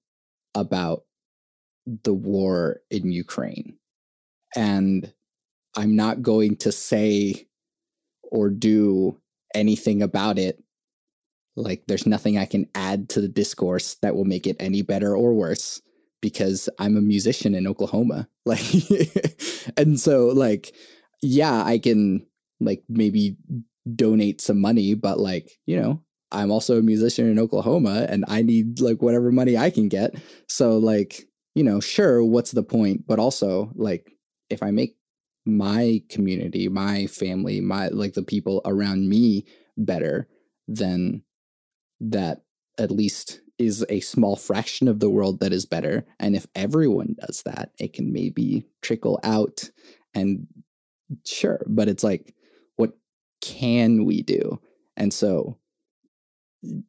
about 0.54 1.04
the 2.04 2.14
war 2.14 2.82
in 2.90 3.12
ukraine. 3.12 3.78
And 4.56 5.12
i'm 5.76 5.96
not 5.96 6.22
going 6.22 6.56
to 6.58 6.72
say 6.72 7.48
or 8.24 8.50
do 8.50 9.20
anything 9.54 10.02
about 10.02 10.38
it. 10.38 10.62
Like 11.56 11.84
there's 11.88 12.06
nothing 12.08 12.38
i 12.38 12.46
can 12.46 12.68
add 12.76 13.10
to 13.10 13.22
the 13.22 13.28
discourse 13.28 13.96
that 14.02 14.16
will 14.16 14.26
make 14.26 14.46
it 14.48 14.58
any 14.60 14.82
better 14.82 15.16
or 15.16 15.34
worse 15.34 15.82
because 16.22 16.70
i'm 16.80 16.98
a 16.98 17.02
musician 17.02 17.56
in 17.56 17.68
oklahoma. 17.68 18.28
Like 18.48 18.62
and 19.76 20.00
so 20.00 20.28
like 20.28 20.76
yeah 21.24 21.64
i 21.64 21.80
can 21.80 22.28
like 22.60 22.84
maybe 22.88 23.38
donate 23.96 24.40
some 24.40 24.62
money 24.62 24.94
but 24.94 25.20
like 25.20 25.50
you 25.66 25.82
know 25.82 26.04
i'm 26.32 26.52
also 26.52 26.78
a 26.78 26.84
musician 26.84 27.28
in 27.28 27.40
oklahoma 27.40 28.06
and 28.08 28.24
i 28.28 28.44
need 28.44 28.80
like 28.82 29.02
whatever 29.02 29.32
money 29.32 29.58
i 29.58 29.72
can 29.72 29.90
get. 29.90 30.14
So 30.48 30.78
like 30.78 31.28
you 31.56 31.64
know 31.64 31.80
sure 31.80 32.24
what's 32.24 32.52
the 32.52 32.64
point 32.64 33.06
but 33.08 33.20
also 33.20 33.72
like 33.76 34.12
if 34.50 34.62
i 34.62 34.72
make 34.72 34.96
my 35.46 36.02
community 36.10 36.68
my 36.68 37.08
family 37.08 37.62
my 37.62 37.88
like 37.90 38.14
the 38.14 38.24
people 38.24 38.62
around 38.66 39.08
me 39.10 39.46
better 39.78 40.28
then 40.68 41.22
that 42.00 42.42
at 42.78 42.92
least 42.92 43.42
is 43.58 43.86
a 43.90 44.02
small 44.02 44.36
fraction 44.36 44.88
of 44.88 45.00
the 45.00 45.10
world 45.10 45.40
that 45.40 45.54
is 45.54 45.66
better 45.66 46.06
and 46.20 46.36
if 46.36 46.46
everyone 46.56 47.16
does 47.26 47.44
that 47.44 47.72
it 47.80 47.94
can 47.94 48.12
maybe 48.12 48.66
trickle 48.82 49.20
out 49.24 49.70
and 50.14 50.48
sure 51.26 51.64
but 51.68 51.88
it's 51.88 52.04
like 52.04 52.34
what 52.76 52.94
can 53.42 54.06
we 54.06 54.22
do? 54.22 54.60
And 54.98 55.14
so 55.14 55.58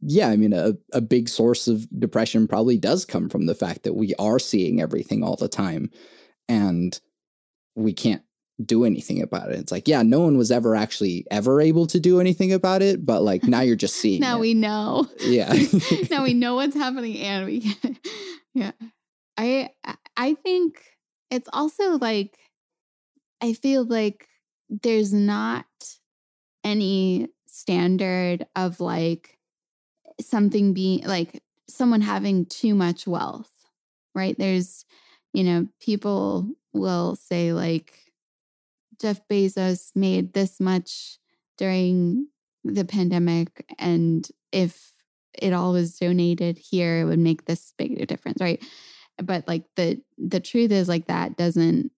yeah 0.00 0.28
i 0.28 0.36
mean 0.36 0.52
a, 0.52 0.72
a 0.92 1.00
big 1.00 1.28
source 1.28 1.68
of 1.68 1.86
depression 1.98 2.46
probably 2.48 2.76
does 2.76 3.04
come 3.04 3.28
from 3.28 3.46
the 3.46 3.54
fact 3.54 3.82
that 3.82 3.94
we 3.94 4.14
are 4.18 4.38
seeing 4.38 4.80
everything 4.80 5.22
all 5.22 5.36
the 5.36 5.48
time 5.48 5.90
and 6.48 7.00
we 7.74 7.92
can't 7.92 8.22
do 8.64 8.84
anything 8.86 9.20
about 9.20 9.50
it. 9.50 9.58
It's 9.58 9.70
like 9.72 9.86
yeah 9.86 10.02
no 10.02 10.20
one 10.20 10.38
was 10.38 10.50
ever 10.50 10.74
actually 10.74 11.26
ever 11.30 11.60
able 11.60 11.86
to 11.88 12.00
do 12.00 12.20
anything 12.20 12.52
about 12.52 12.80
it 12.80 13.04
but 13.04 13.22
like 13.22 13.44
now 13.44 13.60
you're 13.60 13.76
just 13.76 13.96
seeing 14.02 14.20
now 14.20 14.38
it. 14.38 14.40
we 14.40 14.54
know. 14.54 15.06
Yeah. 15.20 15.52
Now 16.10 16.22
we 16.24 16.32
know 16.42 16.54
what's 16.54 16.74
happening 16.74 17.18
and 17.18 17.46
we 17.46 17.76
yeah. 18.54 18.72
I 19.36 19.70
i 20.16 20.34
think 20.34 20.80
it's 21.30 21.48
also 21.52 21.98
like 21.98 22.38
i 23.42 23.52
feel 23.52 23.84
like 23.84 24.26
there's 24.70 25.12
not 25.12 25.66
any 26.64 27.28
standard 27.46 28.46
of 28.56 28.80
like 28.80 29.35
something 30.20 30.72
being 30.72 31.04
like 31.04 31.42
someone 31.68 32.00
having 32.00 32.46
too 32.46 32.74
much 32.74 33.06
wealth 33.06 33.50
right? 34.16 34.36
There's 34.36 34.84
you 35.32 35.44
know 35.44 35.68
people 35.80 36.48
will 36.72 37.14
say 37.14 37.52
like 37.52 37.98
jeff 39.00 39.20
bezos 39.30 39.90
made 39.94 40.32
this 40.32 40.58
much 40.58 41.18
during 41.58 42.28
the 42.64 42.84
pandemic 42.84 43.64
and 43.78 44.28
if 44.52 44.92
it 45.34 45.52
all 45.52 45.72
was 45.72 45.98
donated 45.98 46.56
here 46.58 47.00
it 47.00 47.04
would 47.04 47.18
make 47.18 47.44
this 47.44 47.74
big 47.76 48.00
a 48.00 48.06
difference 48.06 48.40
right? 48.40 48.64
But 49.22 49.46
like 49.46 49.64
the 49.76 50.00
the 50.18 50.40
truth 50.40 50.72
is 50.72 50.88
like 50.88 51.06
that 51.06 51.36
doesn't 51.36 51.92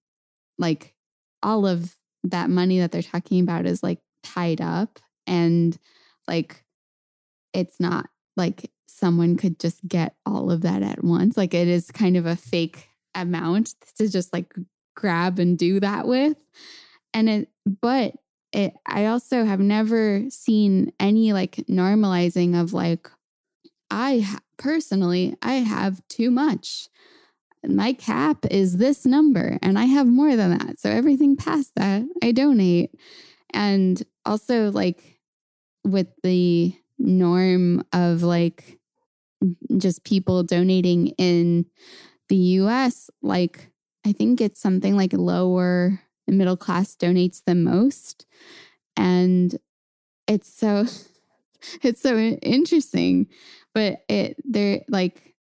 like 0.59 0.95
all 1.43 1.66
of 1.66 1.97
that 2.25 2.51
money 2.51 2.81
that 2.81 2.91
they're 2.91 3.03
talking 3.03 3.41
about 3.41 3.64
is 3.64 3.83
like 3.83 4.01
tied 4.25 4.61
up 4.61 4.99
and 5.27 5.79
like 6.27 6.64
it's 7.53 7.81
not 7.81 8.09
like 8.37 8.71
someone 8.87 9.37
could 9.37 9.59
just 9.61 9.87
get 9.87 10.15
all 10.27 10.51
of 10.51 10.63
that 10.63 10.83
at 10.83 11.05
once 11.05 11.37
like 11.37 11.55
it 11.55 11.69
is 11.69 11.91
kind 11.91 12.17
of 12.17 12.27
a 12.27 12.37
fake 12.37 12.89
amount 13.15 13.75
to 13.97 14.09
just 14.09 14.33
like 14.33 14.55
grab 14.95 15.39
and 15.39 15.59
do 15.59 15.81
that 15.81 16.07
with. 16.07 16.37
And 17.15 17.29
it 17.29 17.49
but 17.81 18.15
it 18.53 18.75
i 18.87 19.07
also 19.07 19.45
have 19.45 19.61
never 19.61 20.25
seen 20.31 20.91
any 20.99 21.33
like 21.35 21.57
normalizing 21.69 22.59
of 22.59 22.73
like 22.73 23.11
i 23.91 24.27
personally 24.57 25.37
i 25.43 25.55
have 25.55 26.07
too 26.09 26.31
much. 26.31 26.89
My 27.67 27.93
cap 27.93 28.47
is 28.51 28.77
this 28.77 29.05
number 29.05 29.59
and 29.63 29.79
i 29.79 29.85
have 29.85 30.07
more 30.07 30.35
than 30.37 30.57
that 30.57 30.79
so 30.79 30.91
everything 30.91 31.37
past 31.37 31.73
that 31.77 32.03
i 32.23 32.33
donate. 32.33 32.95
And 33.55 34.03
also 34.25 34.71
like 34.71 35.21
with 35.85 36.09
the 36.23 36.75
norm 36.99 37.85
of 37.93 38.23
like 38.23 38.79
just 39.77 40.05
people 40.05 40.43
donating 40.43 41.09
in 41.19 41.67
the 42.29 42.37
US 42.37 43.09
like 43.23 43.71
I 44.07 44.13
think 44.13 44.41
it's 44.41 44.61
something 44.61 44.97
like 44.97 45.13
lower 45.13 46.01
middle 46.27 46.57
class 46.57 46.97
donates 46.97 47.43
the 47.45 47.55
most. 47.55 48.27
And 48.97 49.57
it's 50.27 50.53
so 50.53 50.87
it's 51.83 52.01
so 52.01 52.17
interesting 52.17 53.27
but 53.75 54.03
it 54.09 54.37
there 54.45 54.83
like 54.89 55.35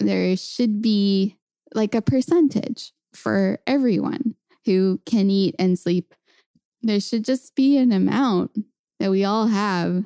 there 0.00 0.36
should 0.36 0.82
be 0.82 1.36
like 1.74 1.94
a 1.94 2.02
percentage 2.02 2.92
for 3.12 3.58
everyone 3.66 4.34
who 4.64 5.00
can 5.06 5.30
eat 5.30 5.54
and 5.58 5.78
sleep. 5.78 6.14
There 6.82 7.00
should 7.00 7.24
just 7.24 7.54
be 7.54 7.78
an 7.78 7.92
amount 7.92 8.52
that 8.98 9.10
we 9.10 9.24
all 9.24 9.46
have 9.46 10.04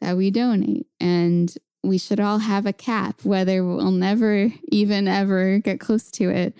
that 0.00 0.16
we 0.16 0.30
donate 0.30 0.86
and 0.98 1.54
we 1.82 1.98
should 1.98 2.20
all 2.20 2.38
have 2.38 2.66
a 2.66 2.72
cap 2.72 3.24
whether 3.24 3.64
we'll 3.64 3.90
never 3.90 4.52
even 4.70 5.08
ever 5.08 5.58
get 5.58 5.80
close 5.80 6.10
to 6.10 6.28
it 6.30 6.54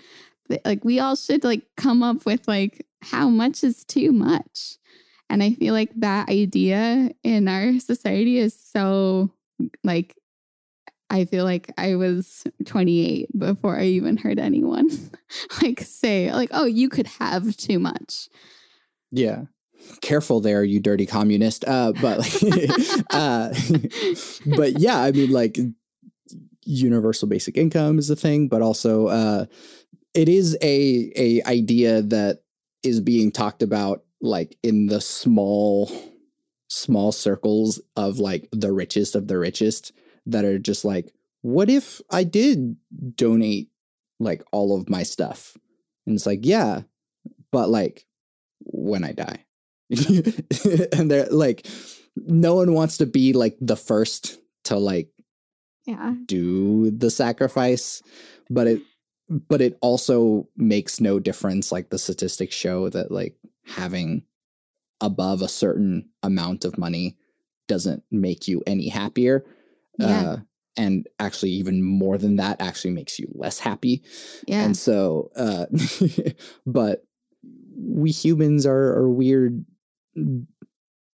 but 0.47 0.61
like 0.65 0.83
we 0.83 0.99
all 0.99 1.15
should 1.15 1.43
like 1.43 1.63
come 1.77 2.03
up 2.03 2.25
with 2.25 2.47
like 2.47 2.85
how 3.01 3.29
much 3.29 3.63
is 3.63 3.83
too 3.83 4.11
much 4.11 4.77
and 5.29 5.43
i 5.43 5.53
feel 5.53 5.73
like 5.73 5.91
that 5.95 6.29
idea 6.29 7.11
in 7.23 7.47
our 7.47 7.79
society 7.79 8.37
is 8.37 8.57
so 8.57 9.29
like 9.83 10.15
I 11.11 11.25
feel 11.25 11.43
like 11.43 11.69
I 11.77 11.95
was 11.95 12.45
28 12.65 13.37
before 13.37 13.77
I 13.77 13.83
even 13.83 14.15
heard 14.15 14.39
anyone 14.39 14.89
like 15.61 15.81
say 15.81 16.31
like 16.31 16.49
oh 16.53 16.65
you 16.65 16.87
could 16.87 17.07
have 17.07 17.57
too 17.57 17.79
much. 17.79 18.29
Yeah. 19.11 19.43
Careful 20.01 20.39
there, 20.41 20.63
you 20.63 20.79
dirty 20.79 21.05
communist. 21.05 21.63
Uh, 21.67 21.93
but 22.01 22.19
uh, 23.11 23.53
but 24.57 24.79
yeah, 24.79 25.01
I 25.01 25.11
mean, 25.11 25.31
like 25.31 25.57
universal 26.65 27.27
basic 27.27 27.57
income 27.57 27.99
is 27.99 28.09
a 28.09 28.15
thing, 28.15 28.47
but 28.47 28.61
also 28.61 29.07
uh, 29.07 29.45
it 30.13 30.29
is 30.29 30.57
a 30.61 31.11
a 31.15 31.43
idea 31.43 32.01
that 32.01 32.43
is 32.83 32.99
being 32.99 33.31
talked 33.31 33.63
about 33.63 34.03
like 34.21 34.57
in 34.63 34.87
the 34.87 35.01
small 35.01 35.91
small 36.67 37.11
circles 37.11 37.81
of 37.95 38.19
like 38.19 38.47
the 38.51 38.71
richest 38.71 39.15
of 39.15 39.27
the 39.27 39.37
richest 39.37 39.91
that 40.25 40.45
are 40.45 40.59
just 40.59 40.85
like, 40.85 41.13
what 41.41 41.69
if 41.69 42.01
I 42.09 42.23
did 42.23 42.77
donate 43.15 43.69
like 44.19 44.43
all 44.51 44.79
of 44.79 44.89
my 44.89 45.03
stuff? 45.03 45.57
And 46.05 46.15
it's 46.15 46.25
like, 46.25 46.39
yeah, 46.43 46.81
but 47.51 47.69
like 47.69 48.05
when 48.59 49.03
I 49.03 49.11
die. 49.11 49.43
and 50.93 51.11
they're 51.11 51.27
like, 51.29 51.67
no 52.15 52.55
one 52.55 52.73
wants 52.73 52.97
to 52.97 53.05
be 53.05 53.33
like 53.33 53.57
the 53.61 53.75
first 53.77 54.39
to 54.65 54.77
like 54.77 55.09
Yeah. 55.85 56.13
do 56.25 56.91
the 56.91 57.09
sacrifice, 57.09 58.01
but 58.49 58.67
it 58.67 58.81
but 59.47 59.61
it 59.61 59.77
also 59.81 60.47
makes 60.57 60.99
no 60.99 61.19
difference. 61.19 61.71
Like 61.71 61.89
the 61.89 61.97
statistics 61.99 62.55
show 62.55 62.89
that 62.89 63.11
like 63.11 63.35
having 63.65 64.23
above 64.99 65.41
a 65.41 65.47
certain 65.47 66.09
amount 66.21 66.65
of 66.65 66.77
money 66.77 67.17
doesn't 67.67 68.03
make 68.11 68.47
you 68.47 68.61
any 68.67 68.89
happier. 68.89 69.45
Yeah. 69.97 70.21
Uh, 70.21 70.37
and 70.77 71.07
actually 71.19 71.51
even 71.51 71.81
more 71.83 72.17
than 72.17 72.37
that 72.37 72.61
actually 72.61 72.91
makes 72.91 73.19
you 73.19 73.27
less 73.33 73.59
happy. 73.59 74.03
Yeah. 74.47 74.63
And 74.65 74.75
so 74.75 75.31
uh 75.35 75.65
but 76.65 77.03
we 77.77 78.11
humans 78.11 78.65
are 78.65 78.93
are 78.97 79.09
weird 79.09 79.65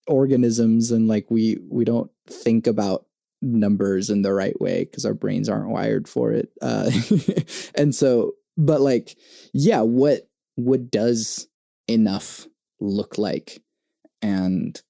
organisms 0.06 0.90
and 0.90 1.08
like 1.08 1.26
we 1.30 1.58
we 1.68 1.84
don't 1.84 2.10
think 2.28 2.66
about 2.66 3.06
numbers 3.42 4.08
in 4.08 4.22
the 4.22 4.32
right 4.32 4.58
way 4.60 4.84
because 4.84 5.04
our 5.04 5.14
brains 5.14 5.48
aren't 5.48 5.70
wired 5.70 6.08
for 6.08 6.32
it. 6.32 6.50
Uh 6.62 6.90
and 7.74 7.94
so 7.94 8.32
but 8.56 8.80
like 8.80 9.16
yeah, 9.52 9.80
what 9.82 10.28
what 10.54 10.90
does 10.90 11.48
enough 11.88 12.46
look 12.80 13.18
like 13.18 13.62
and 14.22 14.80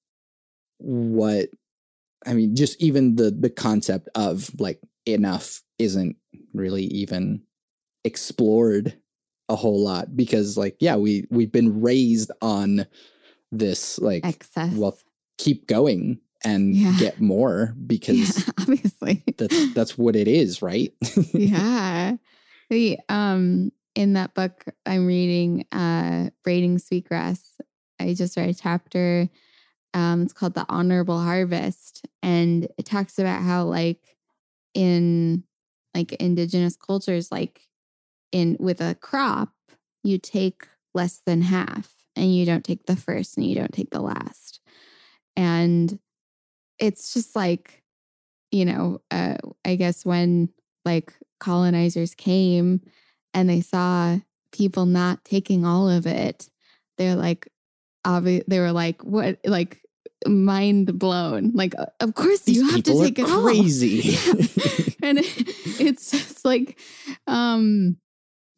what 0.79 1.49
I 2.25 2.33
mean, 2.33 2.55
just 2.55 2.81
even 2.81 3.15
the 3.15 3.31
the 3.31 3.49
concept 3.49 4.09
of 4.15 4.49
like 4.59 4.79
enough 5.05 5.61
isn't 5.79 6.17
really 6.53 6.83
even 6.85 7.43
explored 8.03 8.97
a 9.49 9.55
whole 9.55 9.81
lot 9.81 10.15
because 10.15 10.57
like 10.57 10.75
yeah 10.79 10.95
we 10.95 11.25
we've 11.29 11.51
been 11.51 11.81
raised 11.81 12.31
on 12.41 12.85
this 13.51 13.99
like 13.99 14.25
excess. 14.25 14.73
well 14.75 14.97
keep 15.37 15.67
going 15.67 16.19
and 16.43 16.75
Yeah. 16.75 16.95
get 16.99 17.19
more 17.21 17.73
because 17.87 18.15
yeah, 18.37 18.51
obviously. 18.59 19.23
that's 19.37 19.73
that's 19.73 19.97
what 19.97 20.15
it 20.15 20.27
is 20.27 20.61
right? 20.61 20.93
Yeah. 21.33 22.17
The 22.69 22.99
um 23.09 23.71
in 23.95 24.13
that 24.13 24.33
book 24.35 24.63
i'm 24.85 25.07
reading 25.07 25.65
uh 25.71 26.29
braiding 26.43 26.77
sweetgrass 26.77 27.59
i 27.99 28.13
just 28.13 28.37
read 28.37 28.47
a 28.49 28.53
chapter 28.53 29.27
um 29.95 30.21
it's 30.21 30.33
called 30.33 30.53
the 30.53 30.65
honorable 30.69 31.19
harvest 31.19 32.05
and 32.21 32.67
it 32.77 32.85
talks 32.85 33.17
about 33.17 33.41
how 33.41 33.63
like 33.63 34.15
in 34.75 35.43
like 35.95 36.13
indigenous 36.13 36.75
cultures 36.75 37.31
like 37.31 37.61
in 38.31 38.55
with 38.59 38.81
a 38.81 38.93
crop 38.95 39.49
you 40.03 40.19
take 40.19 40.67
less 40.93 41.21
than 41.25 41.41
half 41.41 41.95
and 42.17 42.35
you 42.35 42.45
don't 42.45 42.65
take 42.65 42.85
the 42.85 42.95
first 42.95 43.37
and 43.37 43.45
you 43.45 43.55
don't 43.55 43.73
take 43.73 43.91
the 43.91 44.01
last. 44.01 44.59
And 45.35 45.99
it's 46.79 47.13
just 47.13 47.35
like 47.35 47.83
you 48.51 48.63
know 48.63 49.01
uh, 49.11 49.35
i 49.65 49.75
guess 49.75 50.05
when 50.05 50.47
like 50.85 51.13
colonizers 51.39 52.15
came 52.15 52.79
and 53.33 53.49
they 53.49 53.59
saw 53.59 54.17
people 54.53 54.85
not 54.85 55.25
taking 55.25 55.65
all 55.65 55.89
of 55.89 56.05
it 56.05 56.49
they're 56.97 57.15
like 57.15 57.49
obvi- 58.07 58.43
they 58.47 58.59
were 58.59 58.71
like 58.71 59.03
what? 59.03 59.39
Like 59.45 59.81
mind 60.25 60.97
blown. 60.97 61.51
Like 61.53 61.75
of 61.99 62.15
course 62.15 62.41
these 62.41 62.57
you 62.57 62.69
have 62.69 62.83
to 62.83 62.99
take 62.99 63.19
it 63.19 63.29
all. 63.29 63.41
crazy. 63.43 64.01
Yeah. 64.03 64.33
and 65.03 65.19
it, 65.19 65.25
it's 65.79 66.11
just 66.11 66.45
like 66.45 66.79
um 67.27 67.97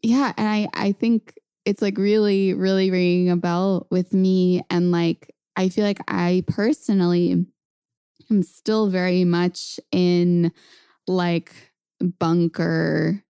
yeah. 0.01 0.33
And 0.37 0.47
i 0.47 0.67
i 0.73 0.91
think 0.93 1.37
it's 1.69 1.83
like 1.83 1.99
really 1.99 2.55
really 2.55 2.89
ringing 2.89 3.29
a 3.29 3.37
bell 3.37 3.85
with 3.91 4.11
me 4.11 4.63
and 4.71 4.91
like 4.91 5.35
i 5.55 5.69
feel 5.69 5.83
like 5.85 5.99
i 6.07 6.43
personally 6.47 7.45
am 8.31 8.41
still 8.41 8.89
very 8.89 9.23
much 9.23 9.79
in 9.91 10.51
like 11.07 11.53
bunker 12.17 13.23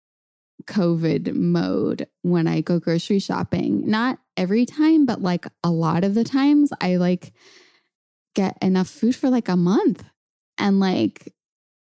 covid 0.67 1.35
mode 1.35 2.07
when 2.23 2.47
i 2.47 2.61
go 2.61 2.79
grocery 2.79 3.19
shopping. 3.19 3.89
Not 3.91 4.21
every 4.37 4.65
time 4.65 5.05
but 5.05 5.21
like 5.21 5.47
a 5.65 5.71
lot 5.71 6.05
of 6.05 6.15
the 6.15 6.23
times 6.23 6.71
i 6.81 6.95
like 6.95 7.33
get 8.37 8.57
enough 8.63 8.89
food 8.89 9.17
for 9.17 9.31
like 9.31 9.49
a 9.49 9.57
month 9.57 10.05
and 10.59 10.79
like 10.79 11.35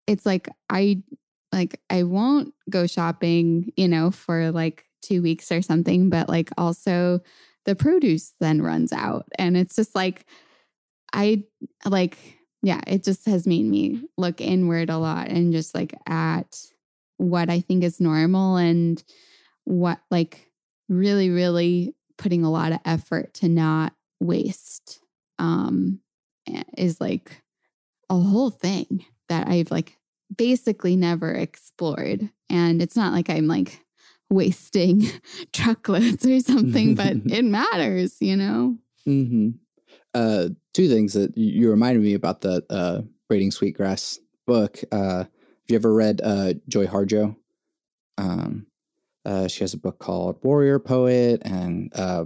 it's 0.05 0.25
like 0.25 0.47
i 0.69 1.03
like 1.51 1.81
i 1.89 2.03
won't 2.03 2.53
go 2.69 2.87
shopping 2.87 3.73
you 3.75 3.89
know 3.89 4.11
for 4.11 4.51
like 4.51 4.86
two 5.01 5.21
weeks 5.21 5.51
or 5.51 5.61
something 5.61 6.09
but 6.09 6.27
like 6.29 6.49
also 6.57 7.19
the 7.65 7.75
produce 7.75 8.33
then 8.39 8.61
runs 8.61 8.91
out 8.93 9.25
and 9.37 9.57
it's 9.57 9.75
just 9.75 9.95
like 9.95 10.25
i 11.13 11.43
like 11.85 12.17
yeah 12.61 12.81
it 12.87 13.03
just 13.03 13.25
has 13.25 13.45
made 13.45 13.65
me 13.65 14.01
look 14.17 14.41
inward 14.41 14.89
a 14.89 14.97
lot 14.97 15.27
and 15.27 15.53
just 15.53 15.75
like 15.75 15.93
at 16.07 16.59
what 17.17 17.49
i 17.49 17.59
think 17.59 17.83
is 17.83 17.99
normal 17.99 18.57
and 18.57 19.03
what 19.65 19.99
like 20.09 20.49
really 20.89 21.29
really 21.29 21.93
putting 22.17 22.43
a 22.43 22.51
lot 22.51 22.71
of 22.71 22.79
effort 22.85 23.33
to 23.33 23.47
not 23.47 23.93
waste 24.19 24.99
um 25.39 25.99
is 26.77 26.99
like 27.01 27.43
a 28.09 28.15
whole 28.15 28.49
thing 28.49 29.05
that 29.29 29.47
I've 29.47 29.71
like 29.71 29.97
basically 30.35 30.95
never 30.95 31.33
explored. 31.33 32.29
And 32.49 32.81
it's 32.81 32.95
not 32.95 33.13
like 33.13 33.29
I'm 33.29 33.47
like 33.47 33.81
wasting 34.30 35.07
truckloads 35.53 36.25
or 36.25 36.39
something, 36.39 36.95
but 36.95 37.13
it 37.25 37.45
matters, 37.45 38.17
you 38.19 38.36
know? 38.36 38.78
hmm 39.05 39.49
Uh, 40.13 40.49
two 40.73 40.88
things 40.89 41.13
that 41.13 41.38
you 41.38 41.61
you 41.61 41.69
reminded 41.69 42.01
me 42.03 42.13
about 42.13 42.41
the 42.41 42.63
uh, 42.69 43.01
Braiding 43.30 43.51
Sweetgrass 43.51 44.19
book. 44.45 44.80
Uh, 44.91 45.25
have 45.25 45.69
you 45.69 45.75
ever 45.75 45.93
read 45.93 46.21
uh, 46.23 46.53
Joy 46.67 46.86
Harjo? 46.88 47.36
Um, 48.17 48.67
uh, 49.25 49.47
she 49.47 49.61
has 49.61 49.73
a 49.73 49.78
book 49.78 49.99
called 49.99 50.39
Warrior 50.43 50.80
Poet, 50.80 51.41
and 51.43 51.91
uh, 51.95 52.25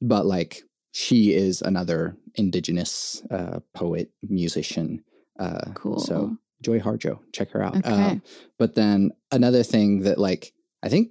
but 0.00 0.26
like 0.26 0.62
she 0.92 1.32
is 1.34 1.62
another 1.62 2.16
indigenous 2.34 3.22
uh, 3.30 3.60
poet 3.74 4.10
musician. 4.22 5.04
Uh, 5.38 5.72
Cool. 5.74 5.98
So 5.98 6.36
Joy 6.62 6.80
Harjo, 6.80 7.20
check 7.32 7.50
her 7.50 7.62
out. 7.62 7.76
Okay. 7.76 7.90
Uh, 7.90 8.14
but 8.58 8.74
then 8.74 9.12
another 9.30 9.62
thing 9.62 10.00
that 10.00 10.18
like 10.18 10.52
I 10.82 10.88
think 10.88 11.10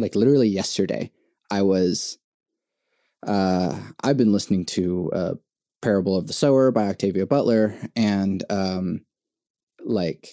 like 0.00 0.14
literally 0.14 0.48
yesterday 0.48 1.10
I 1.50 1.62
was 1.62 2.18
uh 3.26 3.78
I've 4.02 4.16
been 4.16 4.32
listening 4.32 4.66
to 4.66 5.10
uh 5.12 5.34
Parable 5.82 6.16
of 6.16 6.26
the 6.26 6.32
Sower 6.32 6.70
by 6.70 6.88
Octavia 6.88 7.26
Butler 7.26 7.74
and 7.96 8.44
um 8.50 9.04
like 9.84 10.28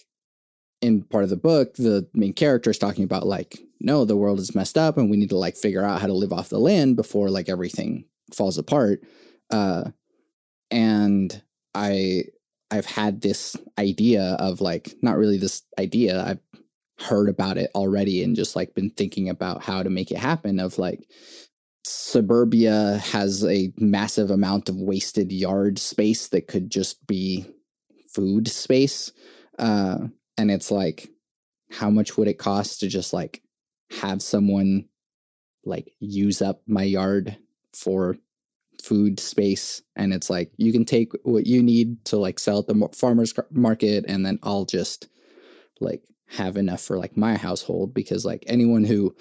in 0.82 1.03
part 1.03 1.24
of 1.24 1.30
the 1.30 1.38
book 1.38 1.76
the 1.76 2.07
main 2.13 2.34
character 2.34 2.70
is 2.70 2.78
talking 2.78 3.03
about 3.03 3.26
like 3.26 3.59
no 3.80 4.05
the 4.05 4.18
world 4.18 4.39
is 4.39 4.55
messed 4.55 4.78
up 4.78 4.97
and 4.97 5.09
we 5.09 5.18
need 5.18 5.30
to 5.30 5.38
like 5.38 5.55
figure 5.55 5.84
out 5.84 6.01
how 6.01 6.07
to 6.07 6.13
live 6.13 6.34
off 6.34 6.49
the 6.49 6.59
land 6.59 6.95
before 6.95 7.30
like 7.30 7.49
everything 7.49 8.05
falls 8.34 8.57
apart. 8.57 9.01
Uh 9.51 9.91
and 10.72 11.41
I 11.74 12.26
I've 12.70 12.86
had 12.86 13.22
this 13.22 13.55
idea 13.78 14.36
of 14.39 14.59
like 14.59 14.95
not 15.01 15.18
really 15.18 15.38
this 15.38 15.63
idea 15.80 16.24
I've 16.24 16.39
heard 17.00 17.30
about 17.30 17.58
it 17.58 17.70
already 17.76 18.24
and 18.24 18.36
just 18.36 18.56
like 18.56 18.74
been 18.74 18.89
thinking 18.89 19.30
about 19.30 19.64
how 19.64 19.84
to 19.84 19.89
make 19.89 20.12
it 20.12 20.18
happen 20.18 20.60
of 20.60 20.78
like 20.78 21.08
suburbia 21.86 22.98
has 22.98 23.45
a 23.45 23.72
massive 23.78 24.32
amount 24.32 24.68
of 24.68 24.76
wasted 24.76 25.32
yard 25.32 25.78
space 25.80 26.28
that 26.30 26.48
could 26.48 26.70
just 26.70 27.06
be 27.08 27.45
food 28.14 28.48
space 28.48 29.12
uh 29.60 30.00
and 30.38 30.52
it's 30.52 30.72
like 30.72 31.10
how 31.72 31.89
much 31.89 32.18
would 32.18 32.28
it 32.28 32.38
cost 32.38 32.80
to 32.80 32.88
just 32.88 33.14
like 33.14 33.41
have 34.02 34.22
someone 34.22 34.88
like 35.66 35.91
use 36.00 36.41
up 36.41 36.62
my 36.68 36.84
yard 36.84 37.38
for 37.74 38.18
food 38.82 39.20
space? 39.20 39.82
And 39.95 40.14
it's 40.14 40.30
like 40.30 40.52
you 40.58 40.72
can 40.72 40.86
take 40.86 41.12
what 41.24 41.45
you 41.45 41.62
need 41.62 42.04
to 42.06 42.18
like 42.18 42.39
sell 42.39 42.60
at 42.60 42.68
the 42.68 42.89
farmers 42.93 43.34
market 43.52 44.06
and 44.08 44.26
then 44.26 44.39
I'll 44.43 44.66
just 44.66 45.10
like 45.80 46.04
have 46.30 46.58
enough 46.58 46.82
for 46.82 46.98
like 46.98 47.16
my 47.18 47.36
household 47.38 47.94
because 47.94 48.26
like 48.26 48.44
anyone 48.48 48.84
who 48.84 49.16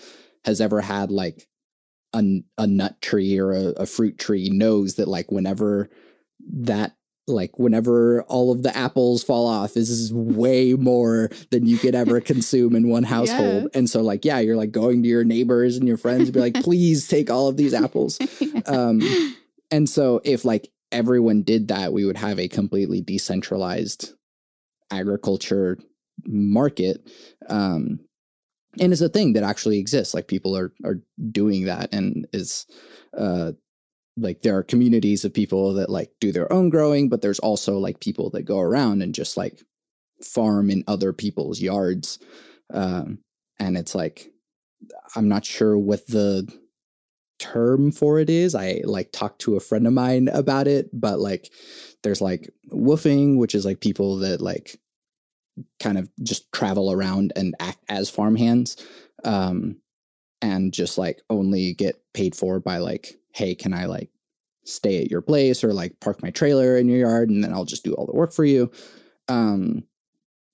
has 0.45 0.61
ever 0.61 0.81
had 0.81 1.11
like 1.11 1.47
a, 2.13 2.43
a 2.59 2.67
nut 2.67 3.01
tree 3.01 3.39
or 3.39 3.53
a, 3.53 3.65
a 3.79 3.87
fruit 3.87 4.19
tree 4.19 4.49
knows 4.51 4.95
that 4.97 5.09
like 5.09 5.31
whenever 5.31 5.89
that 6.53 6.97
like 7.29 7.59
whenever 7.59 8.23
all 8.25 8.53
of 8.53 8.63
the 8.63 8.77
apples 8.77 9.25
fall 9.25 9.49
off 9.49 9.77
is 9.77 10.13
way 10.15 10.75
more 10.75 11.29
than 11.51 11.67
you 11.67 11.77
could 11.77 11.95
ever 11.95 12.21
consume 12.33 12.77
in 12.77 12.89
one 12.89 13.03
household 13.03 13.65
Yes. 13.65 13.71
and 13.75 13.91
so 13.91 14.01
like 14.01 14.25
yeah 14.25 14.39
you're 14.39 14.55
like 14.57 14.71
going 14.71 15.03
to 15.03 15.09
your 15.09 15.25
neighbors 15.25 15.77
and 15.77 15.89
your 15.89 15.97
friends 15.97 16.25
and 16.29 16.33
be 16.35 16.41
like 16.41 16.55
please 16.63 17.09
take 17.09 17.29
all 17.29 17.49
of 17.49 17.57
these 17.57 17.75
apples 17.75 18.19
um 18.67 19.01
and 19.73 19.89
so 19.89 20.21
if 20.25 20.45
like 20.45 20.69
everyone 20.93 21.43
did 21.43 21.67
that 21.69 21.93
we 21.93 22.05
would 22.05 22.17
have 22.17 22.39
a 22.39 22.47
completely 22.47 23.01
decentralized 23.01 24.13
agriculture 24.93 25.79
market 26.25 27.09
um 27.49 28.01
and 28.79 28.93
it's 28.93 29.01
a 29.01 29.09
thing 29.09 29.33
that 29.33 29.43
actually 29.43 29.79
exists. 29.79 30.15
Like 30.15 30.29
people 30.29 30.57
are 30.57 30.73
are 30.85 31.01
doing 31.31 31.65
that 31.65 31.93
and 31.93 32.27
is 32.33 32.67
uh 33.17 33.53
like 34.19 34.43
there 34.43 34.57
are 34.57 34.63
communities 34.63 35.25
of 35.25 35.35
people 35.35 35.75
that 35.75 35.91
like 35.91 36.11
do 36.21 36.33
their 36.33 36.51
own 36.53 36.71
growing 36.71 37.09
but 37.09 37.21
there's 37.21 37.39
also 37.39 37.79
like 37.79 38.01
people 38.01 38.31
that 38.31 38.43
go 38.43 38.61
around 38.61 39.03
and 39.03 39.15
just 39.15 39.37
like 39.37 39.63
farm 40.23 40.71
in 40.71 40.83
other 40.89 41.13
people's 41.13 41.61
yards 41.61 42.19
um 42.73 43.19
and 43.59 43.77
it's 43.77 43.95
like 43.95 44.31
i'm 45.15 45.29
not 45.29 45.45
sure 45.45 45.77
what 45.77 46.07
the 46.07 46.49
term 47.39 47.93
for 47.93 48.19
it 48.19 48.31
is. 48.31 48.55
I 48.55 48.81
like 48.85 49.13
talked 49.13 49.41
to 49.43 49.57
a 49.57 49.61
friend 49.61 49.87
of 49.87 49.93
mine 49.93 50.29
about 50.29 50.67
it 50.67 50.89
but 50.93 51.19
like 51.19 51.53
there's 52.03 52.23
like 52.23 52.51
woofing 52.73 53.37
which 53.37 53.55
is 53.55 53.65
like 53.65 53.81
people 53.81 54.17
that 54.19 54.41
like 54.41 54.81
kind 55.81 55.99
of 55.99 56.09
just 56.23 56.51
travel 56.53 56.93
around 56.93 57.33
and 57.37 57.55
act 57.61 57.79
as 57.89 58.11
farmhands 58.11 58.77
um 59.25 59.77
and 60.43 60.73
just 60.73 60.99
like 60.99 61.23
only 61.31 61.73
get 61.75 62.01
paid 62.13 62.35
for 62.35 62.61
by 62.61 62.79
like 62.79 63.19
hey 63.33 63.55
can 63.55 63.73
i 63.73 63.87
like 63.87 64.11
stay 64.65 65.01
at 65.01 65.11
your 65.11 65.23
place 65.23 65.63
or 65.63 65.73
like 65.73 65.99
park 66.01 66.23
my 66.23 66.31
trailer 66.31 66.77
in 66.77 66.89
your 66.89 66.99
yard 66.99 67.31
and 67.31 67.43
then 67.43 67.53
i'll 67.53 67.65
just 67.65 67.85
do 67.85 67.95
all 67.95 68.07
the 68.07 68.13
work 68.13 68.33
for 68.33 68.45
you 68.45 68.71
um 69.29 69.83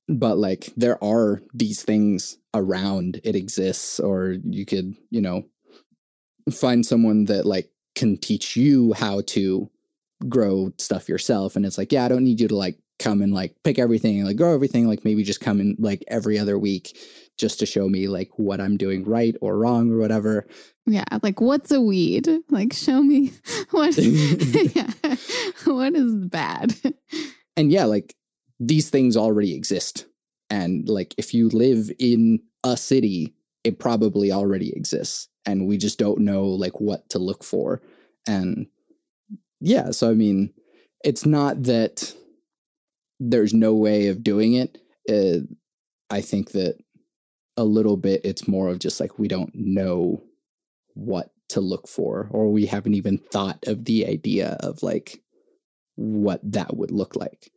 but 0.09 0.37
like 0.37 0.71
there 0.77 1.03
are 1.03 1.41
these 1.55 1.83
things 1.83 2.39
around 2.55 3.21
it 3.25 3.35
exists 3.35 3.99
or 3.99 4.37
you 4.45 4.67
could 4.67 4.95
you 5.11 5.21
know 5.21 5.43
find 6.51 6.85
someone 6.85 7.25
that 7.27 7.47
like 7.47 7.71
can 7.95 8.17
teach 8.17 8.57
you 8.57 8.93
how 8.95 9.21
to 9.23 9.71
grow 10.29 10.73
stuff 10.79 11.09
yourself. 11.09 11.57
And 11.57 11.67
it's 11.67 11.79
like, 11.79 11.93
yeah, 11.93 12.05
I 12.05 12.09
don't 12.09 12.25
need 12.25 12.41
you 12.41 12.49
to 12.49 12.57
like 12.57 12.79
come 13.03 13.21
and 13.21 13.35
like 13.35 13.55
pick 13.65 13.79
everything 13.79 14.19
and 14.19 14.27
like 14.27 14.37
grow 14.37 14.55
everything. 14.55 14.87
Like 14.87 15.05
maybe 15.05 15.23
just 15.23 15.41
come 15.41 15.61
in 15.61 15.77
like 15.79 16.05
every 16.09 16.39
other 16.39 16.59
week 16.59 16.97
just 17.39 17.59
to 17.59 17.67
show 17.67 17.89
me 17.89 18.09
like 18.09 18.31
what 18.37 18.61
I'm 18.61 18.77
doing 18.77 19.05
right 19.05 19.35
or 19.41 19.59
wrong 19.59 19.91
or 19.91 19.99
whatever. 19.99 20.47
Yeah, 20.87 21.05
like 21.23 21.41
what's 21.41 21.71
a 21.71 21.81
weed? 21.81 22.29
Like 22.51 22.73
show 22.73 23.03
me 23.03 23.33
what 23.71 23.97
yeah, 23.99 24.91
what 25.65 25.95
is 25.95 26.15
bad. 26.27 26.75
And 27.57 27.73
yeah, 27.73 27.85
like 27.85 28.15
these 28.61 28.91
things 28.91 29.17
already 29.17 29.55
exist. 29.55 30.07
And 30.51 30.89
like 30.89 31.15
if 31.19 31.35
you 31.35 31.49
live 31.49 31.91
in 31.99 32.41
a 32.65 32.77
city, 32.77 33.35
it 33.65 33.79
probably 33.79 34.31
already 34.33 34.75
exists 34.77 35.29
and 35.47 35.67
we 35.67 35.77
just 35.77 35.99
don't 35.99 36.21
know 36.21 36.45
like 36.45 36.81
what 36.81 37.09
to 37.11 37.19
look 37.19 37.43
for. 37.43 37.81
And 38.29 38.67
yeah, 39.61 39.91
so 39.91 40.11
I 40.11 40.15
mean, 40.15 40.53
it's 41.05 41.27
not 41.27 41.65
that 41.65 42.15
there's 43.31 43.55
no 43.55 43.73
way 43.75 44.09
of 44.09 44.25
doing 44.25 44.55
it. 44.55 44.79
Uh, 45.09 45.47
I 46.11 46.21
think 46.21 46.53
that 46.53 46.77
a 47.57 47.65
little 47.65 47.97
bit 47.97 48.23
it's 48.25 48.49
more 48.49 48.69
of 48.69 48.79
just 48.79 48.99
like 48.99 49.19
we 49.19 49.29
don't 49.29 49.53
know 49.55 50.23
what 50.95 51.31
to 51.51 51.61
look 51.61 51.87
for 51.87 52.29
or 52.31 52.51
we 52.51 52.67
haven't 52.67 52.95
even 52.95 53.19
thought 53.19 53.63
of 53.67 53.85
the 53.85 54.07
idea 54.07 54.57
of 54.61 54.83
like 54.83 55.23
what 55.97 56.41
that 56.43 56.77
would 56.77 56.91
look 56.91 57.15
like 57.15 57.51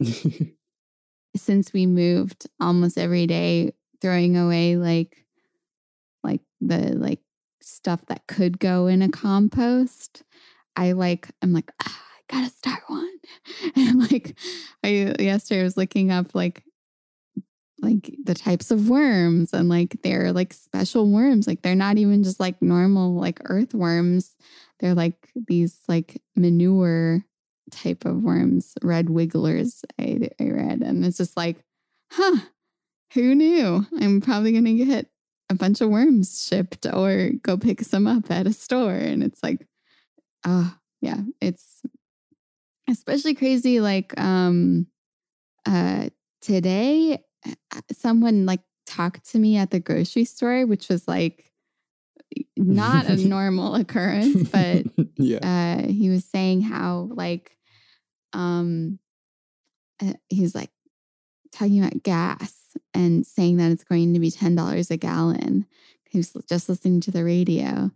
since 1.36 1.72
we 1.72 1.84
moved 1.86 2.46
almost 2.60 2.96
every 2.96 3.26
day 3.26 3.72
throwing 4.00 4.36
away 4.38 4.76
like 4.76 5.26
like 6.24 6.40
the 6.62 6.94
like 6.96 7.20
stuff 7.60 8.00
that 8.06 8.26
could 8.26 8.58
go 8.58 8.86
in 8.86 9.02
a 9.02 9.08
compost 9.10 10.22
i 10.76 10.92
like 10.92 11.28
i'm 11.42 11.52
like 11.52 11.70
ah, 11.82 12.11
gotta 12.32 12.50
start 12.50 12.80
one. 12.86 13.08
And 13.76 14.10
like 14.10 14.36
i 14.82 15.14
yesterday 15.18 15.60
I 15.60 15.64
was 15.64 15.76
looking 15.76 16.10
up 16.10 16.34
like 16.34 16.64
like 17.80 18.14
the 18.24 18.34
types 18.34 18.70
of 18.70 18.88
worms 18.88 19.52
and 19.52 19.68
like 19.68 19.96
they're 20.02 20.32
like 20.32 20.52
special 20.52 21.10
worms 21.10 21.48
like 21.48 21.62
they're 21.62 21.74
not 21.74 21.98
even 21.98 22.22
just 22.22 22.38
like 22.40 22.60
normal 22.62 23.14
like 23.14 23.40
earthworms. 23.44 24.36
They're 24.80 24.94
like 24.94 25.30
these 25.34 25.78
like 25.88 26.20
manure 26.36 27.24
type 27.70 28.04
of 28.04 28.22
worms 28.22 28.74
red 28.82 29.10
wigglers 29.10 29.84
I, 29.98 30.30
I 30.40 30.44
read. 30.44 30.82
And 30.82 31.04
it's 31.04 31.18
just 31.18 31.36
like 31.36 31.62
huh 32.12 32.40
who 33.14 33.34
knew? 33.34 33.86
I'm 34.00 34.20
probably 34.22 34.52
gonna 34.52 34.74
get 34.74 35.08
a 35.50 35.54
bunch 35.54 35.80
of 35.80 35.90
worms 35.90 36.46
shipped 36.46 36.86
or 36.86 37.30
go 37.42 37.58
pick 37.58 37.82
some 37.82 38.06
up 38.06 38.30
at 38.30 38.46
a 38.46 38.52
store. 38.52 38.94
And 38.94 39.22
it's 39.22 39.42
like 39.42 39.66
oh 40.46 40.74
yeah 41.00 41.20
it's 41.40 41.82
especially 42.92 43.34
crazy 43.34 43.80
like 43.80 44.18
um 44.20 44.86
uh 45.66 46.08
today 46.40 47.18
someone 47.92 48.46
like 48.46 48.60
talked 48.86 49.30
to 49.30 49.38
me 49.38 49.56
at 49.56 49.70
the 49.70 49.80
grocery 49.80 50.24
store, 50.24 50.66
which 50.66 50.88
was 50.88 51.06
like 51.08 51.50
not 52.56 53.06
a 53.06 53.16
normal 53.28 53.74
occurrence, 53.74 54.48
but 54.50 54.84
yeah. 55.16 55.38
uh, 55.82 55.88
he 55.88 56.08
was 56.08 56.24
saying 56.24 56.62
how 56.62 57.08
like 57.12 57.56
um 58.32 58.98
uh, 60.02 60.14
he's 60.28 60.54
like 60.54 60.70
talking 61.52 61.80
about 61.80 62.02
gas 62.02 62.58
and 62.94 63.26
saying 63.26 63.58
that 63.58 63.70
it's 63.70 63.84
going 63.84 64.14
to 64.14 64.20
be 64.20 64.30
ten 64.30 64.54
dollars 64.54 64.90
a 64.90 64.96
gallon. 64.96 65.66
He 66.08 66.18
was 66.18 66.36
just 66.48 66.68
listening 66.68 67.00
to 67.02 67.10
the 67.10 67.24
radio, 67.24 67.90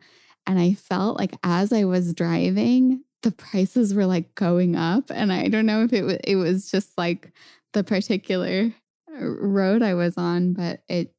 and 0.47 0.59
I 0.59 0.75
felt 0.75 1.19
like 1.19 1.35
as 1.43 1.73
I 1.73 1.85
was 1.85 2.15
driving, 2.15 3.03
the 3.23 3.31
prices 3.33 3.95
were 3.95 4.07
like 4.07 4.35
going 4.35 4.77
up, 4.77 5.11
and 5.11 5.33
I 5.33 5.49
don't 5.49 5.67
know 5.67 5.85
if 5.85 5.93
it 5.93 6.03
was 6.03 6.19
it 6.25 6.37
was 6.37 6.71
just 6.71 6.97
like 6.99 7.33
the 7.73 7.85
particular 7.85 8.73
road 9.21 9.83
I 9.83 9.95
was 9.95 10.17
on, 10.17 10.53
but 10.53 10.83
it 10.89 11.15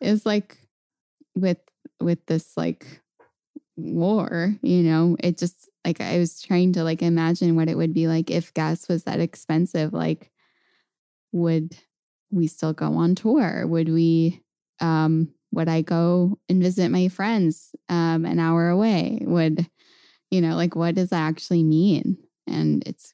is 0.00 0.26
like 0.26 0.58
with 1.36 1.58
with 2.00 2.24
this 2.26 2.56
like 2.56 2.86
war, 3.76 4.54
you 4.62 4.82
know, 4.82 5.16
it 5.20 5.38
just 5.38 5.68
like 5.84 6.00
I 6.00 6.18
was 6.18 6.40
trying 6.42 6.72
to 6.74 6.84
like 6.84 7.02
imagine 7.02 7.56
what 7.56 7.68
it 7.68 7.76
would 7.76 7.94
be 7.94 8.08
like 8.08 8.30
if 8.30 8.54
gas 8.54 8.88
was 8.88 9.04
that 9.04 9.20
expensive. 9.20 9.92
Like, 9.92 10.30
would 11.32 11.76
we 12.30 12.46
still 12.46 12.72
go 12.72 12.94
on 12.94 13.14
tour? 13.14 13.66
Would 13.66 13.88
we 13.88 14.42
um 14.80 15.28
would 15.52 15.68
I 15.68 15.82
go 15.82 16.38
and 16.48 16.62
visit 16.62 16.90
my 16.90 17.08
friends 17.08 17.74
um 17.88 18.24
an 18.24 18.38
hour 18.38 18.68
away? 18.68 19.20
Would 19.22 19.68
you 20.32 20.40
know, 20.40 20.56
like 20.56 20.74
what 20.74 20.94
does 20.94 21.10
that 21.10 21.28
actually 21.28 21.62
mean? 21.62 22.16
And 22.46 22.82
it's 22.86 23.12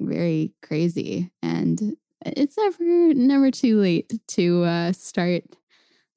very 0.00 0.54
crazy. 0.62 1.30
And 1.42 1.96
it's 2.24 2.56
never 2.56 3.14
never 3.14 3.50
too 3.50 3.78
late 3.78 4.12
to 4.28 4.64
uh, 4.64 4.92
start 4.92 5.44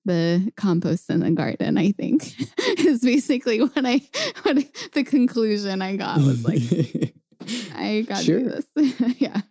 the 0.06 0.50
compost 0.56 1.10
in 1.10 1.20
the 1.20 1.32
garden. 1.32 1.78
I 1.78 1.91
think 1.91 2.34
is 2.80 3.02
basically 3.02 3.62
what 3.62 3.86
I 3.86 4.02
what 4.43 4.58
the 4.93 5.04
conclusion 5.04 5.82
I 5.82 5.98
got 5.98 6.20
was 6.20 6.45
like. 6.45 6.62
I 7.76 8.06
got 8.08 8.24
sure. 8.24 8.41
this. 8.41 8.66
yeah. 9.20 9.41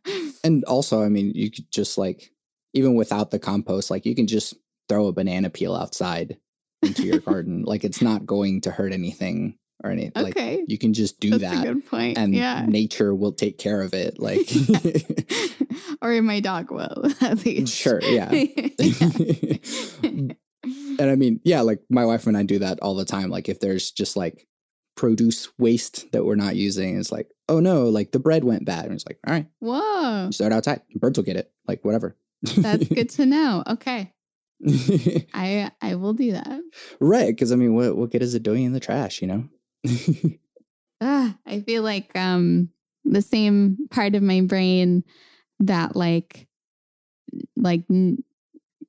And 0.44 0.64
also, 0.64 1.02
I 1.02 1.08
mean, 1.08 1.32
you 1.34 1.50
could 1.50 1.70
just 1.70 1.98
like 1.98 2.30
even 2.72 2.94
without 2.94 3.30
the 3.30 3.38
compost, 3.38 3.90
like 3.90 4.06
you 4.06 4.14
can 4.14 4.26
just 4.26 4.54
throw 4.88 5.08
a 5.08 5.12
banana 5.12 5.50
peel 5.50 5.74
outside 5.74 6.38
into 6.82 7.04
your 7.04 7.20
garden. 7.20 7.64
Like 7.64 7.84
it's 7.84 8.00
not 8.00 8.24
going 8.24 8.62
to 8.62 8.70
hurt 8.70 8.92
anything 8.92 9.58
or 9.82 9.90
anything. 9.90 10.26
Okay. 10.26 10.58
Like 10.58 10.70
you 10.70 10.78
can 10.78 10.94
just 10.94 11.20
do 11.20 11.30
that. 11.30 11.40
That's 11.40 11.56
that. 11.56 11.66
good 11.74 11.86
point. 11.86 12.18
And 12.18 12.34
yeah. 12.34 12.64
nature 12.66 13.14
will 13.14 13.32
take 13.32 13.58
care 13.58 13.82
of 13.82 13.94
it. 13.94 14.16
Like 14.26 14.50
or 16.02 16.20
my 16.22 16.40
dog 16.40 16.70
will 16.70 17.04
at 17.20 17.44
least. 17.44 17.74
Sure, 17.74 18.00
yeah. 18.02 18.28
and 20.62 21.00
I 21.00 21.14
mean, 21.14 21.40
yeah, 21.44 21.60
like 21.60 21.80
my 21.88 22.04
wife 22.04 22.26
and 22.26 22.36
I 22.36 22.42
do 22.42 22.58
that 22.58 22.80
all 22.80 22.94
the 22.94 23.04
time. 23.04 23.30
Like 23.30 23.48
if 23.48 23.60
there's 23.60 23.92
just 23.92 24.16
like 24.16 24.46
produce 24.96 25.48
waste 25.58 26.10
that 26.12 26.24
we're 26.24 26.34
not 26.34 26.56
using, 26.56 26.98
it's 26.98 27.12
like, 27.12 27.28
oh 27.48 27.60
no, 27.60 27.84
like 27.84 28.12
the 28.12 28.18
bread 28.18 28.42
went 28.44 28.64
bad. 28.64 28.86
And 28.86 28.94
it's 28.94 29.06
like, 29.06 29.18
all 29.26 29.32
right. 29.32 29.46
Whoa. 29.60 30.30
Start 30.32 30.52
outside. 30.52 30.82
Birds 30.94 31.18
will 31.18 31.24
get 31.24 31.36
it. 31.36 31.52
Like 31.68 31.84
whatever. 31.84 32.16
That's 32.42 32.88
good 32.88 33.10
to 33.10 33.26
know. 33.26 33.62
Okay. 33.66 34.12
I 35.34 35.70
I 35.82 35.94
will 35.96 36.14
do 36.14 36.32
that. 36.32 36.60
Right. 37.00 37.36
Cause 37.36 37.52
I 37.52 37.56
mean 37.56 37.74
what 37.74 37.96
what 37.96 38.10
good 38.10 38.22
is 38.22 38.34
it 38.34 38.42
doing 38.42 38.64
in 38.64 38.72
the 38.72 38.80
trash, 38.80 39.20
you 39.20 39.28
know? 39.28 39.48
ah, 41.00 41.36
I 41.46 41.60
feel 41.60 41.82
like 41.82 42.16
um 42.16 42.70
the 43.04 43.22
same 43.22 43.78
part 43.90 44.14
of 44.14 44.22
my 44.22 44.40
brain 44.40 45.04
that 45.60 45.96
like 45.96 46.48
like 47.56 47.84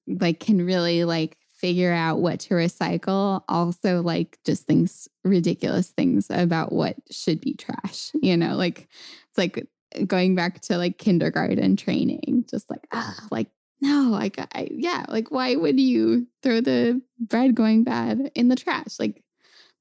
like 0.07 0.39
can 0.39 0.65
really 0.65 1.03
like 1.03 1.37
figure 1.57 1.91
out 1.91 2.19
what 2.19 2.39
to 2.39 2.53
recycle 2.53 3.41
also 3.49 4.01
like 4.01 4.37
just 4.45 4.67
thinks 4.67 5.07
ridiculous 5.23 5.89
things 5.89 6.27
about 6.29 6.71
what 6.71 6.95
should 7.09 7.41
be 7.41 7.55
trash 7.55 8.11
you 8.21 8.37
know 8.37 8.55
like 8.55 8.87
it's 9.29 9.37
like 9.37 9.67
going 10.05 10.35
back 10.35 10.61
to 10.61 10.77
like 10.77 10.99
kindergarten 10.99 11.75
training 11.75 12.45
just 12.49 12.69
like 12.69 12.85
ah 12.91 13.15
like 13.31 13.47
no 13.81 14.07
like 14.09 14.37
I, 14.55 14.69
yeah 14.71 15.05
like 15.07 15.31
why 15.31 15.55
would 15.55 15.79
you 15.79 16.27
throw 16.41 16.61
the 16.61 17.01
bread 17.19 17.55
going 17.55 17.83
bad 17.83 18.31
in 18.35 18.47
the 18.47 18.55
trash? 18.55 18.99
Like 18.99 19.23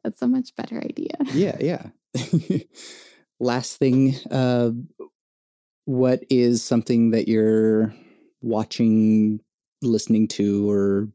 that's 0.06 0.22
a 0.22 0.28
much 0.28 0.54
better 0.54 0.78
idea. 0.78 1.16
Yeah, 1.32 1.56
yeah. 1.58 1.86
Last 3.40 3.78
thing, 3.78 4.14
uh, 4.30 4.70
what 5.84 6.22
is 6.30 6.62
something 6.62 7.10
that 7.10 7.26
you're 7.26 7.92
watching, 8.40 9.40
listening 9.82 10.28
to, 10.28 10.70
or 10.70 11.08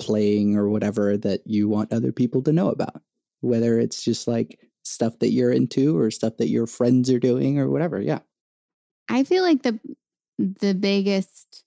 playing, 0.00 0.56
or 0.56 0.68
whatever 0.68 1.16
that 1.18 1.42
you 1.46 1.68
want 1.68 1.92
other 1.92 2.10
people 2.10 2.42
to 2.42 2.52
know 2.52 2.68
about? 2.68 3.00
Whether 3.42 3.78
it's 3.78 4.02
just 4.02 4.26
like 4.26 4.58
stuff 4.82 5.20
that 5.20 5.30
you're 5.30 5.52
into, 5.52 5.96
or 5.96 6.10
stuff 6.10 6.38
that 6.38 6.48
your 6.48 6.66
friends 6.66 7.10
are 7.10 7.20
doing, 7.20 7.60
or 7.60 7.70
whatever. 7.70 8.00
Yeah. 8.00 8.20
I 9.08 9.22
feel 9.22 9.44
like 9.44 9.62
the 9.62 9.78
the 10.38 10.74
biggest 10.74 11.62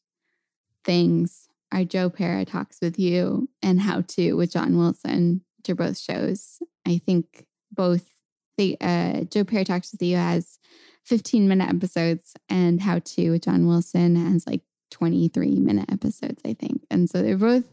things 0.84 1.48
are 1.72 1.86
Joe 1.86 2.10
Pera 2.10 2.44
talks 2.44 2.80
with 2.82 3.00
you 3.00 3.48
and 3.64 3.80
how 3.80 4.02
to 4.02 4.34
with 4.34 4.52
John 4.52 4.78
Wilson 4.78 5.42
to 5.66 5.76
both 5.76 5.98
shows. 5.98 6.60
I 6.88 7.00
think 7.06 7.46
both 7.72 8.10
the 8.58 8.78
uh, 8.80 9.22
Joe 9.24 9.44
Pera 9.44 9.66
Talks 9.66 9.92
with 9.92 10.02
You 10.02 10.16
has 10.18 10.60
15 11.06 11.48
minute 11.48 11.70
episodes 11.70 12.34
and 12.50 12.82
How 12.82 13.00
To 13.00 13.32
with 13.32 13.44
John 13.44 13.68
Wilson 13.68 14.16
has 14.16 14.48
like 14.48 14.62
23 14.92 15.60
minute 15.60 15.92
episodes, 15.92 16.42
I 16.46 16.54
think. 16.54 16.86
And 16.90 17.10
so 17.10 17.22
they're 17.22 17.38
both 17.38 17.66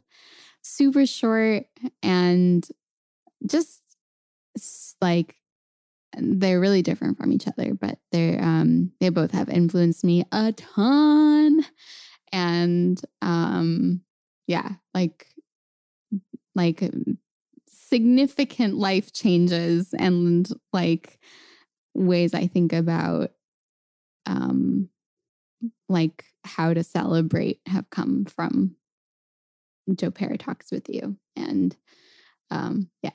super 0.62 1.06
short 1.06 1.64
and 2.02 2.66
just 3.46 3.80
like 5.00 5.36
they're 6.16 6.60
really 6.60 6.82
different 6.82 7.16
from 7.16 7.32
each 7.32 7.48
other, 7.48 7.74
but 7.74 7.98
they're 8.10 8.42
um 8.42 8.92
they 9.00 9.08
both 9.08 9.30
have 9.32 9.48
influenced 9.48 10.04
me 10.04 10.24
a 10.32 10.52
ton. 10.52 11.64
And 12.32 13.00
um 13.22 14.02
yeah, 14.46 14.72
like 14.94 15.26
like 16.54 16.82
significant 17.92 18.74
life 18.74 19.12
changes 19.12 19.92
and 19.92 20.48
like 20.72 21.18
ways 21.94 22.32
I 22.32 22.46
think 22.46 22.72
about 22.72 23.32
um 24.24 24.88
like 25.90 26.24
how 26.42 26.72
to 26.72 26.82
celebrate 26.82 27.60
have 27.66 27.90
come 27.90 28.24
from 28.24 28.76
Joe 29.94 30.10
Pera 30.10 30.38
talks 30.38 30.72
with 30.72 30.88
you. 30.88 31.18
And 31.36 31.76
um 32.50 32.88
yeah. 33.02 33.10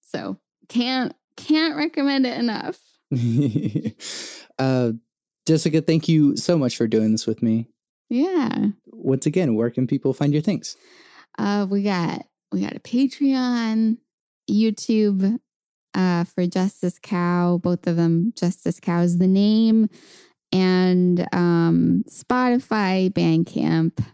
So 0.00 0.38
can't 0.70 1.14
can't 1.36 1.76
recommend 1.76 2.24
it 2.24 2.38
enough. 2.38 2.80
uh 4.58 4.92
Jessica, 5.44 5.82
thank 5.82 6.08
you 6.08 6.34
so 6.38 6.56
much 6.56 6.78
for 6.78 6.86
doing 6.86 7.12
this 7.12 7.26
with 7.26 7.42
me. 7.42 7.68
Yeah. 8.08 8.68
Once 8.86 9.26
again, 9.26 9.54
where 9.54 9.68
can 9.68 9.86
people 9.86 10.14
find 10.14 10.32
your 10.32 10.40
things? 10.40 10.78
Uh 11.36 11.66
we 11.68 11.82
got 11.82 12.24
we 12.52 12.62
got 12.62 12.76
a 12.76 12.80
Patreon, 12.80 13.98
YouTube 14.50 15.38
uh 15.94 16.24
for 16.24 16.46
Justice 16.46 16.98
Cow, 17.02 17.58
both 17.62 17.86
of 17.86 17.96
them 17.96 18.32
Justice 18.36 18.80
Cow 18.80 19.00
is 19.00 19.18
the 19.18 19.28
name 19.28 19.88
and 20.52 21.26
um 21.32 22.04
Spotify, 22.08 23.10
Bandcamp, 23.10 24.04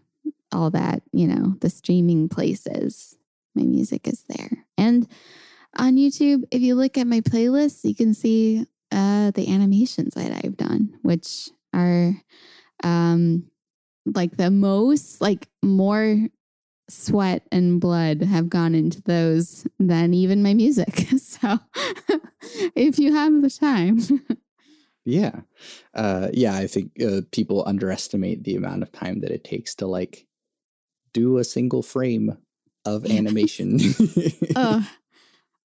all 0.52 0.70
that, 0.70 1.02
you 1.12 1.26
know, 1.26 1.56
the 1.60 1.70
streaming 1.70 2.28
places. 2.28 3.16
My 3.54 3.62
music 3.62 4.06
is 4.06 4.24
there. 4.28 4.64
And 4.78 5.08
on 5.76 5.96
YouTube, 5.96 6.44
if 6.50 6.60
you 6.62 6.74
look 6.74 6.98
at 6.98 7.06
my 7.06 7.20
playlist, 7.20 7.84
you 7.84 7.94
can 7.94 8.14
see 8.14 8.66
uh, 8.92 9.30
the 9.32 9.52
animations 9.52 10.14
that 10.14 10.44
I've 10.44 10.56
done, 10.56 10.98
which 11.02 11.48
are 11.72 12.14
um, 12.82 13.44
like 14.06 14.36
the 14.36 14.50
most, 14.50 15.20
like 15.20 15.48
more 15.62 16.28
sweat 16.90 17.46
and 17.52 17.80
blood 17.80 18.22
have 18.22 18.48
gone 18.48 18.74
into 18.74 19.02
those 19.02 19.66
than 19.78 20.14
even 20.14 20.42
my 20.42 20.54
music. 20.54 21.06
So 21.18 21.58
if 22.74 22.98
you 22.98 23.14
have 23.14 23.40
the 23.40 23.50
time. 23.50 24.00
yeah. 25.04 25.40
Uh, 25.94 26.28
yeah, 26.32 26.54
I 26.54 26.66
think 26.66 26.92
uh, 27.02 27.22
people 27.30 27.64
underestimate 27.66 28.44
the 28.44 28.56
amount 28.56 28.82
of 28.82 28.92
time 28.92 29.20
that 29.20 29.30
it 29.30 29.44
takes 29.44 29.74
to 29.76 29.86
like 29.86 30.26
do 31.12 31.38
a 31.38 31.44
single 31.44 31.82
frame 31.82 32.36
of 32.84 33.06
animation. 33.06 33.78
oh, 34.56 34.90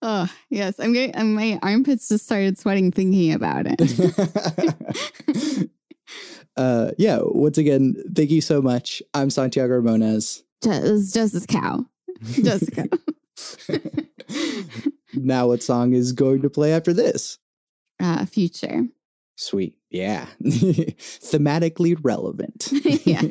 oh, 0.01 0.31
yes. 0.49 0.79
I'm 0.79 0.93
getting 0.93 1.33
my 1.33 1.59
armpits 1.61 2.09
just 2.09 2.25
started 2.25 2.57
sweating 2.57 2.91
thinking 2.91 3.33
about 3.33 3.65
it. 3.67 5.69
uh, 6.57 6.91
yeah. 6.97 7.19
Once 7.21 7.57
again, 7.57 7.95
thank 8.13 8.29
you 8.29 8.41
so 8.41 8.61
much. 8.61 9.01
I'm 9.13 9.29
Santiago 9.29 9.81
Ramones. 9.81 10.43
Just, 10.63 11.13
Justice 11.13 11.45
Cow. 11.45 11.85
Jessica. 12.23 12.87
now, 15.13 15.47
what 15.47 15.61
song 15.63 15.93
is 15.93 16.11
going 16.11 16.41
to 16.41 16.49
play 16.49 16.73
after 16.73 16.93
this? 16.93 17.37
Uh, 17.99 18.25
future. 18.25 18.85
Sweet. 19.35 19.77
Yeah. 19.89 20.27
Thematically 20.43 21.97
relevant. 22.01 22.69
yeah. 23.05 23.21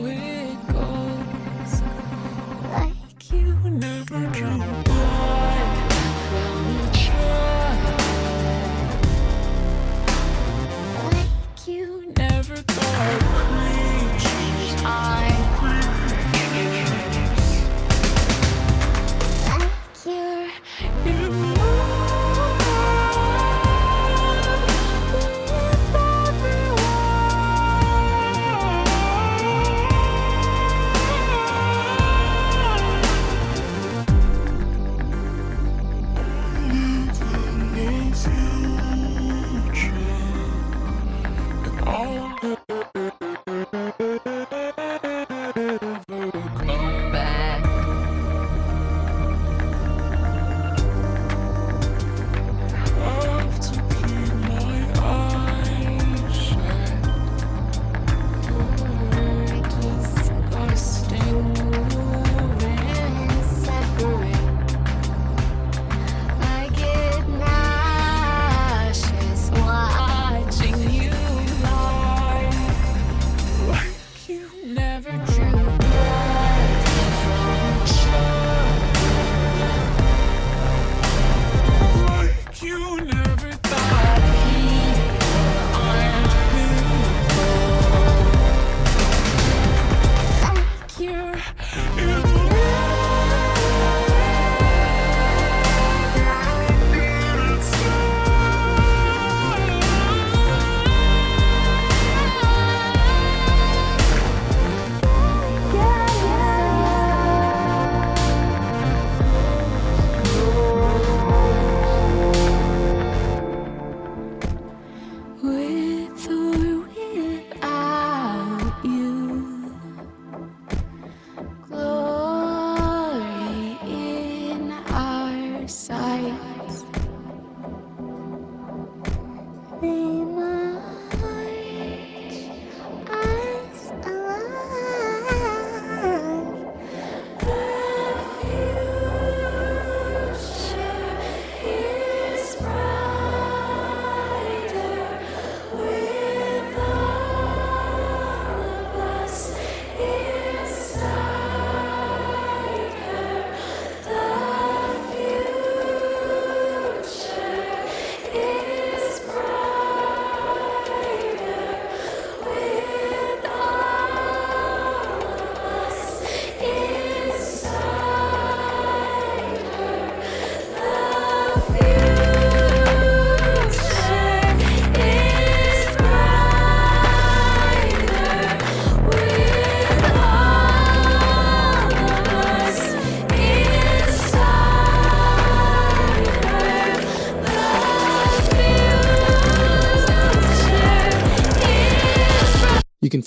We. 0.00 0.37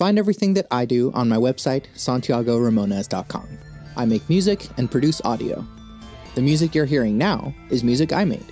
Find 0.02 0.18
everything 0.18 0.56
that 0.56 0.66
I 0.72 0.86
do 0.86 1.12
on 1.12 1.30
my 1.30 1.36
website, 1.36 1.86
santiagoramones.com. 1.95 3.47
I 3.95 4.06
make 4.06 4.28
music 4.28 4.68
and 4.78 4.89
produce 4.89 5.22
audio. 5.24 5.64
The 6.34 6.41
music 6.41 6.74
you're 6.74 6.86
hearing 6.86 7.20
now 7.20 7.54
is 7.70 7.84
music 7.84 8.12
I 8.12 8.26
made. 8.26 8.52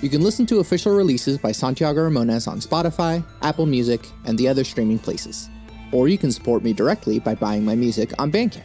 You 0.00 0.08
can 0.08 0.22
listen 0.22 0.46
to 0.46 0.60
official 0.60 0.96
releases 0.96 1.36
by 1.36 1.52
Santiago 1.52 2.08
Ramones 2.08 2.48
on 2.48 2.60
Spotify, 2.60 3.22
Apple 3.42 3.66
Music, 3.66 4.08
and 4.24 4.38
the 4.38 4.48
other 4.48 4.64
streaming 4.64 4.98
places. 4.98 5.50
Or 5.92 6.08
you 6.08 6.16
can 6.16 6.32
support 6.32 6.64
me 6.64 6.72
directly 6.72 7.18
by 7.18 7.34
buying 7.34 7.62
my 7.62 7.74
music 7.74 8.18
on 8.18 8.32
Bandcamp. 8.32 8.64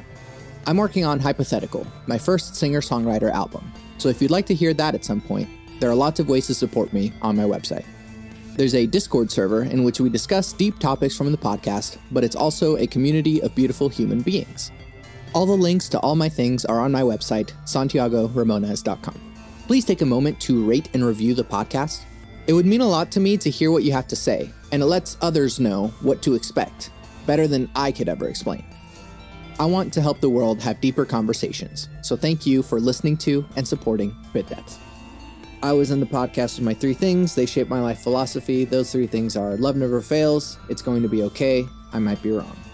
I'm 0.67 0.77
working 0.77 1.03
on 1.03 1.19
Hypothetical, 1.19 1.85
my 2.07 2.17
first 2.17 2.55
singer 2.55 2.79
songwriter 2.79 3.29
album, 3.29 3.69
so 3.97 4.07
if 4.07 4.21
you'd 4.21 4.31
like 4.31 4.45
to 4.45 4.55
hear 4.55 4.73
that 4.73 4.95
at 4.95 5.03
some 5.03 5.19
point, 5.19 5.49
there 5.81 5.89
are 5.89 5.95
lots 5.95 6.21
of 6.21 6.29
ways 6.29 6.47
to 6.47 6.53
support 6.53 6.93
me 6.93 7.11
on 7.21 7.35
my 7.35 7.43
website. 7.43 7.83
There's 8.57 8.75
a 8.75 8.87
Discord 8.87 9.29
server 9.29 9.63
in 9.63 9.83
which 9.83 9.99
we 9.99 10.09
discuss 10.09 10.53
deep 10.53 10.79
topics 10.79 11.17
from 11.17 11.29
the 11.29 11.37
podcast, 11.37 11.97
but 12.11 12.23
it's 12.23 12.37
also 12.37 12.77
a 12.77 12.87
community 12.87 13.41
of 13.41 13.53
beautiful 13.53 13.89
human 13.89 14.21
beings. 14.21 14.71
All 15.33 15.45
the 15.45 15.51
links 15.51 15.89
to 15.89 15.99
all 15.99 16.15
my 16.15 16.29
things 16.29 16.63
are 16.63 16.79
on 16.79 16.93
my 16.93 17.01
website, 17.01 17.51
santiagoramones.com. 17.65 19.33
Please 19.67 19.83
take 19.83 20.01
a 20.01 20.05
moment 20.05 20.39
to 20.39 20.63
rate 20.63 20.87
and 20.93 21.05
review 21.05 21.33
the 21.33 21.43
podcast. 21.43 22.03
It 22.47 22.53
would 22.53 22.65
mean 22.65 22.79
a 22.79 22.87
lot 22.87 23.11
to 23.11 23.19
me 23.19 23.35
to 23.37 23.49
hear 23.49 23.71
what 23.71 23.83
you 23.83 23.91
have 23.91 24.07
to 24.07 24.15
say, 24.15 24.49
and 24.71 24.81
it 24.81 24.85
lets 24.85 25.17
others 25.19 25.59
know 25.59 25.87
what 25.99 26.21
to 26.21 26.33
expect, 26.33 26.91
better 27.25 27.49
than 27.49 27.69
I 27.75 27.91
could 27.91 28.07
ever 28.07 28.29
explain. 28.29 28.63
I 29.59 29.65
want 29.65 29.91
to 29.93 30.01
help 30.01 30.21
the 30.21 30.29
world 30.29 30.61
have 30.61 30.79
deeper 30.79 31.03
conversations, 31.03 31.89
so 32.01 32.15
thank 32.15 32.45
you 32.45 32.63
for 32.63 32.79
listening 32.79 33.17
to 33.17 33.45
and 33.57 33.67
supporting 33.67 34.15
Bit 34.31 34.47
Depth. 34.47 34.84
I 35.65 35.73
was 35.73 35.89
in 35.89 35.99
the 35.99 36.05
podcast 36.05 36.57
with 36.57 36.65
my 36.65 36.75
three 36.75 36.93
things. 36.93 37.33
They 37.33 37.47
shape 37.47 37.69
my 37.69 37.81
life 37.81 37.97
philosophy. 38.01 38.65
Those 38.65 38.91
three 38.91 39.07
things 39.07 39.35
are 39.35 39.57
love 39.57 39.75
never 39.75 39.99
fails, 39.99 40.59
it's 40.69 40.83
going 40.83 41.01
to 41.01 41.09
be 41.09 41.23
okay, 41.23 41.65
I 41.91 41.97
might 41.97 42.21
be 42.21 42.29
wrong. 42.29 42.64